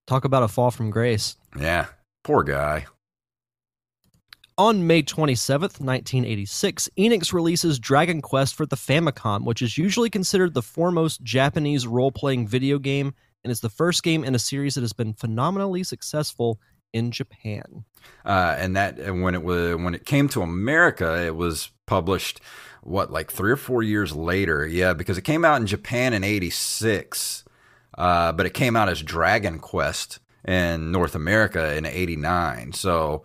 Talk 0.07 0.25
about 0.25 0.45
a 0.45 0.49
fall 0.49 0.71
from 0.71 0.90
grace. 0.90 1.37
Yeah, 1.59 1.87
poor 2.23 2.45
guy. 2.45 2.87
On 4.59 4.87
May 4.87 5.03
27th, 5.03 5.81
1986, 5.81 6.88
Enix 6.97 7.33
releases 7.33 7.79
Dragon 7.79 8.23
Quest 8.23 8.55
for 8.55 8.64
the 8.64 8.77
Famicom, 8.77 9.45
which 9.45 9.61
is 9.61 9.77
usually 9.77 10.09
considered 10.09 10.55
the 10.55 10.62
foremost 10.62 11.23
Japanese 11.23 11.87
role 11.87 12.11
playing 12.11 12.47
video 12.49 12.79
game 12.79 13.12
and 13.45 13.51
is 13.51 13.61
the 13.61 13.69
first 13.69 14.03
game 14.03 14.25
in 14.25 14.35
a 14.35 14.38
series 14.38 14.75
that 14.75 14.81
has 14.81 14.95
been 14.95 15.12
phenomenally 15.12 15.83
successful 15.83 16.59
in 16.95 17.11
Japan. 17.11 17.85
uh, 18.25 18.57
and 18.59 18.75
that 18.77 18.99
and 18.99 19.23
when 19.23 19.35
it 19.35 19.42
was 19.42 19.77
when 19.77 19.95
it 19.95 20.07
came 20.07 20.29
to 20.31 20.40
America, 20.40 21.23
it 21.23 21.37
was 21.37 21.71
published 21.87 22.40
what 22.87 23.11
like 23.11 23.31
three 23.31 23.51
or 23.51 23.57
four 23.57 23.83
years 23.83 24.14
later. 24.14 24.66
Yeah, 24.66 24.94
because 24.94 25.18
it 25.18 25.22
came 25.22 25.44
out 25.44 25.61
in 25.61 25.66
Japan 25.66 26.12
in 26.14 26.25
'86, 26.25 27.44
uh, 27.99 28.33
but 28.33 28.46
it 28.46 28.55
came 28.55 28.77
out 28.77 28.88
as 28.88 29.03
Dragon 29.03 29.59
Quest 29.59 30.20
in 30.44 30.92
North 30.92 31.14
America 31.14 31.77
in 31.77 31.85
'89. 31.85 32.72
So, 32.72 33.25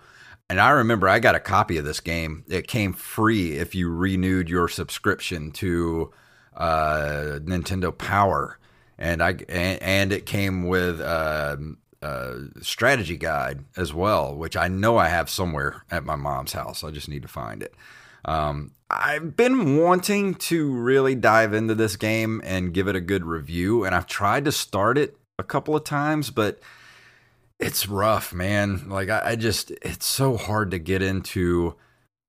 and 0.49 0.59
I 0.59 0.71
remember 0.71 1.07
I 1.07 1.19
got 1.19 1.35
a 1.35 1.39
copy 1.39 1.77
of 1.77 1.85
this 1.85 1.99
game. 1.99 2.43
It 2.49 2.67
came 2.67 2.93
free 2.93 3.53
if 3.53 3.75
you 3.75 3.89
renewed 3.89 4.49
your 4.49 4.67
subscription 4.67 5.51
to 5.51 6.11
uh, 6.55 7.39
Nintendo 7.43 7.97
Power, 7.97 8.59
and 8.97 9.21
I 9.21 9.31
and, 9.47 9.81
and 9.81 10.11
it 10.13 10.25
came 10.25 10.67
with. 10.67 11.01
um 11.01 11.77
uh, 12.03 12.35
strategy 12.61 13.15
guide 13.15 13.63
as 13.77 13.93
well, 13.93 14.35
which 14.35 14.57
I 14.57 14.67
know 14.67 14.97
I 14.97 15.07
have 15.07 15.29
somewhere 15.29 15.83
at 15.91 16.03
my 16.03 16.15
mom's 16.15 16.53
house. 16.53 16.83
I 16.83 16.89
just 16.89 17.07
need 17.07 17.21
to 17.21 17.27
find 17.27 17.61
it. 17.61 17.75
Um, 18.25 18.71
I've 18.93 19.37
been 19.37 19.77
wanting 19.77 20.35
to 20.35 20.69
really 20.69 21.15
dive 21.15 21.53
into 21.53 21.75
this 21.75 21.95
game 21.95 22.41
and 22.43 22.73
give 22.73 22.89
it 22.89 22.95
a 22.95 23.01
good 23.01 23.25
review, 23.25 23.85
and 23.85 23.95
I've 23.95 24.07
tried 24.07 24.45
to 24.45 24.51
start 24.51 24.97
it 24.97 25.17
a 25.39 25.43
couple 25.43 25.75
of 25.75 25.85
times, 25.85 26.29
but 26.29 26.59
it's 27.57 27.87
rough, 27.87 28.33
man. 28.33 28.89
Like 28.89 29.09
I, 29.09 29.21
I 29.23 29.35
just, 29.37 29.71
it's 29.81 30.05
so 30.05 30.35
hard 30.35 30.71
to 30.71 30.79
get 30.79 31.01
into 31.01 31.75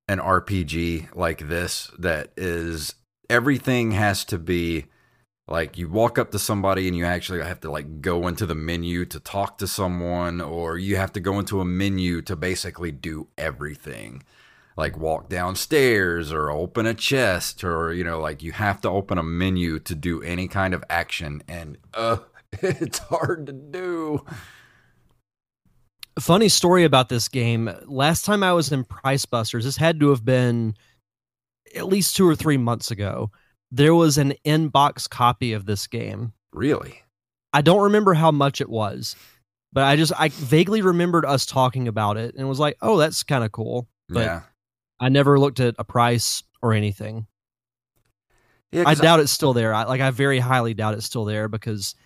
an 0.07 0.19
RPG 0.19 1.15
like 1.17 1.49
this 1.49 1.91
that 1.99 2.33
is 2.37 2.95
everything 3.29 3.93
has 3.93 4.25
to 4.27 4.39
be 4.39 4.87
like 5.49 5.79
you 5.79 5.89
walk 5.89 6.19
up 6.19 6.31
to 6.31 6.39
somebody 6.39 6.87
and 6.87 6.97
you 6.97 7.05
actually 7.05 7.43
have 7.43 7.61
to 7.61 7.71
like 7.71 8.01
go 8.01 8.27
into 8.27 8.47
the 8.47 8.55
menu 8.55 9.05
to 9.07 9.19
talk 9.21 9.59
to 9.59 9.67
someone 9.67 10.41
or 10.41 10.77
you 10.77 10.97
have 10.97 11.13
to 11.13 11.21
go 11.21 11.39
into 11.39 11.61
a 11.61 11.65
menu 11.65 12.21
to 12.23 12.37
basically 12.37 12.93
do 12.93 13.29
everything 13.39 14.23
like 14.77 14.97
walk 14.97 15.29
downstairs 15.29 16.33
or 16.33 16.51
open 16.51 16.87
a 16.87 16.95
chest 16.95 17.63
or 17.63 17.93
you 17.93 18.05
know 18.05 18.21
like 18.21 18.43
you 18.43 18.53
have 18.53 18.81
to 18.81 18.89
open 18.89 19.19
a 19.19 19.23
menu 19.23 19.79
to 19.79 19.95
do 19.95 20.23
any 20.23 20.49
kind 20.49 20.75
of 20.75 20.83
action 20.89 21.43
and 21.47 21.77
uh 21.95 22.17
It's 22.63 22.99
hard 22.99 23.47
to 23.47 23.53
do. 23.53 24.25
Funny 26.19 26.49
story 26.49 26.85
about 26.85 27.09
this 27.09 27.29
game. 27.29 27.71
Last 27.87 28.25
time 28.25 28.43
I 28.43 28.53
was 28.53 28.71
in 28.71 28.85
Price 28.85 29.25
Busters, 29.25 29.65
this 29.65 29.77
had 29.77 29.99
to 30.01 30.11
have 30.11 30.25
been 30.25 30.75
at 31.75 31.87
least 31.87 32.17
two 32.17 32.29
or 32.29 32.37
three 32.37 32.59
months 32.59 32.91
ago. 32.91 33.31
There 33.71 33.95
was 33.95 34.19
an 34.19 34.33
in-box 34.45 35.07
copy 35.07 35.55
of 35.55 35.65
this 35.65 35.87
game. 35.87 36.35
Really? 36.53 37.03
I 37.55 37.63
don't 37.63 37.83
remember 37.83 38.13
how 38.13 38.31
much 38.31 38.61
it 38.61 38.69
was, 38.69 39.17
but 39.73 39.85
I 39.85 39.97
just 39.97 40.13
I 40.19 40.29
vaguely 40.29 40.83
remembered 40.83 41.25
us 41.25 41.47
talking 41.47 41.89
about 41.89 42.19
it 42.19 42.35
and 42.35 42.47
was 42.49 42.61
like, 42.61 42.77
"Oh, 42.83 42.99
that's 42.99 43.23
kind 43.23 43.45
of 43.45 43.53
cool." 43.53 43.89
But 44.09 44.21
yeah. 44.21 44.41
I 45.03 45.09
never 45.09 45.37
looked 45.37 45.59
at 45.59 45.75
a 45.81 45.85
price 45.85 46.45
or 46.63 46.73
anything. 46.73 47.27
Yeah, 48.71 48.85
I 48.87 48.95
doubt 48.95 49.19
it's 49.19 49.33
still 49.33 49.53
there. 49.53 49.75
I, 49.75 49.83
like 49.83 50.01
I 50.01 50.11
very 50.13 50.39
highly 50.39 50.75
doubt 50.75 50.95
it's 50.95 51.05
still 51.05 51.25
there 51.25 51.49
because 51.49 51.97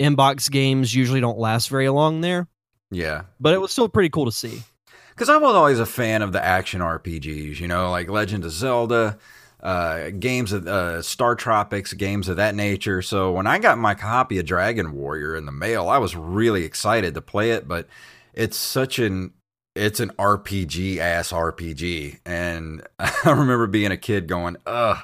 inbox 0.00 0.50
games 0.50 0.92
usually 0.92 1.20
don't 1.20 1.38
last 1.38 1.68
very 1.68 1.88
long 1.88 2.22
there. 2.22 2.48
yeah. 2.90 3.22
But 3.38 3.54
it 3.54 3.60
was 3.60 3.70
still 3.70 3.88
pretty 3.88 4.08
cool 4.10 4.24
to 4.24 4.32
see. 4.32 4.64
Because 5.10 5.28
I 5.28 5.36
was 5.36 5.54
always 5.54 5.78
a 5.78 5.86
fan 5.86 6.22
of 6.22 6.32
the 6.32 6.44
action 6.44 6.80
RPGs, 6.80 7.60
you 7.60 7.68
know, 7.68 7.88
like 7.88 8.10
Legend 8.10 8.44
of 8.44 8.50
Zelda, 8.50 9.18
uh, 9.62 10.10
games 10.10 10.52
of 10.52 10.66
uh, 10.66 11.02
Star 11.02 11.36
Tropics, 11.36 11.92
games 11.92 12.28
of 12.28 12.36
that 12.38 12.56
nature. 12.56 13.00
So 13.00 13.30
when 13.30 13.46
I 13.46 13.60
got 13.60 13.78
my 13.78 13.94
copy 13.94 14.40
of 14.40 14.44
Dragon 14.46 14.92
Warrior 14.92 15.36
in 15.36 15.46
the 15.46 15.52
mail, 15.52 15.88
I 15.88 15.98
was 15.98 16.16
really 16.16 16.64
excited 16.64 17.14
to 17.14 17.20
play 17.20 17.52
it. 17.52 17.68
But 17.68 17.86
it's 18.34 18.56
such 18.56 18.98
an 18.98 19.34
it's 19.74 20.00
an 20.00 20.10
RPG 20.18 20.98
ass 20.98 21.32
RPG, 21.32 22.20
and 22.26 22.86
I 22.98 23.30
remember 23.30 23.66
being 23.66 23.92
a 23.92 23.96
kid 23.96 24.28
going, 24.28 24.56
"Ugh, 24.66 24.98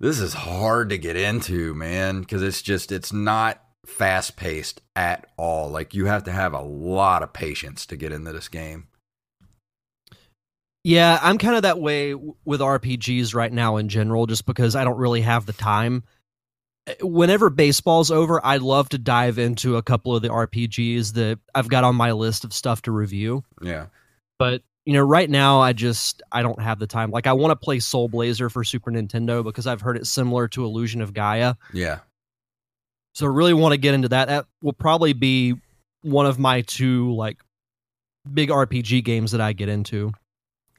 this 0.00 0.20
is 0.20 0.34
hard 0.34 0.90
to 0.90 0.98
get 0.98 1.16
into, 1.16 1.74
man," 1.74 2.20
because 2.20 2.42
it's 2.42 2.62
just 2.62 2.92
it's 2.92 3.12
not 3.12 3.62
fast 3.86 4.36
paced 4.36 4.80
at 4.96 5.26
all. 5.36 5.70
Like 5.70 5.94
you 5.94 6.06
have 6.06 6.24
to 6.24 6.32
have 6.32 6.54
a 6.54 6.62
lot 6.62 7.22
of 7.22 7.32
patience 7.32 7.86
to 7.86 7.96
get 7.96 8.12
into 8.12 8.32
this 8.32 8.48
game. 8.48 8.88
Yeah, 10.84 11.18
I'm 11.22 11.38
kind 11.38 11.56
of 11.56 11.62
that 11.62 11.80
way 11.80 12.14
with 12.14 12.60
RPGs 12.60 13.34
right 13.34 13.52
now 13.52 13.78
in 13.78 13.88
general, 13.88 14.26
just 14.26 14.44
because 14.44 14.76
I 14.76 14.84
don't 14.84 14.98
really 14.98 15.22
have 15.22 15.46
the 15.46 15.54
time. 15.54 16.04
Whenever 17.00 17.48
baseball's 17.48 18.10
over, 18.10 18.44
I'd 18.44 18.62
love 18.62 18.90
to 18.90 18.98
dive 18.98 19.38
into 19.38 19.76
a 19.76 19.82
couple 19.82 20.14
of 20.14 20.22
the 20.22 20.28
RPGs 20.28 21.14
that 21.14 21.38
I've 21.54 21.68
got 21.68 21.84
on 21.84 21.96
my 21.96 22.12
list 22.12 22.44
of 22.44 22.52
stuff 22.52 22.82
to 22.82 22.92
review. 22.92 23.42
Yeah. 23.62 23.86
But 24.38 24.62
you 24.84 24.92
know, 24.92 25.02
right 25.02 25.30
now 25.30 25.60
I 25.60 25.72
just 25.72 26.22
I 26.30 26.42
don't 26.42 26.60
have 26.60 26.78
the 26.78 26.86
time. 26.86 27.10
Like 27.10 27.26
I 27.26 27.32
want 27.32 27.52
to 27.52 27.56
play 27.56 27.80
Soul 27.80 28.08
Blazer 28.08 28.50
for 28.50 28.64
Super 28.64 28.90
Nintendo 28.90 29.42
because 29.42 29.66
I've 29.66 29.80
heard 29.80 29.96
it's 29.96 30.10
similar 30.10 30.46
to 30.48 30.64
Illusion 30.64 31.00
of 31.00 31.14
Gaia. 31.14 31.54
Yeah. 31.72 32.00
So 33.14 33.26
I 33.26 33.30
really 33.30 33.54
want 33.54 33.72
to 33.72 33.78
get 33.78 33.94
into 33.94 34.08
that. 34.10 34.28
That 34.28 34.46
will 34.60 34.72
probably 34.72 35.12
be 35.12 35.54
one 36.02 36.26
of 36.26 36.38
my 36.38 36.60
two 36.62 37.14
like 37.14 37.38
big 38.32 38.50
RPG 38.50 39.04
games 39.04 39.32
that 39.32 39.40
I 39.40 39.52
get 39.52 39.68
into. 39.68 40.12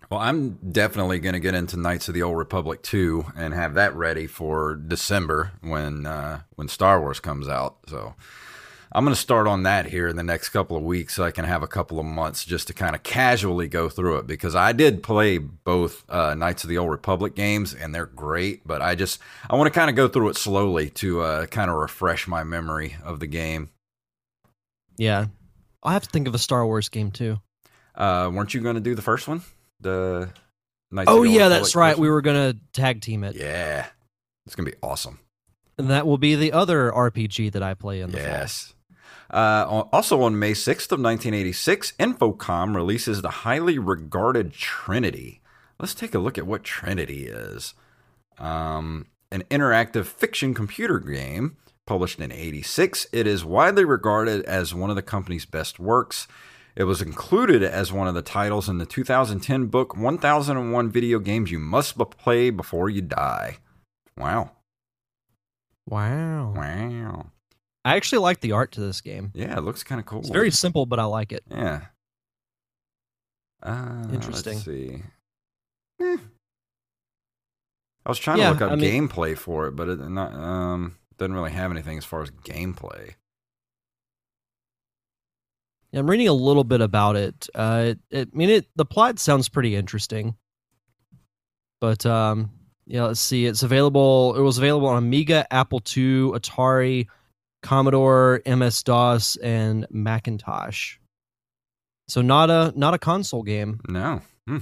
Well, 0.10 0.20
I'm 0.20 0.52
definitely 0.72 1.20
going 1.20 1.34
to 1.34 1.40
get 1.40 1.56
into 1.56 1.78
Knights 1.78 2.08
of 2.08 2.14
the 2.14 2.22
Old 2.22 2.38
Republic 2.38 2.84
2 2.84 3.26
and 3.36 3.54
have 3.54 3.74
that 3.74 3.96
ready 3.96 4.28
for 4.28 4.76
December 4.76 5.54
when 5.62 6.06
uh, 6.06 6.42
when 6.56 6.68
Star 6.68 7.02
Wars 7.02 7.20
comes 7.20 7.48
out. 7.48 7.78
So 7.88 8.14
I'm 8.92 9.04
going 9.04 9.16
to 9.16 9.20
start 9.22 9.48
on 9.48 9.64
that 9.64 9.88
here 9.88 10.08
in 10.08 10.16
the 10.16 10.24
next 10.24 10.50
couple 10.50 10.78
of 10.78 10.84
weeks 10.84 11.16
so 11.16 11.24
I 11.24 11.32
can 11.32 11.44
have 11.44 11.64
a 11.64 11.68
couple 11.68 12.00
of 12.00 12.06
months 12.06 12.46
just 12.46 12.68
to 12.68 12.74
kind 12.74 12.96
of 12.96 13.04
casually 13.04 13.68
go 13.68 13.90
through 13.90 14.20
it 14.20 14.28
because 14.28 14.56
I 14.56 14.74
did 14.74 15.02
play 15.02 15.38
both 15.38 16.10
uh, 16.10 16.36
Knights 16.36 16.64
of 16.64 16.70
the 16.70 16.78
Old 16.78 16.92
Republic 16.92 17.36
games 17.36 17.74
and 17.74 17.94
they're 17.94 18.06
great, 18.06 18.66
but 18.66 18.82
I 18.82 18.96
just 18.96 19.20
I 19.50 19.56
want 19.56 19.74
to 19.74 19.78
kind 19.78 19.90
of 19.90 19.96
go 19.96 20.08
through 20.08 20.30
it 20.30 20.38
slowly 20.38 20.92
to 20.92 21.22
uh, 21.22 21.46
kind 21.48 21.72
of 21.72 21.78
refresh 21.78 22.28
my 22.28 22.44
memory 22.44 22.96
of 23.04 23.20
the 23.20 23.28
game. 23.28 23.70
Yeah. 24.98 25.26
I'll 25.84 25.92
have 25.92 26.04
to 26.04 26.10
think 26.10 26.28
of 26.28 26.36
a 26.36 26.40
Star 26.40 26.66
Wars 26.66 26.90
game 26.90 27.12
too. 27.12 27.38
Uh, 27.96 28.30
weren't 28.34 28.54
you 28.54 28.62
going 28.62 28.76
to 28.76 28.82
do 28.82 28.96
the 28.96 29.02
first 29.02 29.28
one? 29.28 29.42
The 29.80 30.30
Knights 30.92 31.10
of 31.10 31.18
Oh 31.18 31.24
yeah, 31.24 31.50
that's 31.50 31.76
right. 31.76 31.98
We 31.98 32.10
were 32.10 32.22
gonna 32.22 32.56
tag 32.74 33.02
team 33.02 33.24
it. 33.24 33.36
Yeah. 33.36 33.88
It's 34.46 34.56
to 34.56 34.64
be 34.64 34.78
awesome. 34.82 35.20
And 35.78 35.90
that 35.90 36.06
will 36.08 36.18
be 36.18 36.36
the 36.36 36.54
other 36.54 36.92
RPG 36.92 37.52
that 37.52 37.64
I 37.64 37.74
play 37.74 38.02
in 38.02 38.12
the 38.12 38.18
fall. 38.18 38.28
Yes. 38.28 38.74
Uh, 39.30 39.84
also 39.92 40.22
on 40.22 40.38
May 40.38 40.54
6th 40.54 40.92
of 40.92 41.02
1986, 41.02 41.94
Infocom 42.00 42.76
releases 42.76 43.22
the 43.22 43.30
highly 43.30 43.80
regarded 43.80 44.54
Trinity. 44.54 45.42
Let's 45.80 45.96
take 45.96 46.14
a 46.14 46.20
look 46.20 46.38
at 46.38 46.46
what 46.48 46.64
Trinity 46.64 47.26
is. 47.26 47.74
Um, 48.38 49.08
an 49.32 49.44
interactive 49.50 50.06
fiction 50.06 50.54
computer 50.54 51.00
game 51.00 51.58
published 51.86 52.20
in 52.20 52.32
86. 52.32 53.08
It 53.12 53.28
is 53.28 53.44
widely 53.44 53.84
regarded 53.84 54.46
as 54.46 54.74
one 54.74 54.90
of 54.90 54.96
the 54.96 55.02
company's 55.02 55.46
best 55.46 55.80
works. 55.80 56.28
It 56.76 56.84
was 56.84 57.02
included 57.02 57.64
as 57.64 57.94
one 57.94 58.08
of 58.08 58.16
the 58.16 58.22
titles 58.22 58.68
in 58.68 58.80
the 58.80 58.86
2010 58.86 59.68
book 59.68 59.96
1001 59.96 60.90
Video 60.90 61.20
Games 61.20 61.50
You 61.52 61.60
Must 61.60 61.98
Play 61.98 62.50
Before 62.50 62.90
You 62.90 63.02
Die. 63.02 63.58
Wow. 64.18 64.52
Wow. 65.88 66.54
Wow. 66.56 67.28
I 67.86 67.96
actually 67.96 68.20
like 68.20 68.42
the 68.42 68.52
art 68.52 68.72
to 68.74 68.82
this 68.82 69.00
game. 69.00 69.32
Yeah, 69.34 69.58
it 69.58 69.62
looks 69.64 69.84
kind 69.84 70.00
of 70.00 70.06
cool. 70.06 70.20
It's 70.20 70.30
very 70.30 70.52
simple, 70.52 70.86
but 70.86 71.00
I 71.00 71.06
like 71.06 71.32
it. 71.32 71.44
Yeah. 71.50 71.82
Uh, 73.64 74.08
Interesting. 74.12 74.54
Let's 74.56 74.66
see. 74.66 75.04
Eh. 76.02 76.18
I 78.06 78.10
was 78.10 78.20
trying 78.20 78.40
Yeah, 78.40 78.48
to 78.48 78.52
look 78.54 78.62
up 78.64 78.72
I 78.72 78.76
mean- 78.76 79.08
gameplay 79.10 79.38
for 79.38 79.68
it, 79.68 79.76
but 79.76 79.88
it 79.88 80.00
not 80.10 80.34
um 80.34 80.98
doesn't 81.18 81.34
really 81.34 81.52
have 81.52 81.72
anything 81.72 81.98
as 81.98 82.06
far 82.06 82.22
as 82.22 82.32
gameplay. 82.32 83.14
I'm 85.96 86.10
reading 86.10 86.28
a 86.28 86.34
little 86.34 86.64
bit 86.64 86.82
about 86.82 87.16
it. 87.16 87.48
Uh, 87.56 87.86
it, 87.88 88.00
it 88.10 88.30
I 88.34 88.38
mean, 88.38 88.50
it 88.50 88.68
the 88.76 88.86
plot 88.86 89.20
sounds 89.20 89.50
pretty 89.50 89.76
interesting, 89.76 90.36
but 91.80 92.06
um, 92.06 92.52
yeah, 92.86 93.06
let's 93.06 93.22
see. 93.22 93.46
It's 93.46 93.64
available. 93.64 94.36
It 94.36 94.42
was 94.42 94.58
available 94.58 94.88
on 94.88 94.98
Amiga, 94.98 95.48
Apple 95.52 95.80
II, 95.80 96.32
Atari, 96.32 97.08
Commodore, 97.64 98.42
MS 98.46 98.84
DOS, 98.84 99.38
and 99.38 99.88
Macintosh. 99.90 100.98
So 102.08 102.22
not 102.22 102.50
a 102.50 102.74
not 102.76 102.94
a 102.94 103.00
console 103.00 103.44
game. 103.44 103.80
No. 103.88 104.22
Hmm. 104.48 104.60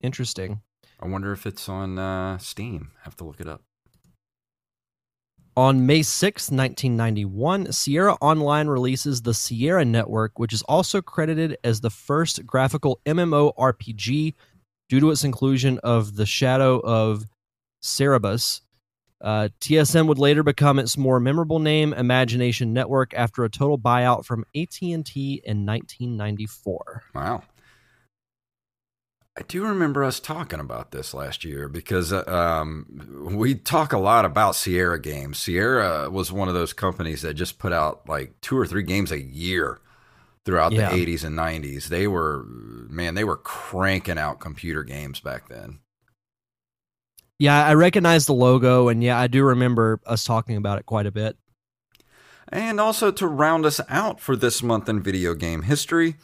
Interesting. 0.00 0.62
I 1.00 1.06
wonder 1.06 1.32
if 1.32 1.46
it's 1.46 1.68
on 1.68 1.98
uh, 1.98 2.38
Steam. 2.38 2.90
have 3.02 3.16
to 3.16 3.24
look 3.24 3.40
it 3.40 3.46
up. 3.46 3.62
On 5.58 5.84
May 5.86 6.02
6, 6.02 6.52
1991, 6.52 7.72
Sierra 7.72 8.14
Online 8.20 8.68
releases 8.68 9.22
the 9.22 9.34
Sierra 9.34 9.84
Network, 9.84 10.38
which 10.38 10.52
is 10.52 10.62
also 10.62 11.02
credited 11.02 11.58
as 11.64 11.80
the 11.80 11.90
first 11.90 12.46
graphical 12.46 13.00
MMORPG 13.04 14.34
due 14.88 15.00
to 15.00 15.10
its 15.10 15.24
inclusion 15.24 15.80
of 15.80 16.14
the 16.14 16.26
Shadow 16.26 16.78
of 16.78 17.26
Yserbius. 17.82 18.60
Uh, 19.20 19.48
TSN 19.60 20.06
would 20.06 20.20
later 20.20 20.44
become 20.44 20.78
its 20.78 20.96
more 20.96 21.18
memorable 21.18 21.58
name, 21.58 21.92
Imagination 21.92 22.72
Network, 22.72 23.12
after 23.14 23.42
a 23.42 23.50
total 23.50 23.80
buyout 23.80 24.24
from 24.24 24.44
AT&T 24.54 25.42
in 25.44 25.66
1994. 25.66 27.02
Wow. 27.16 27.42
I 29.38 29.42
do 29.46 29.62
remember 29.64 30.02
us 30.02 30.18
talking 30.18 30.58
about 30.58 30.90
this 30.90 31.14
last 31.14 31.44
year 31.44 31.68
because 31.68 32.12
uh, 32.12 32.24
um, 32.26 33.28
we 33.36 33.54
talk 33.54 33.92
a 33.92 33.98
lot 33.98 34.24
about 34.24 34.56
Sierra 34.56 35.00
games. 35.00 35.38
Sierra 35.38 36.10
was 36.10 36.32
one 36.32 36.48
of 36.48 36.54
those 36.54 36.72
companies 36.72 37.22
that 37.22 37.34
just 37.34 37.60
put 37.60 37.72
out 37.72 38.08
like 38.08 38.40
two 38.40 38.58
or 38.58 38.66
three 38.66 38.82
games 38.82 39.12
a 39.12 39.22
year 39.22 39.78
throughout 40.44 40.72
Yeah. 40.72 40.90
the 40.90 41.06
80s 41.06 41.22
and 41.22 41.38
90s. 41.38 41.86
They 41.86 42.08
were, 42.08 42.44
man, 42.48 43.14
they 43.14 43.22
were 43.22 43.36
cranking 43.36 44.18
out 44.18 44.40
computer 44.40 44.82
games 44.82 45.20
back 45.20 45.48
then. 45.48 45.78
Yeah, 47.38 47.64
I 47.64 47.74
recognize 47.74 48.26
the 48.26 48.34
logo, 48.34 48.88
and 48.88 49.04
yeah, 49.04 49.20
I 49.20 49.28
do 49.28 49.44
remember 49.44 50.00
us 50.04 50.24
talking 50.24 50.56
about 50.56 50.80
it 50.80 50.86
quite 50.86 51.06
a 51.06 51.12
bit. 51.12 51.36
And 52.48 52.80
also 52.80 53.12
to 53.12 53.28
round 53.28 53.64
us 53.64 53.80
out 53.88 54.18
for 54.18 54.34
this 54.34 54.64
month 54.64 54.88
in 54.88 55.00
video 55.00 55.34
game 55.34 55.62
history, 55.62 56.16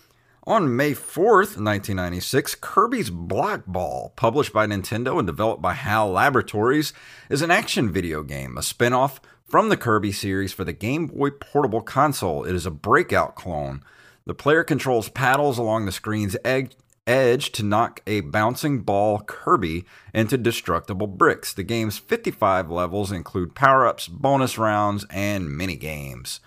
on 0.47 0.77
May 0.77 0.93
4th, 0.93 1.57
1996, 1.57 2.57
Kirby's 2.57 3.09
Block 3.09 3.63
Ball, 3.67 4.13
published 4.15 4.53
by 4.53 4.67
Nintendo 4.67 5.19
and 5.19 5.27
developed 5.27 5.63
by 5.63 5.73
HAL 5.73 6.11
Laboratories, 6.11 6.93
is 7.31 7.41
an 7.41 7.51
action 7.51 7.91
video 7.91 8.23
game, 8.23 8.59
a 8.59 8.63
spin 8.63 8.93
off 8.93 9.21
from 9.47 9.71
the 9.71 9.77
Kirby 9.77 10.13
series 10.13 10.53
for 10.53 10.65
the 10.65 10.73
Game 10.73 11.07
Boy 11.07 11.31
Portable 11.31 11.81
console. 11.81 12.45
It 12.45 12.55
is 12.55 12.67
a 12.67 12.71
breakout 12.71 13.35
clone. 13.35 13.83
The 14.27 14.35
player 14.35 14.65
controls 14.65 15.09
paddles 15.09 15.57
along 15.57 15.87
the 15.87 15.93
screen's 15.93 16.37
edge, 16.45 16.77
edge 17.07 17.51
to 17.53 17.63
knock 17.63 18.03
a 18.07 18.21
bouncing 18.21 18.81
ball 18.81 19.21
Kirby 19.21 19.87
into 20.13 20.37
destructible 20.37 21.07
bricks. 21.07 21.55
The 21.55 21.63
game's 21.63 21.97
55 21.97 22.71
levels 22.71 23.11
include 23.11 23.55
power 23.55 23.87
ups, 23.87 24.09
bonus 24.09 24.59
rounds, 24.59 25.07
and 25.09 25.57
mini 25.57 25.77
games. 25.77 26.41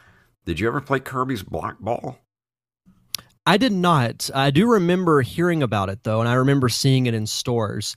Did 0.45 0.59
you 0.59 0.67
ever 0.67 0.81
play 0.81 0.99
Kirby's 0.99 1.43
Block 1.43 1.79
Ball? 1.79 2.19
I 3.47 3.55
did 3.55 3.71
not. 3.71 4.29
I 4.35 4.51
do 4.51 4.67
remember 4.69 5.21
hearing 5.21 5.63
about 5.63 5.87
it 5.87 6.03
though, 6.03 6.19
and 6.19 6.27
I 6.27 6.33
remember 6.33 6.67
seeing 6.67 7.05
it 7.05 7.13
in 7.13 7.25
stores. 7.25 7.95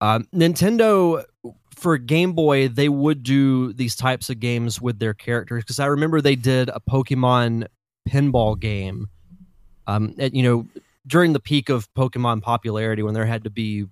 Um, 0.00 0.28
Nintendo, 0.32 1.24
for 1.74 1.98
Game 1.98 2.32
Boy, 2.32 2.68
they 2.68 2.88
would 2.88 3.24
do 3.24 3.72
these 3.72 3.96
types 3.96 4.30
of 4.30 4.38
games 4.38 4.80
with 4.80 5.00
their 5.00 5.14
characters 5.14 5.64
because 5.64 5.80
I 5.80 5.86
remember 5.86 6.20
they 6.20 6.36
did 6.36 6.68
a 6.68 6.78
Pokemon 6.78 7.66
pinball 8.08 8.58
game. 8.58 9.08
Um, 9.88 10.14
at, 10.16 10.32
you 10.32 10.44
know, 10.44 10.66
during 11.08 11.32
the 11.32 11.40
peak 11.40 11.70
of 11.70 11.92
Pokemon 11.94 12.42
popularity, 12.42 13.02
when 13.02 13.14
there 13.14 13.26
had 13.26 13.42
to 13.44 13.50
be 13.50 13.86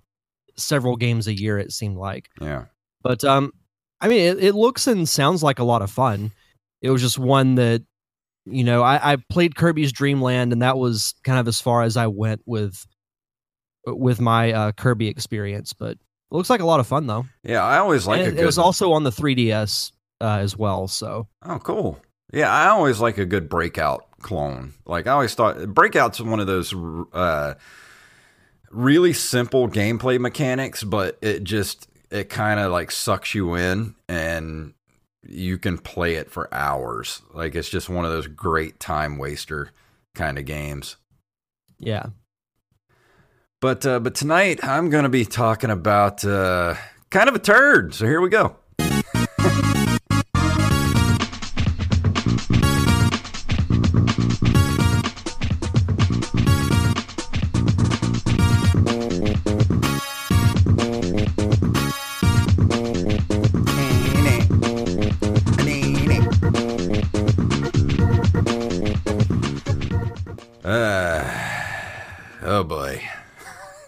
several 0.55 0.95
games 0.95 1.27
a 1.27 1.37
year, 1.37 1.59
it 1.59 1.73
seemed 1.73 1.97
like. 1.97 2.29
Yeah. 2.39 2.65
But 3.01 3.25
um, 3.25 3.51
I 3.99 4.07
mean, 4.07 4.21
it, 4.21 4.41
it 4.41 4.55
looks 4.55 4.87
and 4.87 5.07
sounds 5.09 5.43
like 5.43 5.59
a 5.59 5.65
lot 5.65 5.81
of 5.81 5.91
fun. 5.91 6.31
It 6.81 6.91
was 6.91 7.01
just 7.01 7.19
one 7.19 7.55
that, 7.55 7.83
you 8.49 8.63
know, 8.63 8.81
I, 8.83 9.13
I 9.13 9.17
played 9.29 9.55
Kirby's 9.55 9.91
Dream 9.91 10.21
Land, 10.21 10.53
and 10.53 10.61
that 10.61 10.77
was 10.77 11.13
kind 11.23 11.39
of 11.39 11.47
as 11.47 11.59
far 11.61 11.83
as 11.83 11.97
I 11.97 12.07
went 12.07 12.41
with 12.45 12.85
with 13.85 14.19
my 14.19 14.51
uh, 14.51 14.71
Kirby 14.73 15.07
experience. 15.07 15.73
But 15.73 15.91
it 15.91 15.99
looks 16.31 16.49
like 16.49 16.61
a 16.61 16.65
lot 16.65 16.79
of 16.79 16.87
fun 16.87 17.07
though. 17.07 17.25
Yeah, 17.43 17.63
I 17.63 17.77
always 17.77 18.07
like 18.07 18.21
a 18.21 18.23
it, 18.23 18.31
good. 18.31 18.39
it 18.39 18.45
was 18.45 18.57
also 18.57 18.91
on 18.93 19.03
the 19.03 19.11
3DS 19.11 19.91
uh, 20.21 20.37
as 20.39 20.57
well. 20.57 20.87
So 20.87 21.27
oh, 21.43 21.59
cool. 21.59 21.99
Yeah, 22.33 22.51
I 22.51 22.67
always 22.67 22.99
like 22.99 23.17
a 23.17 23.25
good 23.25 23.47
breakout 23.47 24.05
clone. 24.19 24.73
Like 24.85 25.07
I 25.07 25.11
always 25.11 25.33
thought, 25.33 25.73
breakout's 25.73 26.19
one 26.19 26.39
of 26.39 26.47
those 26.47 26.73
uh, 27.13 27.53
really 28.69 29.13
simple 29.13 29.69
gameplay 29.69 30.19
mechanics, 30.19 30.83
but 30.83 31.17
it 31.21 31.43
just 31.43 31.87
it 32.11 32.29
kind 32.29 32.59
of 32.59 32.71
like 32.71 32.91
sucks 32.91 33.33
you 33.33 33.55
in, 33.55 33.95
and 34.09 34.73
you 35.27 35.57
can 35.57 35.77
play 35.77 36.15
it 36.15 36.31
for 36.31 36.53
hours. 36.53 37.21
Like 37.33 37.55
it's 37.55 37.69
just 37.69 37.89
one 37.89 38.05
of 38.05 38.11
those 38.11 38.27
great 38.27 38.79
time 38.79 39.17
waster 39.17 39.71
kind 40.15 40.37
of 40.37 40.45
games. 40.45 40.97
yeah, 41.79 42.07
But 43.61 43.85
uh, 43.85 43.99
but 43.99 44.15
tonight 44.15 44.63
I'm 44.63 44.89
going 44.89 45.03
to 45.03 45.09
be 45.09 45.25
talking 45.25 45.69
about 45.69 46.23
uh, 46.25 46.75
kind 47.09 47.29
of 47.29 47.35
a 47.35 47.39
turd. 47.39 47.93
So 47.93 48.05
here 48.05 48.21
we 48.21 48.29
go. 48.29 48.55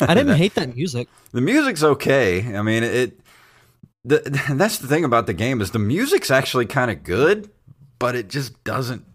I 0.10 0.14
didn't 0.16 0.38
hate 0.38 0.56
that 0.56 0.76
music. 0.76 1.08
The 1.32 1.42
music's 1.42 1.84
okay. 1.84 2.56
I 2.56 2.62
mean, 2.62 2.84
it. 2.84 3.20
The, 4.06 4.20
that's 4.56 4.80
the 4.80 4.88
thing 4.88 5.04
about 5.04 5.28
the 5.28 5.34
game 5.34 5.62
is 5.62 5.72
the 5.72 5.80
music's 5.80 6.32
actually 6.32 6.66
kind 6.66 6.90
of 6.90 7.04
good, 7.04 7.50
but 8.00 8.16
it 8.16 8.30
just 8.30 8.64
doesn't 8.64 9.06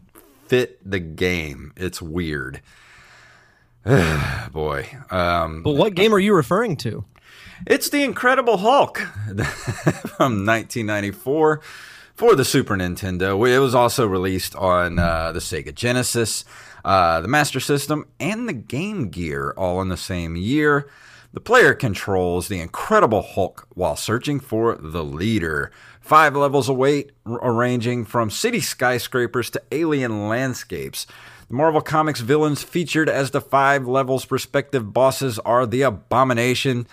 fit 0.47 0.79
the 0.89 1.01
game. 1.01 1.73
It's 1.77 2.01
weird. 2.03 2.61
Boy, 4.53 4.89
um, 5.11 5.63
But 5.63 5.73
what 5.73 5.95
game 5.95 6.15
are 6.15 6.19
you 6.19 6.35
referring 6.35 6.77
to? 6.79 7.05
it's 7.67 7.89
the 7.89 8.03
Incredible 8.03 8.59
Hulk 8.59 8.99
from 8.99 10.45
1994 10.47 11.61
for 12.15 12.35
the 12.35 12.45
Super 12.45 12.77
Nintendo. 12.77 13.49
It 13.49 13.59
was 13.59 13.75
also 13.75 14.07
released 14.07 14.55
on 14.57 14.99
uh, 14.99 15.33
the 15.33 15.41
Sega 15.41 15.75
Genesis, 15.75 16.45
uh, 16.85 17.21
the 17.21 17.29
Master 17.29 17.61
System, 17.61 18.07
and 18.21 18.49
the 18.49 18.53
Game 18.53 19.09
Gear 19.09 19.55
all 19.57 19.81
in 19.81 19.89
the 19.89 19.97
same 19.97 20.37
year. 20.37 20.89
The 21.33 21.41
player 21.41 21.75
controls 21.75 22.47
the 22.47 22.61
Incredible 22.61 23.23
Hulk 23.23 23.67
while 23.75 23.97
searching 23.97 24.39
for 24.39 24.77
the 24.77 25.03
leader. 25.03 25.73
Five 26.01 26.37
levels 26.37 26.69
await, 26.69 27.11
ranging 27.25 28.05
from 28.05 28.31
city 28.31 28.61
skyscrapers 28.61 29.51
to 29.51 29.63
alien 29.73 30.29
landscapes. 30.29 31.07
The 31.49 31.55
Marvel 31.55 31.81
Comics 31.81 32.21
villains 32.21 32.63
featured 32.63 33.09
as 33.09 33.33
the 33.33 33.41
five 33.41 33.87
levels' 33.87 34.31
respective 34.31 34.93
bosses 34.93 35.39
are 35.41 35.67
the 35.67 35.83
Abomination, 35.83 36.87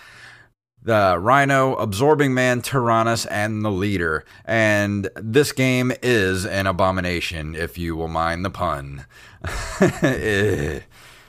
the 0.84 1.16
Rhino, 1.18 1.74
Absorbing 1.76 2.34
Man, 2.34 2.60
Tyrannus, 2.62 3.24
and 3.26 3.64
the 3.64 3.70
Leader. 3.70 4.24
And 4.44 5.08
this 5.16 5.52
game 5.52 5.92
is 6.02 6.44
an 6.44 6.66
abomination, 6.66 7.54
if 7.54 7.78
you 7.78 7.94
will 7.96 8.08
mind 8.08 8.44
the 8.44 8.50
pun. 8.50 9.06
Eh, 9.80 10.80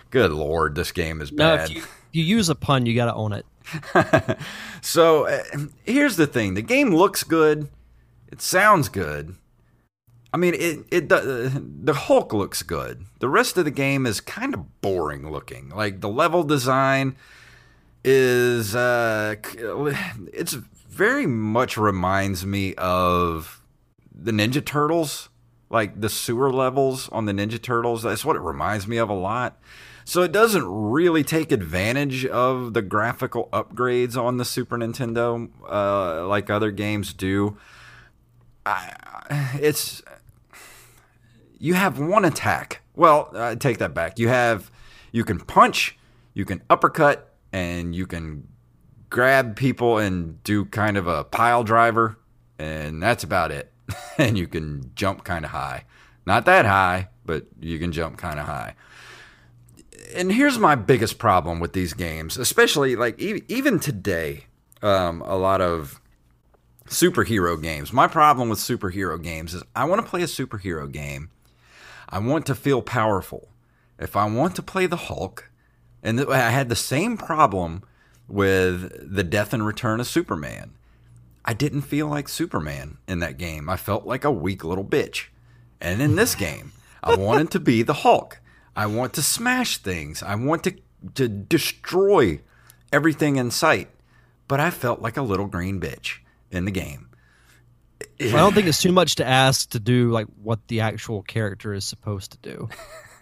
Good 0.10 0.32
lord, 0.32 0.76
this 0.76 0.92
game 0.92 1.22
is 1.22 1.32
No, 1.32 1.58
bad. 1.58 1.70
if 1.72 1.76
you, 1.76 1.84
you 2.12 2.24
use 2.24 2.50
a 2.50 2.56
pun, 2.56 2.86
you 2.86 2.94
got 2.96 3.06
to 3.06 3.14
own 3.16 3.34
it. 3.34 3.46
so 4.82 5.28
uh, 5.28 5.42
here's 5.86 6.18
the 6.18 6.28
thing: 6.28 6.54
the 6.54 6.62
game 6.62 6.94
looks 6.94 7.24
good, 7.24 7.70
it 8.32 8.42
sounds 8.42 8.90
good. 8.90 9.36
I 10.34 10.38
mean, 10.38 10.54
it 10.56 10.80
it 10.92 11.08
do- 11.08 11.50
the 11.84 11.94
Hulk 11.94 12.34
looks 12.34 12.62
good. 12.62 13.06
The 13.20 13.30
rest 13.30 13.58
of 13.58 13.66
the 13.66 13.72
game 13.72 14.06
is 14.06 14.20
kind 14.22 14.54
of 14.54 14.82
boring 14.82 15.32
looking. 15.32 15.70
Like 15.70 16.02
the 16.02 16.10
level 16.10 16.44
design 16.44 17.16
is 18.04 18.76
uh, 18.76 19.36
it's 20.34 20.54
very 20.54 21.26
much 21.26 21.78
reminds 21.78 22.46
me 22.46 22.76
of 22.76 23.62
the 24.14 24.32
Ninja 24.32 24.64
Turtles, 24.64 25.30
like 25.70 26.00
the 26.00 26.10
sewer 26.10 26.52
levels 26.52 27.10
on 27.10 27.26
the 27.26 27.34
Ninja 27.34 27.62
Turtles. 27.62 28.04
That's 28.04 28.24
what 28.24 28.36
it 28.36 28.42
reminds 28.42 28.88
me 28.88 28.98
of 28.98 29.10
a 29.10 29.14
lot. 29.14 29.60
So 30.06 30.22
it 30.22 30.32
doesn't 30.32 30.66
really 30.66 31.24
take 31.24 31.52
advantage 31.52 32.26
of 32.26 32.74
the 32.74 32.82
graphical 32.82 33.48
upgrades 33.54 34.22
on 34.22 34.38
the 34.38 34.46
Super 34.46 34.78
Nintendo 34.78 35.50
uh, 35.68 36.28
like 36.28 36.50
other 36.50 36.72
games 36.72 37.14
do. 37.14 37.58
I, 38.66 38.94
it's 39.56 40.02
you 41.58 41.74
have 41.74 42.00
one 42.00 42.26
attack. 42.26 42.82
Well, 42.96 43.32
I 43.34 43.56
take 43.56 43.78
that 43.78 43.94
back. 43.94 44.20
You 44.20 44.28
have 44.28 44.70
you 45.12 45.24
can 45.24 45.40
punch, 45.40 45.98
you 46.34 46.44
can 46.44 46.62
uppercut, 46.70 47.33
and 47.54 47.96
you 47.96 48.08
can 48.08 48.48
grab 49.10 49.56
people 49.56 50.00
and 50.00 50.44
do 50.44 50.66
kind 50.66 50.98
of 50.98 51.08
a 51.08 51.24
pile 51.24 51.64
driver, 51.64 52.18
and 52.60 53.02
that's 53.02 53.24
about 53.24 53.52
it. 53.52 53.72
and 54.18 54.38
you 54.38 54.48
can 54.48 54.92
jump 54.96 55.24
kind 55.24 55.46
of 55.46 55.52
high. 55.52 55.86
Not 56.26 56.46
that 56.46 56.66
high, 56.66 57.10
but 57.26 57.46
you 57.60 57.80
can 57.80 57.92
jump 57.92 58.18
kind 58.18 58.40
of 58.40 58.46
high. 58.46 58.76
And 60.16 60.32
here's 60.32 60.58
my 60.58 60.76
biggest 60.76 61.18
problem 61.18 61.60
with 61.60 61.74
these 61.74 61.94
games, 61.94 62.38
especially 62.38 62.96
like 62.96 63.22
e- 63.22 63.44
even 63.48 63.80
today, 63.80 64.46
um, 64.82 65.22
a 65.22 65.38
lot 65.38 65.62
of 65.62 66.02
superhero 66.88 67.62
games. 67.62 67.94
My 67.94 68.08
problem 68.08 68.50
with 68.50 68.60
superhero 68.60 69.22
games 69.22 69.54
is 69.54 69.64
I 69.76 69.86
want 69.86 70.04
to 70.04 70.10
play 70.10 70.22
a 70.22 70.26
superhero 70.26 70.92
game. 70.92 71.30
I 72.10 72.20
want 72.20 72.46
to 72.48 72.56
feel 72.56 72.82
powerful. 72.82 73.50
If 73.98 74.16
I 74.16 74.26
want 74.26 74.56
to 74.56 74.64
play 74.64 74.86
the 74.86 74.98
Hulk, 74.98 75.50
and 76.04 76.18
th- 76.18 76.30
I 76.30 76.50
had 76.50 76.70
the 76.70 76.76
same 76.76 77.18
problem 77.18 77.84
with 78.28 79.16
the 79.16 79.24
death 79.24 79.54
and 79.54 79.66
return 79.66 80.00
of 80.00 80.08
Superman. 80.08 80.74
I 81.46 81.54
didn't 81.54 81.82
feel 81.82 82.08
like 82.08 82.30
Superman 82.30 82.98
in 83.08 83.20
that 83.20 83.38
game. 83.38 83.70
I 83.70 83.78
felt 83.78 84.06
like 84.06 84.24
a 84.24 84.32
weak 84.32 84.64
little 84.64 84.86
bitch. 84.86 85.28
And 85.82 86.02
in 86.02 86.16
this 86.16 86.36
game, 86.36 86.72
I 87.02 87.16
wanted 87.18 87.52
to 87.52 87.60
be 87.60 87.82
the 87.84 87.94
Hulk. 87.94 88.40
I 88.76 88.86
want 88.88 89.14
to 89.14 89.24
smash 89.24 89.78
things. 89.78 90.24
I 90.24 90.36
want 90.36 90.64
to 90.66 90.76
to 91.16 91.28
destroy 91.28 92.40
everything 92.94 93.36
in 93.36 93.52
sight. 93.52 93.90
But 94.48 94.60
I 94.60 94.70
felt 94.70 95.02
like 95.02 95.18
a 95.18 95.22
little 95.22 95.48
green 95.48 95.80
bitch 95.80 96.20
in 96.52 96.66
the 96.66 96.72
game. 96.72 97.10
I 98.20 98.32
don't 98.32 98.54
think 98.54 98.68
it's 98.68 98.82
too 98.82 98.92
much 98.92 99.16
to 99.16 99.26
ask 99.26 99.70
to 99.72 99.80
do 99.80 100.12
like 100.12 100.28
what 100.42 100.68
the 100.68 100.82
actual 100.82 101.24
character 101.24 101.74
is 101.74 101.86
supposed 101.86 102.32
to 102.32 102.38
do. 102.38 102.70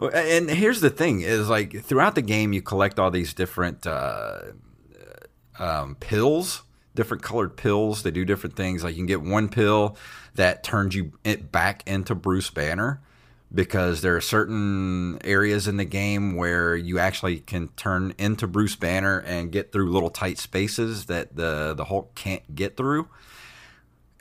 And 0.00 0.50
here's 0.50 0.80
the 0.80 0.90
thing: 0.90 1.20
is 1.20 1.48
like 1.48 1.84
throughout 1.84 2.14
the 2.14 2.22
game, 2.22 2.52
you 2.52 2.62
collect 2.62 2.98
all 2.98 3.10
these 3.10 3.34
different 3.34 3.86
uh, 3.86 4.40
um, 5.58 5.94
pills, 5.96 6.62
different 6.94 7.22
colored 7.22 7.56
pills. 7.56 8.02
They 8.02 8.10
do 8.10 8.24
different 8.24 8.56
things. 8.56 8.82
Like 8.82 8.94
you 8.94 8.98
can 8.98 9.06
get 9.06 9.22
one 9.22 9.48
pill 9.48 9.96
that 10.34 10.64
turns 10.64 10.94
you 10.94 11.12
back 11.52 11.82
into 11.86 12.14
Bruce 12.14 12.50
Banner 12.50 13.00
because 13.54 14.00
there 14.00 14.16
are 14.16 14.20
certain 14.20 15.18
areas 15.24 15.68
in 15.68 15.76
the 15.76 15.84
game 15.84 16.36
where 16.36 16.74
you 16.74 16.98
actually 16.98 17.40
can 17.40 17.68
turn 17.68 18.14
into 18.18 18.46
Bruce 18.46 18.76
Banner 18.76 19.18
and 19.20 19.52
get 19.52 19.72
through 19.72 19.90
little 19.90 20.10
tight 20.10 20.38
spaces 20.38 21.06
that 21.06 21.36
the 21.36 21.74
the 21.74 21.84
Hulk 21.84 22.14
can't 22.14 22.54
get 22.54 22.76
through. 22.76 23.08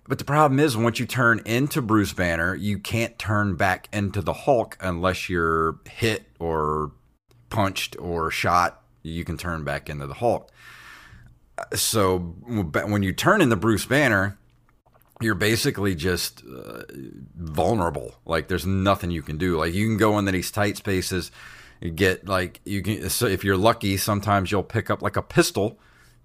But 0.07 0.17
the 0.17 0.25
problem 0.25 0.59
is, 0.59 0.75
once 0.75 0.99
you 0.99 1.05
turn 1.05 1.41
into 1.45 1.81
Bruce 1.81 2.13
Banner, 2.13 2.55
you 2.55 2.79
can't 2.79 3.17
turn 3.19 3.55
back 3.55 3.87
into 3.93 4.21
the 4.21 4.33
Hulk 4.33 4.77
unless 4.81 5.29
you're 5.29 5.79
hit 5.89 6.23
or 6.39 6.91
punched 7.49 7.95
or 7.99 8.31
shot. 8.31 8.81
You 9.03 9.23
can 9.23 9.37
turn 9.37 9.63
back 9.63 9.89
into 9.89 10.07
the 10.07 10.15
Hulk. 10.15 10.51
So 11.75 12.17
when 12.19 13.03
you 13.03 13.13
turn 13.13 13.41
into 13.41 13.55
Bruce 13.55 13.85
Banner, 13.85 14.37
you're 15.21 15.35
basically 15.35 15.93
just 15.93 16.43
uh, 16.45 16.83
vulnerable. 17.35 18.15
Like 18.25 18.47
there's 18.47 18.65
nothing 18.65 19.11
you 19.11 19.21
can 19.21 19.37
do. 19.37 19.57
Like 19.57 19.73
you 19.73 19.87
can 19.87 19.97
go 19.97 20.17
into 20.17 20.31
these 20.31 20.49
tight 20.49 20.77
spaces, 20.77 21.31
get 21.95 22.27
like 22.27 22.59
you 22.65 22.81
can. 22.81 23.09
So 23.09 23.27
if 23.27 23.43
you're 23.43 23.57
lucky, 23.57 23.97
sometimes 23.97 24.51
you'll 24.51 24.63
pick 24.63 24.89
up 24.89 25.03
like 25.03 25.15
a 25.15 25.21
pistol 25.21 25.79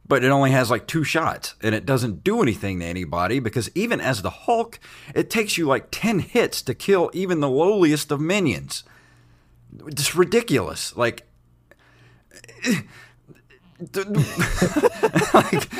but 0.09 0.23
it 0.23 0.31
only 0.31 0.51
has 0.51 0.71
like 0.71 0.87
two 0.87 1.05
shots 1.05 1.55
and 1.63 1.75
it 1.75 1.87
doesn't 1.87 2.23
do 2.23 2.43
anything 2.43 2.81
to 2.81 2.87
anybody 2.87 3.41
because 3.41 3.71
even 3.75 4.01
as 4.01 4.23
the 4.23 4.31
Hulk, 4.31 4.79
it 5.15 5.31
takes 5.31 5.59
you 5.59 5.67
like 5.67 5.89
10 5.91 6.21
hits 6.21 6.63
to 6.63 6.75
kill 6.75 7.11
even 7.13 7.41
the 7.41 7.49
lowliest 7.49 8.13
of 8.13 8.21
minions. 8.21 8.85
It's 9.87 10.15
ridiculous. 10.15 10.97
Like, 10.97 11.27
like 15.35 15.71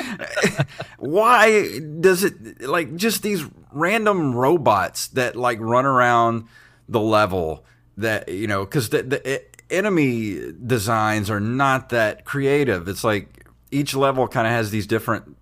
why 0.97 1.79
does 1.99 2.23
it 2.23 2.61
like 2.61 2.95
just 2.95 3.23
these 3.23 3.43
random 3.71 4.35
robots 4.35 5.07
that 5.09 5.35
like 5.35 5.57
run 5.59 5.85
around 5.85 6.47
the 6.87 6.99
level 6.99 7.65
that 7.97 8.29
you 8.29 8.45
know 8.45 8.63
because 8.63 8.89
the, 8.89 9.01
the 9.01 9.43
enemy 9.71 10.53
designs 10.63 11.31
are 11.31 11.39
not 11.39 11.89
that 11.89 12.23
creative 12.23 12.87
it's 12.87 13.03
like 13.03 13.46
each 13.77 13.95
level 13.95 14.27
kind 14.27 14.47
of 14.47 14.53
has 14.53 14.71
these 14.71 14.87
different 14.87 15.37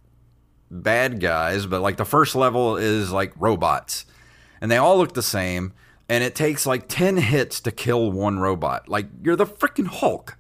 bad 0.70 1.20
guys 1.20 1.66
but 1.66 1.82
like 1.82 1.98
the 1.98 2.06
first 2.06 2.36
level 2.36 2.76
is 2.76 3.12
like 3.12 3.34
robots 3.38 4.06
and 4.62 4.72
they 4.72 4.78
all 4.78 4.98
look 4.98 5.14
the 5.14 5.22
same 5.22 5.74
and 6.10 6.24
it 6.24 6.36
takes 6.36 6.66
like 6.66 6.88
10 6.88 7.18
hits 7.18 7.60
to 7.60 7.72
kill 7.72 8.12
one 8.12 8.40
robot 8.40 8.90
like 8.90 9.08
you're 9.24 9.36
the 9.36 9.46
freaking 9.46 9.88
hulk 9.88 10.38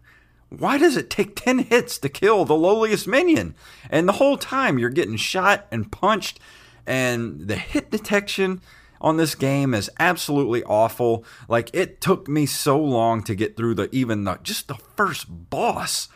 why 0.49 0.77
does 0.77 0.95
it 0.95 1.09
take 1.09 1.35
10 1.35 1.59
hits 1.59 1.97
to 1.99 2.09
kill 2.09 2.45
the 2.45 2.55
lowliest 2.55 3.07
minion? 3.07 3.55
And 3.89 4.07
the 4.07 4.13
whole 4.13 4.37
time 4.37 4.77
you're 4.77 4.89
getting 4.89 5.17
shot 5.17 5.65
and 5.71 5.91
punched, 5.91 6.39
and 6.85 7.47
the 7.47 7.55
hit 7.55 7.91
detection 7.91 8.61
on 9.01 9.17
this 9.17 9.35
game 9.35 9.73
is 9.73 9.89
absolutely 9.99 10.63
awful. 10.63 11.25
Like 11.49 11.69
it 11.73 11.99
took 11.99 12.27
me 12.27 12.45
so 12.45 12.79
long 12.79 13.23
to 13.23 13.35
get 13.35 13.57
through 13.57 13.75
the 13.75 13.89
even 13.93 14.23
the 14.23 14.39
just 14.43 14.67
the 14.67 14.75
first 14.95 15.25
boss. 15.49 16.09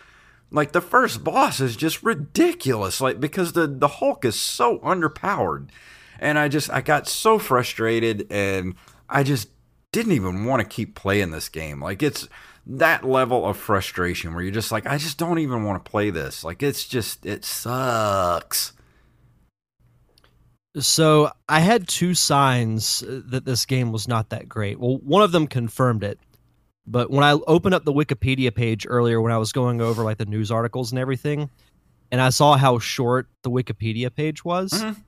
Like 0.51 0.71
the 0.71 0.81
first 0.81 1.23
boss 1.23 1.59
is 1.59 1.75
just 1.75 2.03
ridiculous. 2.03 3.01
Like 3.01 3.19
because 3.19 3.53
the 3.53 3.67
the 3.67 3.87
Hulk 3.87 4.25
is 4.25 4.39
so 4.39 4.79
underpowered. 4.79 5.69
And 6.19 6.37
I 6.37 6.47
just 6.47 6.69
I 6.69 6.81
got 6.81 7.07
so 7.07 7.39
frustrated 7.39 8.27
and 8.31 8.75
I 9.07 9.23
just 9.23 9.49
didn't 9.91 10.11
even 10.11 10.45
want 10.45 10.61
to 10.61 10.67
keep 10.67 10.95
playing 10.95 11.31
this 11.31 11.49
game. 11.49 11.81
Like 11.81 12.03
it's 12.03 12.27
that 12.69 13.03
level 13.03 13.45
of 13.45 13.57
frustration 13.57 14.33
where 14.33 14.43
you're 14.43 14.51
just 14.51 14.71
like, 14.71 14.85
I 14.85 14.97
just 14.97 15.17
don't 15.17 15.39
even 15.39 15.63
want 15.63 15.83
to 15.83 15.89
play 15.89 16.11
this. 16.11 16.43
Like, 16.43 16.61
it's 16.61 16.85
just, 16.85 17.25
it 17.25 17.43
sucks. 17.43 18.73
So 20.77 21.31
I 21.47 21.61
had 21.61 21.87
two 21.87 22.13
signs 22.13 23.01
uh, 23.01 23.21
that 23.25 23.45
this 23.45 23.65
game 23.65 23.91
was 23.91 24.07
not 24.07 24.29
that 24.29 24.47
great. 24.47 24.79
Well, 24.79 24.97
one 24.97 25.23
of 25.23 25.31
them 25.31 25.47
confirmed 25.47 26.03
it. 26.03 26.19
But 26.89 27.11
when 27.11 27.23
I 27.23 27.33
opened 27.47 27.75
up 27.75 27.85
the 27.85 27.93
Wikipedia 27.93 28.53
page 28.53 28.85
earlier, 28.89 29.21
when 29.21 29.31
I 29.31 29.37
was 29.37 29.51
going 29.51 29.79
over 29.79 30.03
like 30.03 30.17
the 30.17 30.25
news 30.25 30.49
articles 30.49 30.91
and 30.91 30.99
everything, 30.99 31.49
and 32.11 32.19
I 32.19 32.29
saw 32.29 32.57
how 32.57 32.79
short 32.79 33.27
the 33.43 33.51
Wikipedia 33.51 34.13
page 34.13 34.43
was, 34.43 34.71
mm-hmm. 34.71 34.99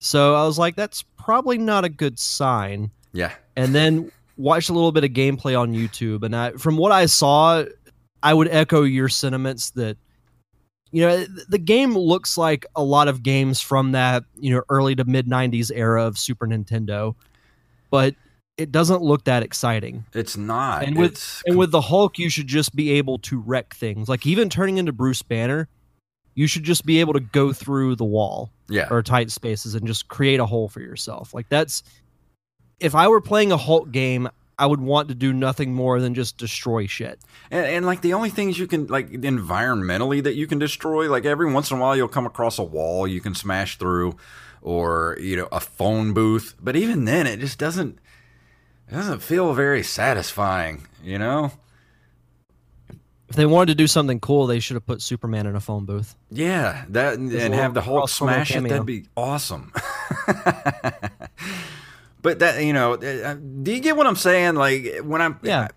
so 0.00 0.34
I 0.34 0.44
was 0.44 0.58
like, 0.58 0.74
that's 0.74 1.04
probably 1.16 1.58
not 1.58 1.84
a 1.84 1.88
good 1.88 2.18
sign. 2.18 2.90
Yeah. 3.12 3.32
And 3.54 3.72
then 3.72 4.10
watched 4.36 4.68
a 4.68 4.72
little 4.72 4.90
bit 4.90 5.04
of 5.04 5.10
gameplay 5.10 5.58
on 5.58 5.72
YouTube, 5.72 6.24
and 6.24 6.34
I, 6.34 6.50
from 6.52 6.76
what 6.76 6.90
I 6.90 7.06
saw, 7.06 7.64
I 8.24 8.34
would 8.34 8.48
echo 8.48 8.82
your 8.82 9.08
sentiments 9.08 9.70
that 9.70 9.96
you 10.90 11.02
know 11.02 11.24
the 11.48 11.58
game 11.58 11.96
looks 11.96 12.38
like 12.38 12.64
a 12.74 12.82
lot 12.82 13.06
of 13.06 13.22
games 13.22 13.60
from 13.60 13.92
that 13.92 14.24
you 14.38 14.54
know 14.54 14.62
early 14.68 14.94
to 14.94 15.04
mid 15.04 15.26
90s 15.26 15.70
era 15.74 16.04
of 16.04 16.16
super 16.16 16.46
nintendo 16.46 17.14
but 17.90 18.14
it 18.58 18.72
doesn't 18.72 19.02
look 19.02 19.24
that 19.24 19.42
exciting. 19.42 20.04
It's 20.14 20.36
not. 20.36 20.84
And 20.84 20.96
with 20.96 21.12
it's... 21.12 21.42
and 21.46 21.56
with 21.56 21.70
the 21.70 21.80
hulk 21.80 22.18
you 22.18 22.30
should 22.30 22.46
just 22.46 22.74
be 22.74 22.92
able 22.92 23.18
to 23.20 23.40
wreck 23.40 23.74
things. 23.74 24.08
Like 24.08 24.26
even 24.26 24.48
turning 24.48 24.78
into 24.78 24.92
bruce 24.92 25.22
banner 25.22 25.68
you 26.36 26.46
should 26.46 26.62
just 26.62 26.84
be 26.84 27.00
able 27.00 27.14
to 27.14 27.20
go 27.20 27.52
through 27.52 27.96
the 27.96 28.04
wall 28.04 28.52
yeah. 28.68 28.86
or 28.90 29.02
tight 29.02 29.30
spaces 29.30 29.74
and 29.74 29.86
just 29.86 30.06
create 30.06 30.38
a 30.38 30.46
hole 30.46 30.68
for 30.68 30.80
yourself. 30.80 31.34
Like 31.34 31.48
that's 31.48 31.82
if 32.78 32.94
I 32.94 33.08
were 33.08 33.22
playing 33.22 33.52
a 33.52 33.56
Hulk 33.56 33.90
game, 33.90 34.28
I 34.58 34.66
would 34.66 34.80
want 34.80 35.08
to 35.08 35.14
do 35.14 35.32
nothing 35.32 35.74
more 35.74 35.98
than 35.98 36.14
just 36.14 36.36
destroy 36.36 36.86
shit. 36.86 37.18
And, 37.50 37.66
and, 37.66 37.86
like 37.86 38.02
the 38.02 38.12
only 38.12 38.30
things 38.30 38.58
you 38.58 38.66
can 38.66 38.86
like 38.86 39.10
environmentally 39.10 40.22
that 40.22 40.34
you 40.34 40.46
can 40.46 40.58
destroy, 40.58 41.10
like 41.10 41.24
every 41.24 41.50
once 41.50 41.70
in 41.70 41.78
a 41.78 41.80
while 41.80 41.96
you'll 41.96 42.08
come 42.08 42.26
across 42.26 42.58
a 42.58 42.62
wall 42.62 43.08
you 43.08 43.20
can 43.20 43.34
smash 43.34 43.78
through, 43.78 44.16
or 44.60 45.16
you 45.20 45.36
know 45.36 45.48
a 45.52 45.60
phone 45.60 46.12
booth. 46.12 46.54
But 46.60 46.76
even 46.76 47.06
then, 47.06 47.26
it 47.26 47.40
just 47.40 47.58
doesn't 47.58 47.98
it 48.88 48.94
doesn't 48.94 49.20
feel 49.20 49.54
very 49.54 49.82
satisfying. 49.82 50.86
You 51.02 51.18
know. 51.18 51.52
If 53.28 53.34
they 53.34 53.46
wanted 53.46 53.72
to 53.72 53.74
do 53.74 53.88
something 53.88 54.20
cool, 54.20 54.46
they 54.46 54.60
should 54.60 54.74
have 54.74 54.86
put 54.86 55.02
Superman 55.02 55.46
in 55.46 55.56
a 55.56 55.60
phone 55.60 55.84
booth. 55.84 56.14
Yeah, 56.30 56.84
that 56.90 57.14
and 57.14 57.32
have 57.32 57.74
the 57.74 57.80
Hulk 57.80 58.08
smash 58.08 58.54
it. 58.54 58.62
That'd 58.62 58.86
be 58.86 59.06
awesome. 59.16 59.72
But 62.26 62.40
that 62.40 62.64
you 62.64 62.72
know, 62.72 62.94
uh, 62.94 63.34
do 63.34 63.72
you 63.72 63.78
get 63.78 63.96
what 63.96 64.08
I'm 64.08 64.16
saying? 64.16 64.56
Like 64.56 64.98
when 65.04 65.22
I'm 65.22 65.38
yeah. 65.44 65.68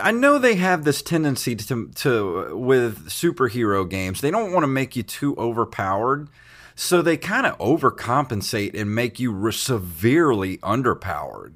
I 0.00 0.10
know 0.10 0.36
they 0.40 0.56
have 0.56 0.82
this 0.82 1.00
tendency 1.00 1.54
to 1.54 1.90
to 1.94 2.56
with 2.56 3.06
superhero 3.06 3.88
games. 3.88 4.20
They 4.20 4.32
don't 4.32 4.52
want 4.52 4.64
to 4.64 4.66
make 4.66 4.96
you 4.96 5.04
too 5.04 5.36
overpowered, 5.36 6.28
so 6.74 7.02
they 7.02 7.16
kind 7.16 7.46
of 7.46 7.56
overcompensate 7.58 8.74
and 8.74 8.92
make 8.92 9.20
you 9.20 9.52
severely 9.52 10.58
underpowered, 10.58 11.52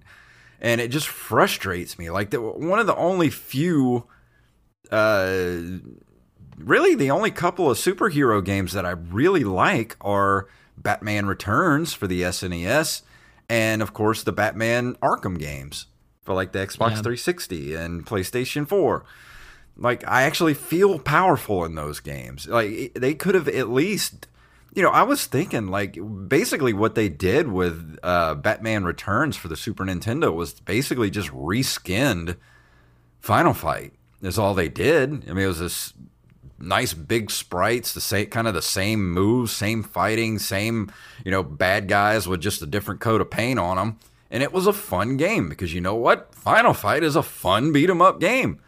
and 0.61 0.81
it 0.81 0.89
just 0.89 1.09
frustrates 1.09 1.99
me. 1.99 2.11
Like 2.11 2.31
the, 2.31 2.41
one 2.41 2.79
of 2.79 2.87
the 2.87 2.97
only 2.97 3.31
few, 3.31 4.07
uh, 4.91 5.57
really 6.59 6.95
the 6.95 7.11
only 7.11 7.31
couple 7.31 7.71
of 7.71 7.79
superhero 7.79 8.45
games 8.45 8.73
that 8.73 8.87
I 8.87 8.91
really 8.91 9.45
like 9.45 9.97
are 10.01 10.49
Batman 10.77 11.27
Returns 11.27 11.93
for 11.93 12.07
the 12.07 12.23
SNES 12.23 13.03
and 13.49 13.83
of 13.83 13.93
course 13.93 14.23
the 14.23 14.33
Batman 14.33 14.95
Arkham 14.97 15.39
games 15.39 15.87
for 16.23 16.35
like 16.35 16.53
the 16.53 16.59
Xbox 16.59 16.91
yeah. 16.91 17.03
360 17.03 17.75
and 17.75 18.05
PlayStation 18.05 18.69
4. 18.69 19.05
Like 19.77 20.07
I 20.09 20.23
actually 20.23 20.55
feel 20.55 20.99
powerful 20.99 21.65
in 21.65 21.75
those 21.75 22.01
games. 22.01 22.47
Like 22.47 22.95
they 22.95 23.15
could 23.15 23.35
have 23.35 23.49
at 23.49 23.71
least 23.71 24.27
you 24.77 24.83
know, 24.83 24.91
I 24.91 25.05
was 25.05 25.25
thinking 25.25 25.69
like 25.69 25.99
basically 26.29 26.75
what 26.75 26.95
they 26.95 27.09
did 27.09 27.49
with 27.49 27.99
uh, 28.03 28.35
Batman 28.35 28.85
Returns 28.85 29.35
for 29.35 29.49
the 29.49 29.57
Super 29.57 29.87
Nintendo 29.87 30.33
was 30.33 30.53
basically 30.61 31.11
just 31.11 31.31
reskinned 31.31 32.37
Final 33.19 33.55
Fight. 33.55 33.95
Is 34.21 34.39
all 34.39 34.53
they 34.55 34.69
did. 34.69 35.29
I 35.29 35.33
mean, 35.33 35.45
it 35.45 35.49
was 35.49 35.61
this 35.61 35.95
nice 36.59 36.93
big 36.93 37.31
sprites, 37.31 37.93
the 37.95 38.01
same 38.01 38.27
kind 38.27 38.47
of 38.47 38.53
the 38.55 38.63
same 38.63 39.11
moves, 39.13 39.53
same 39.53 39.83
fighting, 39.83 40.39
same 40.39 40.93
you 41.25 41.31
know 41.31 41.43
bad 41.43 41.89
guys 41.89 42.29
with 42.29 42.41
just 42.43 42.61
a 42.63 42.67
different 42.67 43.01
coat 43.01 43.23
of 43.23 43.31
paint 43.31 43.59
on 43.59 43.77
them, 43.77 43.99
and 44.31 44.43
it 44.43 44.53
was 44.53 44.67
a 44.67 44.73
fun 44.75 45.17
game 45.17 45.49
because 45.49 45.73
you 45.73 45.81
know 45.81 45.95
what, 45.95 46.35
Final 46.35 46.75
Fight 46.75 47.03
is 47.03 47.17
a 47.17 47.23
fun 47.23 47.73
beat 47.73 47.89
'em 47.89 48.03
up 48.03 48.21
game. 48.21 48.59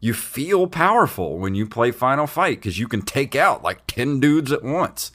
You 0.00 0.14
feel 0.14 0.66
powerful 0.66 1.38
when 1.38 1.54
you 1.54 1.66
play 1.66 1.90
Final 1.90 2.26
Fight 2.26 2.58
because 2.58 2.78
you 2.78 2.88
can 2.88 3.02
take 3.02 3.34
out 3.34 3.62
like 3.62 3.86
ten 3.86 4.18
dudes 4.18 4.50
at 4.50 4.62
once. 4.62 5.10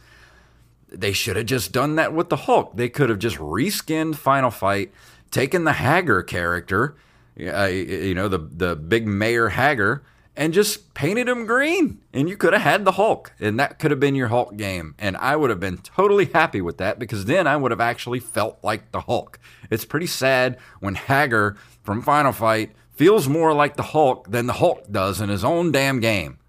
They 0.93 1.13
should 1.13 1.35
have 1.35 1.47
just 1.47 1.71
done 1.71 1.95
that 1.95 2.13
with 2.13 2.29
the 2.29 2.35
Hulk. 2.35 2.75
They 2.75 2.89
could 2.89 3.09
have 3.09 3.19
just 3.19 3.37
reskinned 3.37 4.15
Final 4.15 4.51
Fight, 4.51 4.91
taken 5.31 5.63
the 5.63 5.73
Haggar 5.73 6.23
character, 6.23 6.95
uh, 7.39 7.65
you 7.65 8.13
know 8.13 8.27
the 8.27 8.37
the 8.37 8.75
big 8.75 9.07
Mayor 9.07 9.49
Haggar 9.49 10.03
and 10.35 10.53
just 10.53 10.93
painted 10.93 11.29
him 11.29 11.45
green. 11.45 11.99
And 12.11 12.27
you 12.27 12.37
could 12.37 12.53
have 12.53 12.61
had 12.61 12.85
the 12.85 12.93
Hulk, 12.93 13.33
and 13.39 13.59
that 13.59 13.79
could 13.79 13.91
have 13.91 13.99
been 13.99 14.15
your 14.15 14.29
Hulk 14.29 14.57
game. 14.57 14.95
And 14.97 15.15
I 15.17 15.35
would 15.35 15.49
have 15.49 15.59
been 15.59 15.77
totally 15.77 16.25
happy 16.25 16.61
with 16.61 16.77
that 16.77 16.99
because 16.99 17.25
then 17.25 17.47
I 17.47 17.55
would 17.55 17.71
have 17.71 17.81
actually 17.81 18.19
felt 18.19 18.59
like 18.63 18.91
the 18.91 19.01
Hulk. 19.01 19.39
It's 19.69 19.85
pretty 19.85 20.07
sad 20.07 20.57
when 20.79 20.95
Haggar 20.95 21.55
from 21.83 22.01
Final 22.01 22.31
Fight 22.31 22.71
feels 22.91 23.27
more 23.27 23.53
like 23.53 23.75
the 23.75 23.83
Hulk 23.83 24.29
than 24.29 24.47
the 24.47 24.53
Hulk 24.53 24.91
does 24.91 25.21
in 25.21 25.29
his 25.29 25.43
own 25.43 25.71
damn 25.71 25.99
game. 25.99 26.39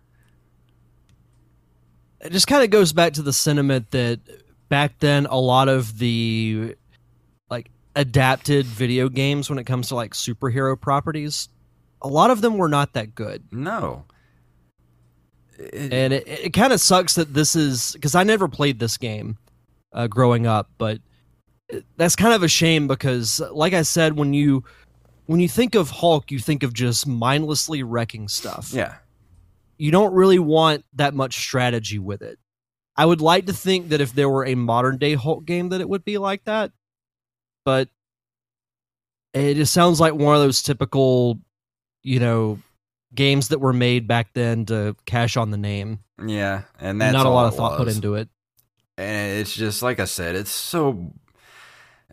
It 2.25 2.33
just 2.33 2.47
kind 2.47 2.65
of 2.65 2.71
goes 2.71 2.93
back 2.93 3.13
to 3.15 3.23
the 3.23 3.33
sentiment 3.33 3.91
that 3.91 4.21
back 4.69 4.99
then 4.99 5.27
a 5.27 5.39
lot 5.39 5.69
of 5.69 5.99
the 5.99 6.75
like 7.51 7.71
adapted 7.95 8.67
video 8.67 9.09
games 9.09 9.51
when 9.51 9.59
it 9.59 9.65
comes 9.65 9.89
to 9.89 9.95
like 9.95 10.15
superhero 10.15 10.81
properties 10.81 11.49
a 12.05 12.09
lot 12.09 12.31
of 12.31 12.43
them 12.43 12.59
were 12.59 12.69
not 12.69 12.93
that 12.93 13.15
good. 13.15 13.43
No. 13.51 14.05
It, 15.59 15.93
and 15.93 16.13
it, 16.13 16.29
it 16.29 16.53
kind 16.53 16.73
of 16.73 16.81
sucks 16.81 17.15
that 17.15 17.33
this 17.33 17.57
is 17.57 17.93
because 17.93 18.15
I 18.15 18.23
never 18.23 18.47
played 18.47 18.79
this 18.79 18.99
game 18.99 19.39
uh, 19.93 20.07
growing 20.07 20.47
up, 20.47 20.71
but 20.77 20.99
that's 21.97 22.15
kind 22.15 22.35
of 22.35 22.43
a 22.43 22.49
shame 22.49 22.87
because, 22.87 23.41
like 23.53 23.73
I 23.73 23.83
said, 23.83 24.17
when 24.17 24.35
you 24.35 24.65
when 25.27 25.41
you 25.41 25.49
think 25.49 25.75
of 25.75 25.91
Hulk, 25.91 26.31
you 26.31 26.39
think 26.39 26.63
of 26.63 26.75
just 26.75 27.07
mindlessly 27.07 27.83
wrecking 27.83 28.29
stuff. 28.29 28.71
Yeah. 28.73 28.97
You 29.79 29.91
don't 29.91 30.15
really 30.15 30.39
want 30.39 30.85
that 30.95 31.15
much 31.15 31.37
strategy 31.37 31.99
with 31.99 32.23
it. 32.23 32.39
I 32.97 33.05
would 33.07 33.21
like 33.21 33.47
to 33.47 33.53
think 33.53 33.89
that 33.89 34.01
if 34.01 34.13
there 34.13 34.29
were 34.29 34.47
a 34.47 34.55
modern 34.55 34.99
day 34.99 35.15
Hulk 35.15 35.45
game 35.45 35.71
that 35.71 35.81
it 35.81 35.89
would 35.89 36.05
be 36.05 36.19
like 36.19 36.45
that. 36.45 36.73
But 37.65 37.89
it 39.33 39.55
just 39.55 39.73
sounds 39.73 39.99
like 40.01 40.15
one 40.15 40.37
of 40.37 40.43
those 40.43 40.63
typical 40.63 41.41
you 42.07 42.21
know, 42.21 42.59
games 43.15 43.49
that 43.49 43.61
were 43.61 43.73
made 43.73 44.07
back 44.07 44.33
then 44.35 44.67
to 44.67 44.95
cash 45.07 45.37
on 45.39 45.51
the 45.51 45.57
name. 45.57 46.01
Yeah, 46.25 46.63
and 46.79 46.91
And 46.91 47.01
that's 47.01 47.15
not 47.15 47.25
a 47.27 47.31
lot 47.31 47.47
of 47.47 47.57
thought 47.57 47.79
put 47.79 47.89
into 47.89 48.15
it. 48.15 48.29
and 48.99 49.41
it's 49.41 49.55
just 49.55 49.83
like 49.83 49.99
I 49.99 50.05
said, 50.05 50.37
it's 50.37 50.51
so 50.51 51.15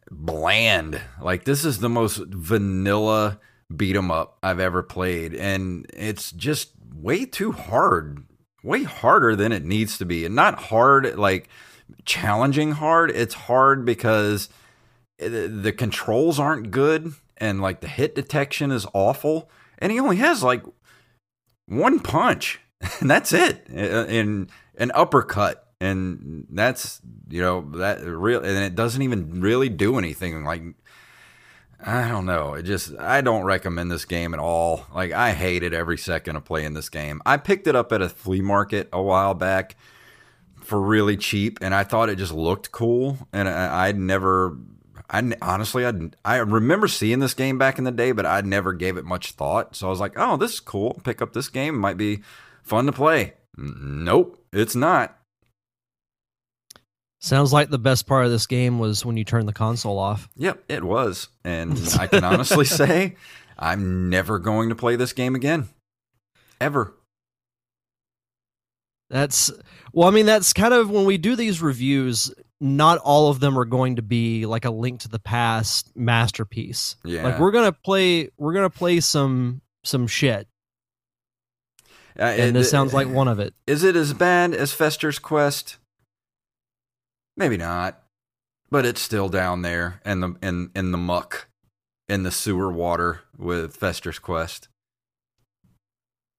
bland. 0.10 1.02
Like 1.22 1.44
this 1.44 1.66
is 1.66 1.80
the 1.80 1.90
most 1.90 2.18
vanilla 2.28 3.40
beat 3.76 3.96
'em 3.96 4.12
up 4.12 4.38
I've 4.42 4.60
ever 4.60 4.82
played, 4.82 5.34
and 5.36 5.86
it's 5.94 6.32
just 6.32 6.72
way 7.02 7.26
too 7.26 7.52
hard, 7.52 8.26
way 8.64 8.84
harder 8.84 9.36
than 9.36 9.52
it 9.52 9.64
needs 9.64 9.98
to 9.98 10.06
be, 10.06 10.26
and 10.26 10.36
not 10.36 10.64
hard 10.64 11.18
like 11.18 11.50
challenging 12.06 12.74
hard. 12.74 13.12
It's 13.12 13.34
hard 13.34 13.86
because 13.86 14.50
the 15.18 15.74
controls 15.78 16.40
aren't 16.40 16.72
good, 16.72 17.14
and 17.38 17.62
like 17.62 17.82
the 17.82 17.88
hit 17.88 18.16
detection 18.16 18.72
is 18.72 18.86
awful, 18.94 19.50
and 19.80 19.92
he 19.92 20.00
only 20.00 20.18
has 20.18 20.44
like 20.44 20.64
one 21.68 22.00
punch, 22.00 22.60
and 23.00 23.10
that's 23.10 23.34
it, 23.34 23.68
in 23.68 24.50
an 24.78 24.92
uppercut. 24.94 25.68
And 25.80 26.46
that's 26.52 27.02
you 27.28 27.42
know 27.42 27.62
that 27.78 28.06
real 28.06 28.44
and 28.44 28.64
it 28.64 28.76
doesn't 28.76 29.02
even 29.02 29.42
really 29.42 29.68
do 29.68 29.98
anything. 29.98 30.44
Like 30.44 30.62
i 31.86 32.08
don't 32.08 32.26
know 32.26 32.54
it 32.54 32.64
just 32.64 32.96
i 32.98 33.22
don't 33.22 33.44
recommend 33.44 33.92
this 33.92 34.06
game 34.06 34.34
at 34.34 34.40
all 34.40 34.86
like 34.94 35.12
i 35.12 35.32
hated 35.32 35.74
every 35.74 35.98
second 35.98 36.36
of 36.36 36.46
playing 36.46 36.74
this 36.74 36.90
game 36.90 37.22
i 37.26 37.38
picked 37.38 37.68
it 37.68 37.76
up 37.76 37.92
at 37.92 38.02
a 38.02 38.10
flea 38.10 38.42
market 38.42 38.88
a 38.94 39.02
while 39.02 39.34
back 39.34 39.76
for 40.62 40.80
really 40.80 41.18
cheap 41.18 41.58
and 41.62 41.74
i 41.74 41.84
thought 41.84 42.10
it 42.10 42.18
just 42.18 42.34
looked 42.34 42.72
cool 42.72 43.18
and 43.34 43.48
I, 43.48 43.88
i'd 43.88 43.98
never 43.98 44.58
I 45.14 45.30
honestly, 45.42 45.86
I 45.86 45.92
I 46.24 46.38
remember 46.38 46.88
seeing 46.88 47.20
this 47.20 47.34
game 47.34 47.58
back 47.58 47.78
in 47.78 47.84
the 47.84 47.92
day, 47.92 48.14
but 48.14 48.26
I 48.26 48.40
never 48.40 48.72
gave 48.72 48.96
it 48.96 49.04
much 49.04 49.34
thought. 49.34 49.76
So 49.76 49.88
I 49.88 49.90
was 49.90 50.00
like, 50.00 50.14
"Oh, 50.16 50.38
this 50.38 50.54
is 50.54 50.60
cool. 50.62 51.02
Pick 51.04 51.22
up 51.22 51.34
this 51.34 51.50
game. 51.50 51.78
Might 51.78 51.98
be 51.98 52.22
fun 52.64 52.86
to 52.86 52.94
play." 52.94 53.34
Nope, 53.58 54.42
it's 54.54 54.76
not. 54.76 55.18
Sounds 57.22 57.54
like 57.54 57.70
the 57.70 57.78
best 57.78 58.08
part 58.08 58.26
of 58.26 58.32
this 58.32 58.48
game 58.48 58.80
was 58.80 59.06
when 59.06 59.16
you 59.16 59.24
turn 59.24 59.46
the 59.46 59.54
console 59.54 60.00
off. 60.00 60.28
Yep, 60.38 60.64
it 60.68 60.84
was. 60.84 61.28
And 61.44 61.78
I 62.00 62.08
can 62.08 62.24
honestly 62.24 62.66
say 62.66 63.16
I'm 63.60 64.10
never 64.10 64.40
going 64.40 64.70
to 64.70 64.76
play 64.76 64.96
this 64.96 65.14
game 65.14 65.36
again. 65.36 65.70
Ever. 66.60 66.96
That's 69.10 69.52
well, 69.94 70.08
I 70.08 70.12
mean, 70.12 70.26
that's 70.26 70.54
kind 70.54 70.74
of 70.74 70.90
when 70.90 71.06
we 71.06 71.18
do 71.18 71.36
these 71.36 71.62
reviews, 71.62 72.34
not 72.62 72.98
all 73.00 73.30
of 73.30 73.40
them 73.40 73.58
are 73.60 73.66
going 73.66 73.98
to 73.98 74.02
be 74.02 74.46
like 74.46 74.66
a 74.66 74.72
link 74.72 75.02
to 75.02 75.10
the 75.10 75.20
past 75.20 75.92
masterpiece. 75.96 76.96
Yeah. 77.04 77.24
Like 77.24 77.40
we're 77.40 77.52
gonna 77.52 77.74
play 77.74 78.30
we're 78.38 78.54
gonna 78.54 78.70
play 78.70 79.00
some 79.02 79.62
some 79.84 80.08
shit. 80.08 80.48
Uh, 82.18 82.24
And 82.24 82.42
it- 82.50 82.54
this 82.54 82.72
sounds 82.72 82.94
like 82.94 83.08
one 83.10 83.28
of 83.28 83.40
it. 83.40 83.54
Is 83.68 83.84
it 83.84 83.96
as 83.96 84.14
bad 84.14 84.54
as 84.54 84.72
Fester's 84.74 85.20
Quest? 85.20 85.78
Maybe 87.42 87.58
not. 87.58 88.00
But 88.70 88.86
it's 88.86 89.02
still 89.02 89.28
down 89.28 89.64
there 89.64 90.00
in 90.06 90.20
the 90.20 90.36
in, 90.44 90.70
in 90.76 90.92
the 90.92 90.98
muck, 91.00 91.48
in 92.08 92.22
the 92.22 92.30
sewer 92.30 92.72
water 92.72 93.22
with 93.36 93.76
Fester's 93.76 94.20
Quest. 94.20 94.68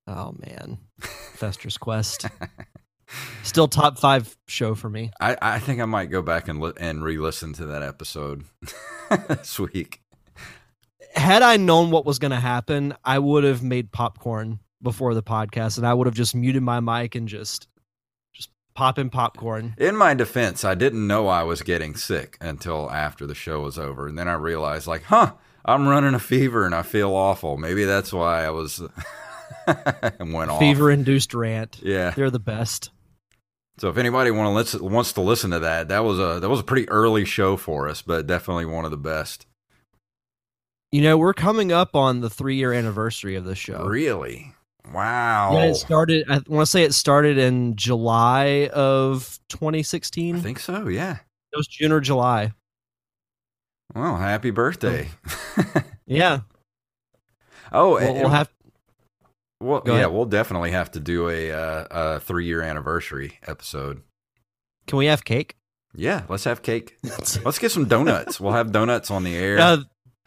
Oh 0.07 0.33
man. 0.47 0.79
Fester's 1.01 1.77
Quest. 1.77 2.27
Still 3.43 3.67
top 3.67 3.99
five 3.99 4.37
show 4.47 4.77
for 4.77 4.89
me. 4.89 5.11
I, 5.21 5.37
I 5.43 5.59
think 5.59 5.81
I 5.81 5.87
might 5.87 6.07
go 6.07 6.23
back 6.23 6.47
and 6.47 6.61
li- 6.61 6.73
and 6.77 7.03
re-listen 7.03 7.53
to 7.55 7.67
that 7.67 7.83
episode 7.83 8.45
this 9.29 9.59
week. 9.59 10.03
Had 11.17 11.43
I 11.43 11.57
known 11.57 11.91
what 11.91 12.07
was 12.07 12.21
gonna 12.21 12.41
happen, 12.41 12.95
I 13.05 13.19
would 13.19 13.43
have 13.43 13.61
made 13.61 13.91
popcorn 13.91 14.61
before 14.81 15.15
the 15.15 15.23
podcast 15.23 15.79
and 15.79 15.87
I 15.87 15.95
would 15.95 16.07
have 16.07 16.15
just 16.15 16.37
muted 16.37 16.63
my 16.63 16.79
mic 16.79 17.17
and 17.17 17.27
just 17.27 17.67
popping 18.75 19.11
popcorn. 19.11 19.75
In 19.79 19.97
my 19.97 20.15
defense, 20.15 20.65
I 20.65 20.75
didn't 20.75 21.07
know 21.07 21.29
I 21.29 21.43
was 21.43 21.63
getting 21.63 21.95
sick 21.95 22.37
until 22.41 22.91
after 22.91 23.27
the 23.27 23.35
show 23.35 23.61
was 23.61 23.79
over, 23.79 24.09
and 24.09 24.19
then 24.19 24.29
I 24.29 24.35
realized, 24.35 24.87
like, 24.87 25.05
huh, 25.05 25.33
I'm 25.65 25.87
running 25.87 26.15
a 26.15 26.19
fever 26.19 26.67
and 26.67 26.75
I 26.75 26.83
feel 26.83 27.15
awful. 27.15 27.57
Maybe 27.57 27.85
that's 27.85 28.13
why 28.13 28.45
I 28.45 28.51
was 28.51 28.83
and 29.67 30.33
went 30.33 30.51
off. 30.51 30.59
Fever 30.59 30.91
induced 30.91 31.35
rant. 31.35 31.81
Yeah. 31.83 32.11
They're 32.11 32.31
the 32.31 32.39
best. 32.39 32.91
So 33.79 33.89
if 33.89 33.97
anybody 33.97 34.31
want 34.31 34.47
to 34.47 34.51
listen, 34.51 34.93
wants 34.93 35.13
to 35.15 35.21
listen 35.21 35.51
to 35.53 35.61
that, 35.61 35.89
that 35.89 36.05
was 36.05 36.19
a 36.19 36.41
that 36.41 36.49
was 36.49 36.61
a 36.61 36.65
pretty 36.65 36.89
early 36.89 37.25
show 37.25 37.57
for 37.57 37.89
us, 37.89 38.03
but 38.03 38.27
definitely 38.27 38.67
one 38.67 38.85
of 38.85 38.91
the 38.91 38.97
best. 38.97 39.47
You 40.91 41.01
know, 41.01 41.17
we're 41.17 41.33
coming 41.33 41.73
up 41.73 41.97
on 41.97 42.21
the 42.21 42.29
three 42.29 42.57
year 42.57 42.73
anniversary 42.73 43.35
of 43.35 43.45
the 43.45 43.55
show. 43.55 43.85
Really? 43.85 44.55
Wow. 44.93 45.53
Yeah, 45.55 45.65
it 45.67 45.75
started. 45.77 46.25
I 46.29 46.41
want 46.47 46.63
to 46.63 46.67
say 46.67 46.83
it 46.85 46.93
started 46.95 47.39
in 47.39 47.77
July 47.77 48.69
of 48.73 49.39
2016. 49.49 50.37
I 50.37 50.41
think 50.41 50.59
so. 50.59 50.89
Yeah. 50.89 51.19
It 51.53 51.57
was 51.57 51.67
June 51.67 51.93
or 51.93 52.01
July. 52.01 52.53
Well, 53.95 54.17
happy 54.17 54.51
birthday. 54.51 55.09
Yeah, 56.05 56.41
oh, 57.73 57.91
we'll, 57.93 57.99
and- 57.99 58.15
we'll 58.19 58.29
have. 58.29 58.51
Well, 59.61 59.83
yeah, 59.87 60.07
we'll 60.07 60.27
definitely 60.27 60.73
have 60.73 60.91
to 60.91 61.01
do 61.01 61.29
a, 61.31 61.51
uh, 61.53 61.87
a 61.91 62.21
three 62.21 62.45
year 62.45 62.61
anniversary 62.61 63.39
episode. 63.47 64.03
Can 64.87 64.99
we 64.99 65.07
have 65.07 65.25
cake? 65.25 65.57
Yeah, 65.95 66.23
let's 66.29 66.45
have 66.45 66.61
cake. 66.63 66.97
Let's 67.45 67.59
get 67.59 67.71
some 67.71 67.87
donuts. 67.87 68.41
we'll 68.41 68.53
have 68.53 68.73
donuts 68.73 69.11
on 69.11 69.25
the 69.25 69.35
air. 69.37 69.59
Uh, 69.59 69.77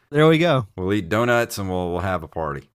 there 0.09 0.27
we 0.27 0.37
go. 0.37 0.65
We'll 0.77 0.93
eat 0.93 1.09
donuts 1.09 1.57
and 1.57 1.69
we'll, 1.69 1.91
we'll 1.91 1.99
have 1.99 2.23
a 2.23 2.27
party. 2.27 2.69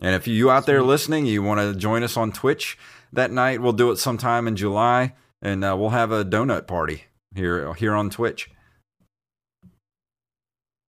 And 0.00 0.14
if 0.14 0.26
you 0.26 0.50
out 0.50 0.66
there 0.66 0.82
listening, 0.82 1.26
you 1.26 1.42
want 1.42 1.60
to 1.60 1.74
join 1.78 2.02
us 2.02 2.16
on 2.16 2.32
Twitch 2.32 2.78
that 3.12 3.30
night, 3.30 3.60
we'll 3.60 3.72
do 3.72 3.90
it 3.90 3.96
sometime 3.96 4.46
in 4.48 4.56
July, 4.56 5.14
and 5.42 5.64
uh, 5.64 5.76
we'll 5.78 5.90
have 5.90 6.12
a 6.12 6.24
donut 6.24 6.66
party 6.66 7.04
here 7.34 7.72
here 7.74 7.94
on 7.94 8.08
Twitch. 8.10 8.50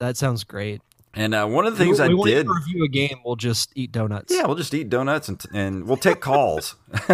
That 0.00 0.16
sounds 0.16 0.44
great. 0.44 0.80
And 1.14 1.34
uh, 1.34 1.46
one 1.46 1.66
of 1.66 1.76
the 1.76 1.84
things 1.84 1.98
we, 1.98 2.04
I 2.04 2.08
we 2.08 2.14
won't 2.14 2.30
did, 2.30 2.48
review 2.48 2.84
a 2.84 2.88
game. 2.88 3.18
We'll 3.24 3.36
just 3.36 3.70
eat 3.74 3.92
donuts. 3.92 4.34
yeah, 4.34 4.46
we'll 4.46 4.56
just 4.56 4.72
eat 4.72 4.88
donuts 4.88 5.28
and 5.28 5.44
and 5.52 5.84
we'll 5.86 5.98
take 5.98 6.20
calls. 6.20 6.76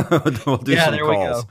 we'll 0.46 0.58
do 0.58 0.72
Yeah, 0.72 0.84
some 0.90 0.98
calls. 1.00 1.46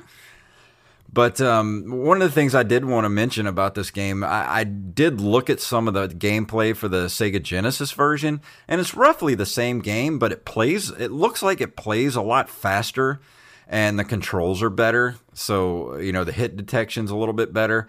But 1.12 1.40
um, 1.42 1.86
one 1.88 2.22
of 2.22 2.28
the 2.28 2.34
things 2.34 2.54
I 2.54 2.64
did 2.64 2.84
want 2.86 3.06
to 3.06 3.10
mention 3.10 3.48
about 3.48 3.76
this 3.76 3.92
game, 3.92 4.24
I, 4.24 4.60
I 4.60 4.64
did 4.66 5.22
look 5.22 5.50
at 5.50 5.62
some 5.62 5.88
of 5.88 5.94
the 5.94 6.10
gameplay 6.10 6.76
for 6.76 6.88
the 6.88 7.06
Sega 7.06 7.42
Genesis 7.42 7.92
version, 7.94 8.42
and 8.68 8.82
it's 8.82 8.94
roughly 8.94 9.34
the 9.34 9.46
same 9.46 9.80
game, 9.80 10.20
but 10.20 10.32
it 10.32 10.46
plays. 10.46 10.90
It 10.92 11.12
looks 11.12 11.42
like 11.42 11.62
it 11.62 11.78
plays 11.78 12.16
a 12.16 12.22
lot 12.22 12.50
faster, 12.50 13.20
and 13.68 13.98
the 13.98 14.04
controls 14.04 14.62
are 14.62 14.70
better. 14.70 15.16
So 15.34 15.98
you 15.98 16.12
know 16.12 16.24
the 16.24 16.34
hit 16.34 16.58
detection's 16.58 17.10
a 17.10 17.16
little 17.16 17.34
bit 17.34 17.54
better. 17.54 17.88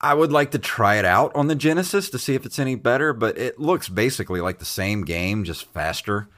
I 0.00 0.12
would 0.14 0.32
like 0.32 0.50
to 0.50 0.58
try 0.58 0.96
it 0.96 1.04
out 1.04 1.30
on 1.36 1.46
the 1.46 1.54
Genesis 1.54 2.10
to 2.10 2.18
see 2.18 2.34
if 2.34 2.44
it's 2.44 2.58
any 2.58 2.74
better, 2.74 3.12
but 3.12 3.38
it 3.38 3.60
looks 3.60 3.88
basically 3.88 4.40
like 4.40 4.58
the 4.58 4.64
same 4.64 5.04
game, 5.04 5.44
just 5.44 5.72
faster. 5.72 6.28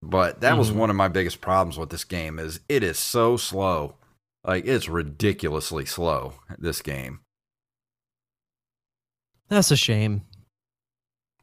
But 0.00 0.42
that 0.42 0.56
was 0.56 0.70
Mhm. 0.70 0.76
one 0.76 0.90
of 0.90 0.96
my 0.96 1.08
biggest 1.08 1.40
problems 1.40 1.76
with 1.76 1.90
this 1.90 2.04
game 2.04 2.38
is 2.38 2.60
it 2.68 2.84
is 2.84 2.98
so 2.98 3.36
slow. 3.36 3.96
Like 4.44 4.66
it's 4.66 4.88
ridiculously 4.88 5.84
slow. 5.86 6.34
This 6.58 6.82
game, 6.82 7.20
That's 9.48 9.70
a 9.70 9.76
shame. 9.76 10.22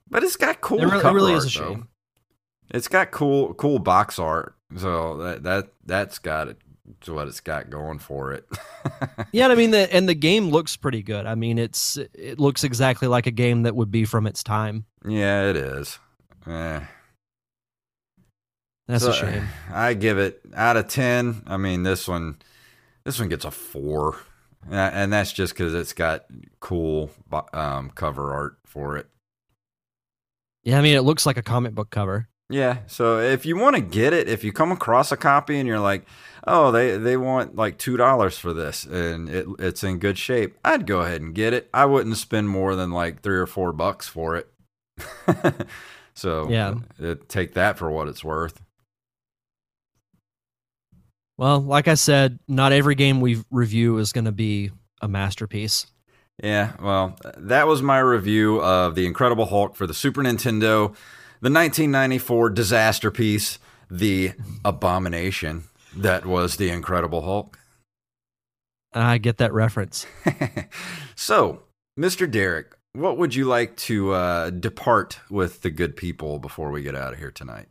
but 0.09 0.23
it's 0.23 0.35
got 0.35 0.61
cool. 0.61 0.79
It 0.81 0.85
really- 0.85 1.05
it 1.07 1.11
really 1.13 1.33
is 1.33 1.45
art, 1.45 1.55
a 1.55 1.59
though. 1.59 1.73
shame. 1.75 1.87
It's 2.73 2.87
got 2.87 3.11
cool, 3.11 3.53
cool 3.55 3.79
box 3.79 4.17
art. 4.19 4.55
So 4.77 5.17
that 5.17 5.43
that 5.43 5.71
that's 5.85 6.19
got 6.19 6.47
it. 6.47 6.57
It's 6.99 7.09
what 7.09 7.27
it's 7.27 7.39
got 7.39 7.69
going 7.69 7.99
for 7.99 8.31
it. 8.33 8.45
Yeah, 9.33 9.47
I 9.47 9.55
mean, 9.55 9.71
the, 9.71 9.93
and 9.93 10.09
the 10.09 10.15
game 10.15 10.49
looks 10.49 10.75
pretty 10.75 11.03
good. 11.03 11.25
I 11.25 11.35
mean, 11.35 11.57
it's 11.57 11.97
it 12.13 12.39
looks 12.39 12.63
exactly 12.63 13.07
like 13.07 13.27
a 13.27 13.31
game 13.31 13.63
that 13.63 13.75
would 13.75 13.91
be 13.91 14.03
from 14.05 14.25
its 14.27 14.43
time. 14.43 14.85
yeah, 15.07 15.49
it 15.49 15.55
is. 15.55 15.99
Eh. 16.47 16.81
That's 18.87 19.03
So, 19.05 19.11
a 19.11 19.13
shame. 19.13 19.47
I 19.71 19.93
give 19.93 20.17
it 20.17 20.41
out 20.55 20.75
of 20.77 20.87
ten. 20.87 21.43
I 21.47 21.57
mean, 21.57 21.83
this 21.83 22.07
one, 22.07 22.37
this 23.03 23.19
one 23.19 23.29
gets 23.29 23.45
a 23.45 23.51
four, 23.51 24.17
and 24.69 25.11
that's 25.11 25.33
just 25.33 25.53
because 25.53 25.73
it's 25.73 25.93
got 25.93 26.25
cool 26.59 27.11
um, 27.53 27.89
cover 27.91 28.33
art 28.33 28.57
for 28.65 28.97
it. 28.97 29.07
Yeah, 30.63 30.77
I 30.77 30.81
mean, 30.81 30.95
it 30.95 31.01
looks 31.01 31.25
like 31.25 31.37
a 31.37 31.41
comic 31.41 31.73
book 31.73 31.89
cover. 31.89 32.27
Yeah. 32.49 32.79
So 32.87 33.19
if 33.19 33.45
you 33.45 33.55
want 33.57 33.77
to 33.77 33.81
get 33.81 34.13
it, 34.13 34.27
if 34.27 34.43
you 34.43 34.51
come 34.51 34.71
across 34.71 35.11
a 35.11 35.17
copy 35.17 35.57
and 35.57 35.67
you're 35.67 35.79
like, 35.79 36.05
oh, 36.45 36.69
they 36.71 36.97
they 36.97 37.15
want 37.17 37.55
like 37.55 37.77
two 37.77 37.95
dollars 37.97 38.37
for 38.37 38.53
this, 38.53 38.83
and 38.85 39.29
it 39.29 39.47
it's 39.57 39.83
in 39.83 39.99
good 39.99 40.17
shape, 40.17 40.57
I'd 40.63 40.85
go 40.85 40.99
ahead 40.99 41.21
and 41.21 41.33
get 41.33 41.53
it. 41.53 41.69
I 41.73 41.85
wouldn't 41.85 42.17
spend 42.17 42.49
more 42.49 42.75
than 42.75 42.91
like 42.91 43.21
three 43.21 43.37
or 43.37 43.47
four 43.47 43.71
bucks 43.71 44.07
for 44.07 44.35
it. 44.35 44.47
so 46.13 46.49
Yeah. 46.49 46.75
uh, 47.01 47.15
take 47.27 47.53
that 47.53 47.77
for 47.77 47.89
what 47.89 48.07
it's 48.07 48.23
worth. 48.23 48.61
Well, 51.41 51.59
like 51.59 51.87
I 51.87 51.95
said, 51.95 52.37
not 52.47 52.71
every 52.71 52.93
game 52.93 53.19
we 53.19 53.43
review 53.49 53.97
is 53.97 54.13
going 54.13 54.25
to 54.25 54.31
be 54.31 54.69
a 55.01 55.07
masterpiece. 55.07 55.87
Yeah, 56.43 56.73
well, 56.79 57.17
that 57.35 57.65
was 57.65 57.81
my 57.81 57.97
review 57.97 58.61
of 58.61 58.93
The 58.93 59.07
Incredible 59.07 59.47
Hulk 59.47 59.75
for 59.75 59.87
the 59.87 59.93
Super 59.95 60.21
Nintendo, 60.21 60.93
the 61.41 61.49
1994 61.49 62.51
disaster 62.51 63.09
piece 63.09 63.57
the 63.89 64.33
abomination 64.63 65.63
that 65.97 66.27
was 66.27 66.57
the 66.57 66.69
Incredible 66.69 67.23
Hulk. 67.23 67.57
I 68.93 69.17
get 69.17 69.37
that 69.37 69.51
reference. 69.51 70.05
so, 71.15 71.63
Mr. 71.99 72.29
Derek, 72.29 72.75
what 72.93 73.17
would 73.17 73.33
you 73.33 73.45
like 73.45 73.75
to 73.77 74.11
uh, 74.11 74.49
depart 74.51 75.19
with 75.31 75.63
the 75.63 75.71
good 75.71 75.95
people 75.95 76.37
before 76.37 76.69
we 76.69 76.83
get 76.83 76.95
out 76.95 77.13
of 77.13 77.19
here 77.19 77.31
tonight? 77.31 77.67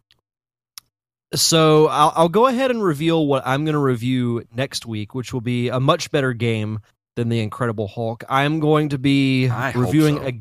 So 1.35 1.87
I'll, 1.87 2.13
I'll 2.17 2.29
go 2.29 2.47
ahead 2.49 2.71
and 2.71 2.83
reveal 2.83 3.27
what 3.27 3.47
I'm 3.47 3.65
going 3.65 3.75
to 3.75 3.79
review 3.79 4.45
next 4.55 4.85
week, 4.87 5.15
which 5.15 5.33
will 5.33 5.41
be 5.41 5.69
a 5.69 5.79
much 5.79 6.11
better 6.11 6.33
game 6.33 6.81
than 7.17 7.29
the 7.29 7.41
Incredible 7.41 7.87
Hulk. 7.87 8.25
I'm 8.29 8.59
going 8.59 8.89
to 8.89 8.99
be 8.99 9.49
I 9.49 9.73
reviewing 9.73 10.17
so. 10.17 10.23
a. 10.23 10.33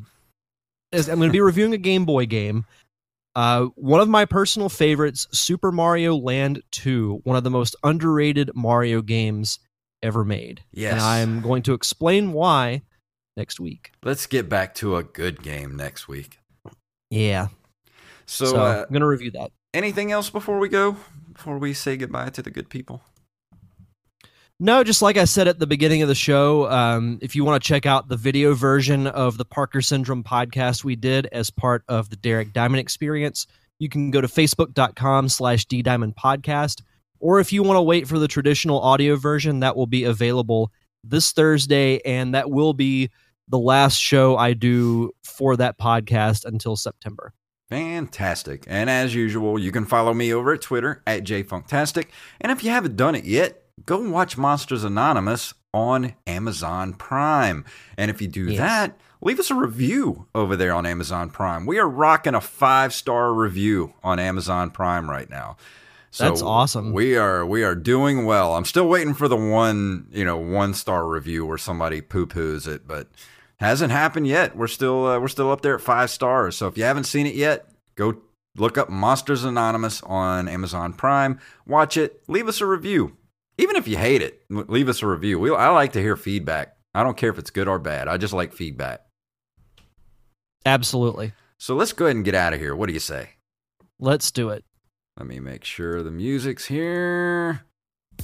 I'm 0.92 1.18
going 1.18 1.28
to 1.28 1.32
be 1.32 1.40
reviewing 1.40 1.72
a 1.72 1.78
Game 1.78 2.04
Boy 2.04 2.26
game. 2.26 2.64
Uh, 3.36 3.66
one 3.76 4.00
of 4.00 4.08
my 4.08 4.24
personal 4.24 4.68
favorites, 4.68 5.28
Super 5.30 5.70
Mario 5.70 6.16
Land 6.16 6.62
2, 6.72 7.20
one 7.22 7.36
of 7.36 7.44
the 7.44 7.50
most 7.50 7.76
underrated 7.84 8.50
Mario 8.56 9.02
games 9.02 9.60
ever 10.02 10.24
made. 10.24 10.62
Yes. 10.72 10.94
And 10.94 11.02
I'm 11.02 11.40
going 11.40 11.62
to 11.62 11.74
explain 11.74 12.32
why 12.32 12.82
next 13.36 13.60
week. 13.60 13.92
Let's 14.02 14.26
get 14.26 14.48
back 14.48 14.74
to 14.76 14.96
a 14.96 15.04
good 15.04 15.42
game 15.42 15.76
next 15.76 16.08
week. 16.08 16.38
Yeah. 17.10 17.48
So, 18.26 18.46
So, 18.46 18.56
uh, 18.56 18.84
I'm 18.84 18.92
going 18.92 19.00
to 19.00 19.06
review 19.06 19.30
that. 19.32 19.52
Anything 19.74 20.12
else 20.12 20.30
before 20.30 20.58
we 20.58 20.68
go? 20.68 20.96
Before 21.32 21.58
we 21.58 21.72
say 21.72 21.96
goodbye 21.96 22.30
to 22.30 22.42
the 22.42 22.50
good 22.50 22.68
people? 22.68 23.02
No, 24.62 24.84
just 24.84 25.00
like 25.00 25.16
I 25.16 25.24
said 25.24 25.48
at 25.48 25.58
the 25.58 25.66
beginning 25.66 26.02
of 26.02 26.08
the 26.08 26.14
show, 26.14 26.70
um, 26.70 27.18
if 27.22 27.34
you 27.34 27.44
want 27.44 27.62
to 27.62 27.66
check 27.66 27.86
out 27.86 28.08
the 28.08 28.16
video 28.16 28.52
version 28.52 29.06
of 29.06 29.38
the 29.38 29.44
Parker 29.46 29.80
Syndrome 29.80 30.22
podcast 30.22 30.84
we 30.84 30.96
did 30.96 31.26
as 31.32 31.48
part 31.48 31.82
of 31.88 32.10
the 32.10 32.16
Derek 32.16 32.52
Diamond 32.52 32.80
Experience, 32.80 33.46
you 33.78 33.88
can 33.88 34.10
go 34.10 34.20
to 34.20 34.28
facebook.com 34.28 35.30
slash 35.30 35.64
D 35.64 35.80
Diamond 35.80 36.14
Podcast. 36.14 36.82
Or 37.20 37.40
if 37.40 37.54
you 37.54 37.62
want 37.62 37.78
to 37.78 37.82
wait 37.82 38.06
for 38.06 38.18
the 38.18 38.28
traditional 38.28 38.80
audio 38.80 39.16
version, 39.16 39.60
that 39.60 39.76
will 39.76 39.86
be 39.86 40.04
available 40.04 40.70
this 41.02 41.32
Thursday, 41.32 41.98
and 42.04 42.34
that 42.34 42.50
will 42.50 42.74
be 42.74 43.08
the 43.48 43.58
last 43.58 43.96
show 43.96 44.36
I 44.36 44.52
do 44.52 45.10
for 45.24 45.56
that 45.56 45.78
podcast 45.78 46.44
until 46.44 46.76
September. 46.76 47.32
Fantastic. 47.70 48.64
And 48.66 48.90
as 48.90 49.14
usual, 49.14 49.58
you 49.58 49.72
can 49.72 49.86
follow 49.86 50.12
me 50.12 50.34
over 50.34 50.52
at 50.52 50.60
Twitter 50.60 51.02
at 51.06 51.24
JFunktastic. 51.24 52.06
And 52.40 52.50
if 52.52 52.62
you 52.64 52.70
haven't 52.70 52.96
done 52.96 53.14
it 53.14 53.24
yet, 53.24 53.62
go 53.86 54.00
watch 54.10 54.36
Monsters 54.36 54.84
Anonymous 54.84 55.54
on 55.72 56.14
Amazon 56.26 56.92
Prime. 56.94 57.64
And 57.96 58.10
if 58.10 58.20
you 58.20 58.26
do 58.28 58.46
Yes. 58.46 58.58
that, 58.58 59.00
leave 59.20 59.38
us 59.38 59.50
a 59.50 59.54
review 59.54 60.26
over 60.34 60.56
there 60.56 60.74
on 60.74 60.84
Amazon 60.84 61.30
Prime. 61.30 61.64
We 61.64 61.78
are 61.78 61.88
rocking 61.88 62.34
a 62.34 62.40
five 62.40 62.92
star 62.92 63.32
review 63.32 63.94
on 64.02 64.18
Amazon 64.18 64.70
Prime 64.70 65.08
right 65.08 65.30
now. 65.30 65.56
So 66.10 66.24
That's 66.24 66.42
awesome. 66.42 66.92
We 66.92 67.16
are 67.16 67.46
we 67.46 67.62
are 67.62 67.76
doing 67.76 68.24
well. 68.26 68.56
I'm 68.56 68.64
still 68.64 68.88
waiting 68.88 69.14
for 69.14 69.28
the 69.28 69.36
one, 69.36 70.08
you 70.10 70.24
know, 70.24 70.36
one 70.36 70.74
star 70.74 71.06
review 71.06 71.46
where 71.46 71.56
somebody 71.58 72.00
poo 72.00 72.26
poos 72.26 72.66
it, 72.66 72.88
but 72.88 73.06
hasn't 73.60 73.92
happened 73.92 74.26
yet. 74.26 74.56
We're 74.56 74.66
still 74.66 75.06
uh, 75.06 75.20
we're 75.20 75.28
still 75.28 75.50
up 75.50 75.60
there 75.60 75.74
at 75.74 75.80
five 75.80 76.10
stars. 76.10 76.56
So 76.56 76.66
if 76.66 76.76
you 76.76 76.84
haven't 76.84 77.04
seen 77.04 77.26
it 77.26 77.34
yet, 77.34 77.66
go 77.94 78.20
look 78.56 78.78
up 78.78 78.88
Monsters 78.88 79.44
Anonymous 79.44 80.02
on 80.02 80.48
Amazon 80.48 80.92
Prime. 80.92 81.38
Watch 81.66 81.96
it. 81.96 82.22
Leave 82.26 82.48
us 82.48 82.60
a 82.60 82.66
review. 82.66 83.16
Even 83.58 83.76
if 83.76 83.86
you 83.86 83.98
hate 83.98 84.22
it, 84.22 84.42
leave 84.48 84.88
us 84.88 85.02
a 85.02 85.06
review. 85.06 85.38
We 85.38 85.54
I 85.54 85.68
like 85.68 85.92
to 85.92 86.00
hear 86.00 86.16
feedback. 86.16 86.76
I 86.94 87.04
don't 87.04 87.16
care 87.16 87.30
if 87.30 87.38
it's 87.38 87.50
good 87.50 87.68
or 87.68 87.78
bad. 87.78 88.08
I 88.08 88.16
just 88.16 88.32
like 88.32 88.52
feedback. 88.52 89.02
Absolutely. 90.66 91.32
So 91.58 91.74
let's 91.74 91.92
go 91.92 92.06
ahead 92.06 92.16
and 92.16 92.24
get 92.24 92.34
out 92.34 92.54
of 92.54 92.60
here. 92.60 92.74
What 92.74 92.86
do 92.86 92.94
you 92.94 93.00
say? 93.00 93.30
Let's 93.98 94.30
do 94.30 94.48
it. 94.48 94.64
Let 95.18 95.26
me 95.26 95.38
make 95.40 95.64
sure 95.64 96.02
the 96.02 96.10
music's 96.10 96.66
here. 96.66 97.66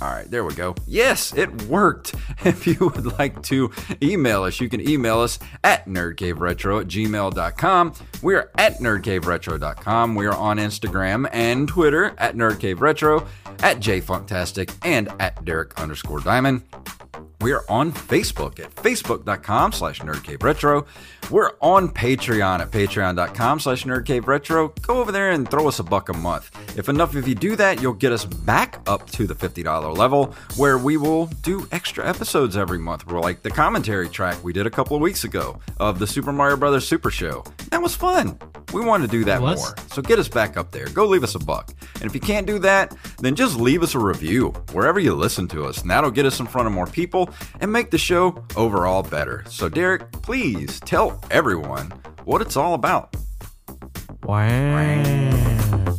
All 0.02 0.10
right, 0.10 0.30
there 0.30 0.44
we 0.44 0.54
go. 0.54 0.74
Yes, 0.86 1.34
it 1.34 1.62
worked. 1.64 2.14
If 2.44 2.66
you 2.66 2.76
would 2.78 3.18
like 3.18 3.42
to 3.44 3.72
email 4.00 4.44
us, 4.44 4.60
you 4.60 4.68
can 4.68 4.86
email 4.88 5.18
us 5.20 5.38
at 5.64 5.86
nerdcaveretro 5.86 6.82
at 6.82 6.86
gmail.com. 6.86 7.94
We 8.22 8.34
are 8.34 8.50
at 8.56 8.78
nerdcaveretro.com. 8.78 10.14
We 10.14 10.26
are 10.26 10.34
on 10.36 10.58
Instagram 10.58 11.28
and 11.32 11.66
Twitter 11.66 12.14
at 12.18 12.36
nerdcaveretro, 12.36 13.26
at 13.62 13.78
jfunktastic, 13.78 14.72
and 14.84 15.08
at 15.18 15.44
Derek 15.44 15.80
underscore 15.80 16.20
diamond. 16.20 16.62
We 17.40 17.52
are 17.52 17.64
on 17.68 17.92
Facebook 17.92 18.58
at 18.60 18.74
facebook.com 18.74 19.72
slash 19.72 20.00
nerdcaveretro. 20.00 20.86
We're 21.30 21.52
on 21.60 21.88
Patreon 21.90 22.60
at 22.60 22.70
patreon.com 22.70 23.60
slash 23.60 23.84
nerdcaveretro. 23.84 24.80
Go 24.82 25.00
over 25.00 25.12
there 25.12 25.30
and 25.32 25.48
throw 25.48 25.68
us 25.68 25.78
a 25.78 25.82
buck 25.82 26.08
a 26.08 26.14
month. 26.14 26.50
If 26.78 26.88
enough 26.88 27.14
of 27.14 27.28
you 27.28 27.34
do 27.34 27.54
that, 27.56 27.82
you'll 27.82 27.92
get 27.92 28.12
us 28.12 28.24
back 28.24 28.80
up 28.86 29.10
to 29.10 29.26
the 29.26 29.34
$50 29.34 29.96
level 29.96 30.34
where 30.56 30.78
we 30.78 30.96
will 30.96 31.26
do 31.42 31.66
extra 31.72 32.08
episodes 32.08 32.56
every 32.56 32.78
month. 32.78 33.06
We're 33.06 33.20
like 33.20 33.42
the 33.42 33.50
commentary 33.50 34.08
track 34.08 34.42
we 34.42 34.52
did 34.52 34.66
a 34.66 34.70
couple 34.70 34.96
of 34.96 35.02
weeks 35.02 35.24
ago 35.24 35.58
of 35.78 35.98
the 35.98 36.06
Super 36.06 36.32
Mario 36.32 36.56
Brothers 36.56 36.86
Super 36.88 37.10
Show. 37.10 37.44
That 37.70 37.82
was 37.82 37.94
fun. 37.94 38.38
We 38.72 38.84
want 38.84 39.02
to 39.04 39.08
do 39.08 39.24
that 39.24 39.40
more. 39.40 39.74
So 39.92 40.02
get 40.02 40.18
us 40.18 40.28
back 40.28 40.56
up 40.56 40.70
there. 40.70 40.86
Go 40.88 41.06
leave 41.06 41.22
us 41.24 41.34
a 41.34 41.38
buck. 41.38 41.70
And 41.96 42.04
if 42.04 42.14
you 42.14 42.20
can't 42.20 42.46
do 42.46 42.58
that, 42.60 42.94
then 43.18 43.34
just 43.34 43.56
leave 43.56 43.82
us 43.82 43.94
a 43.94 43.98
review 43.98 44.50
wherever 44.72 44.98
you 44.98 45.14
listen 45.14 45.48
to 45.48 45.64
us. 45.64 45.82
And 45.82 45.90
that'll 45.90 46.10
get 46.10 46.26
us 46.26 46.40
in 46.40 46.46
front 46.46 46.66
of 46.66 46.72
more 46.72 46.86
and 47.60 47.72
make 47.72 47.90
the 47.90 47.98
show 47.98 48.44
overall 48.56 49.02
better. 49.02 49.44
So, 49.48 49.68
Derek, 49.68 50.10
please 50.12 50.80
tell 50.80 51.20
everyone 51.30 51.92
what 52.24 52.42
it's 52.42 52.56
all 52.56 52.74
about. 52.74 53.14
Wow. 54.24 55.96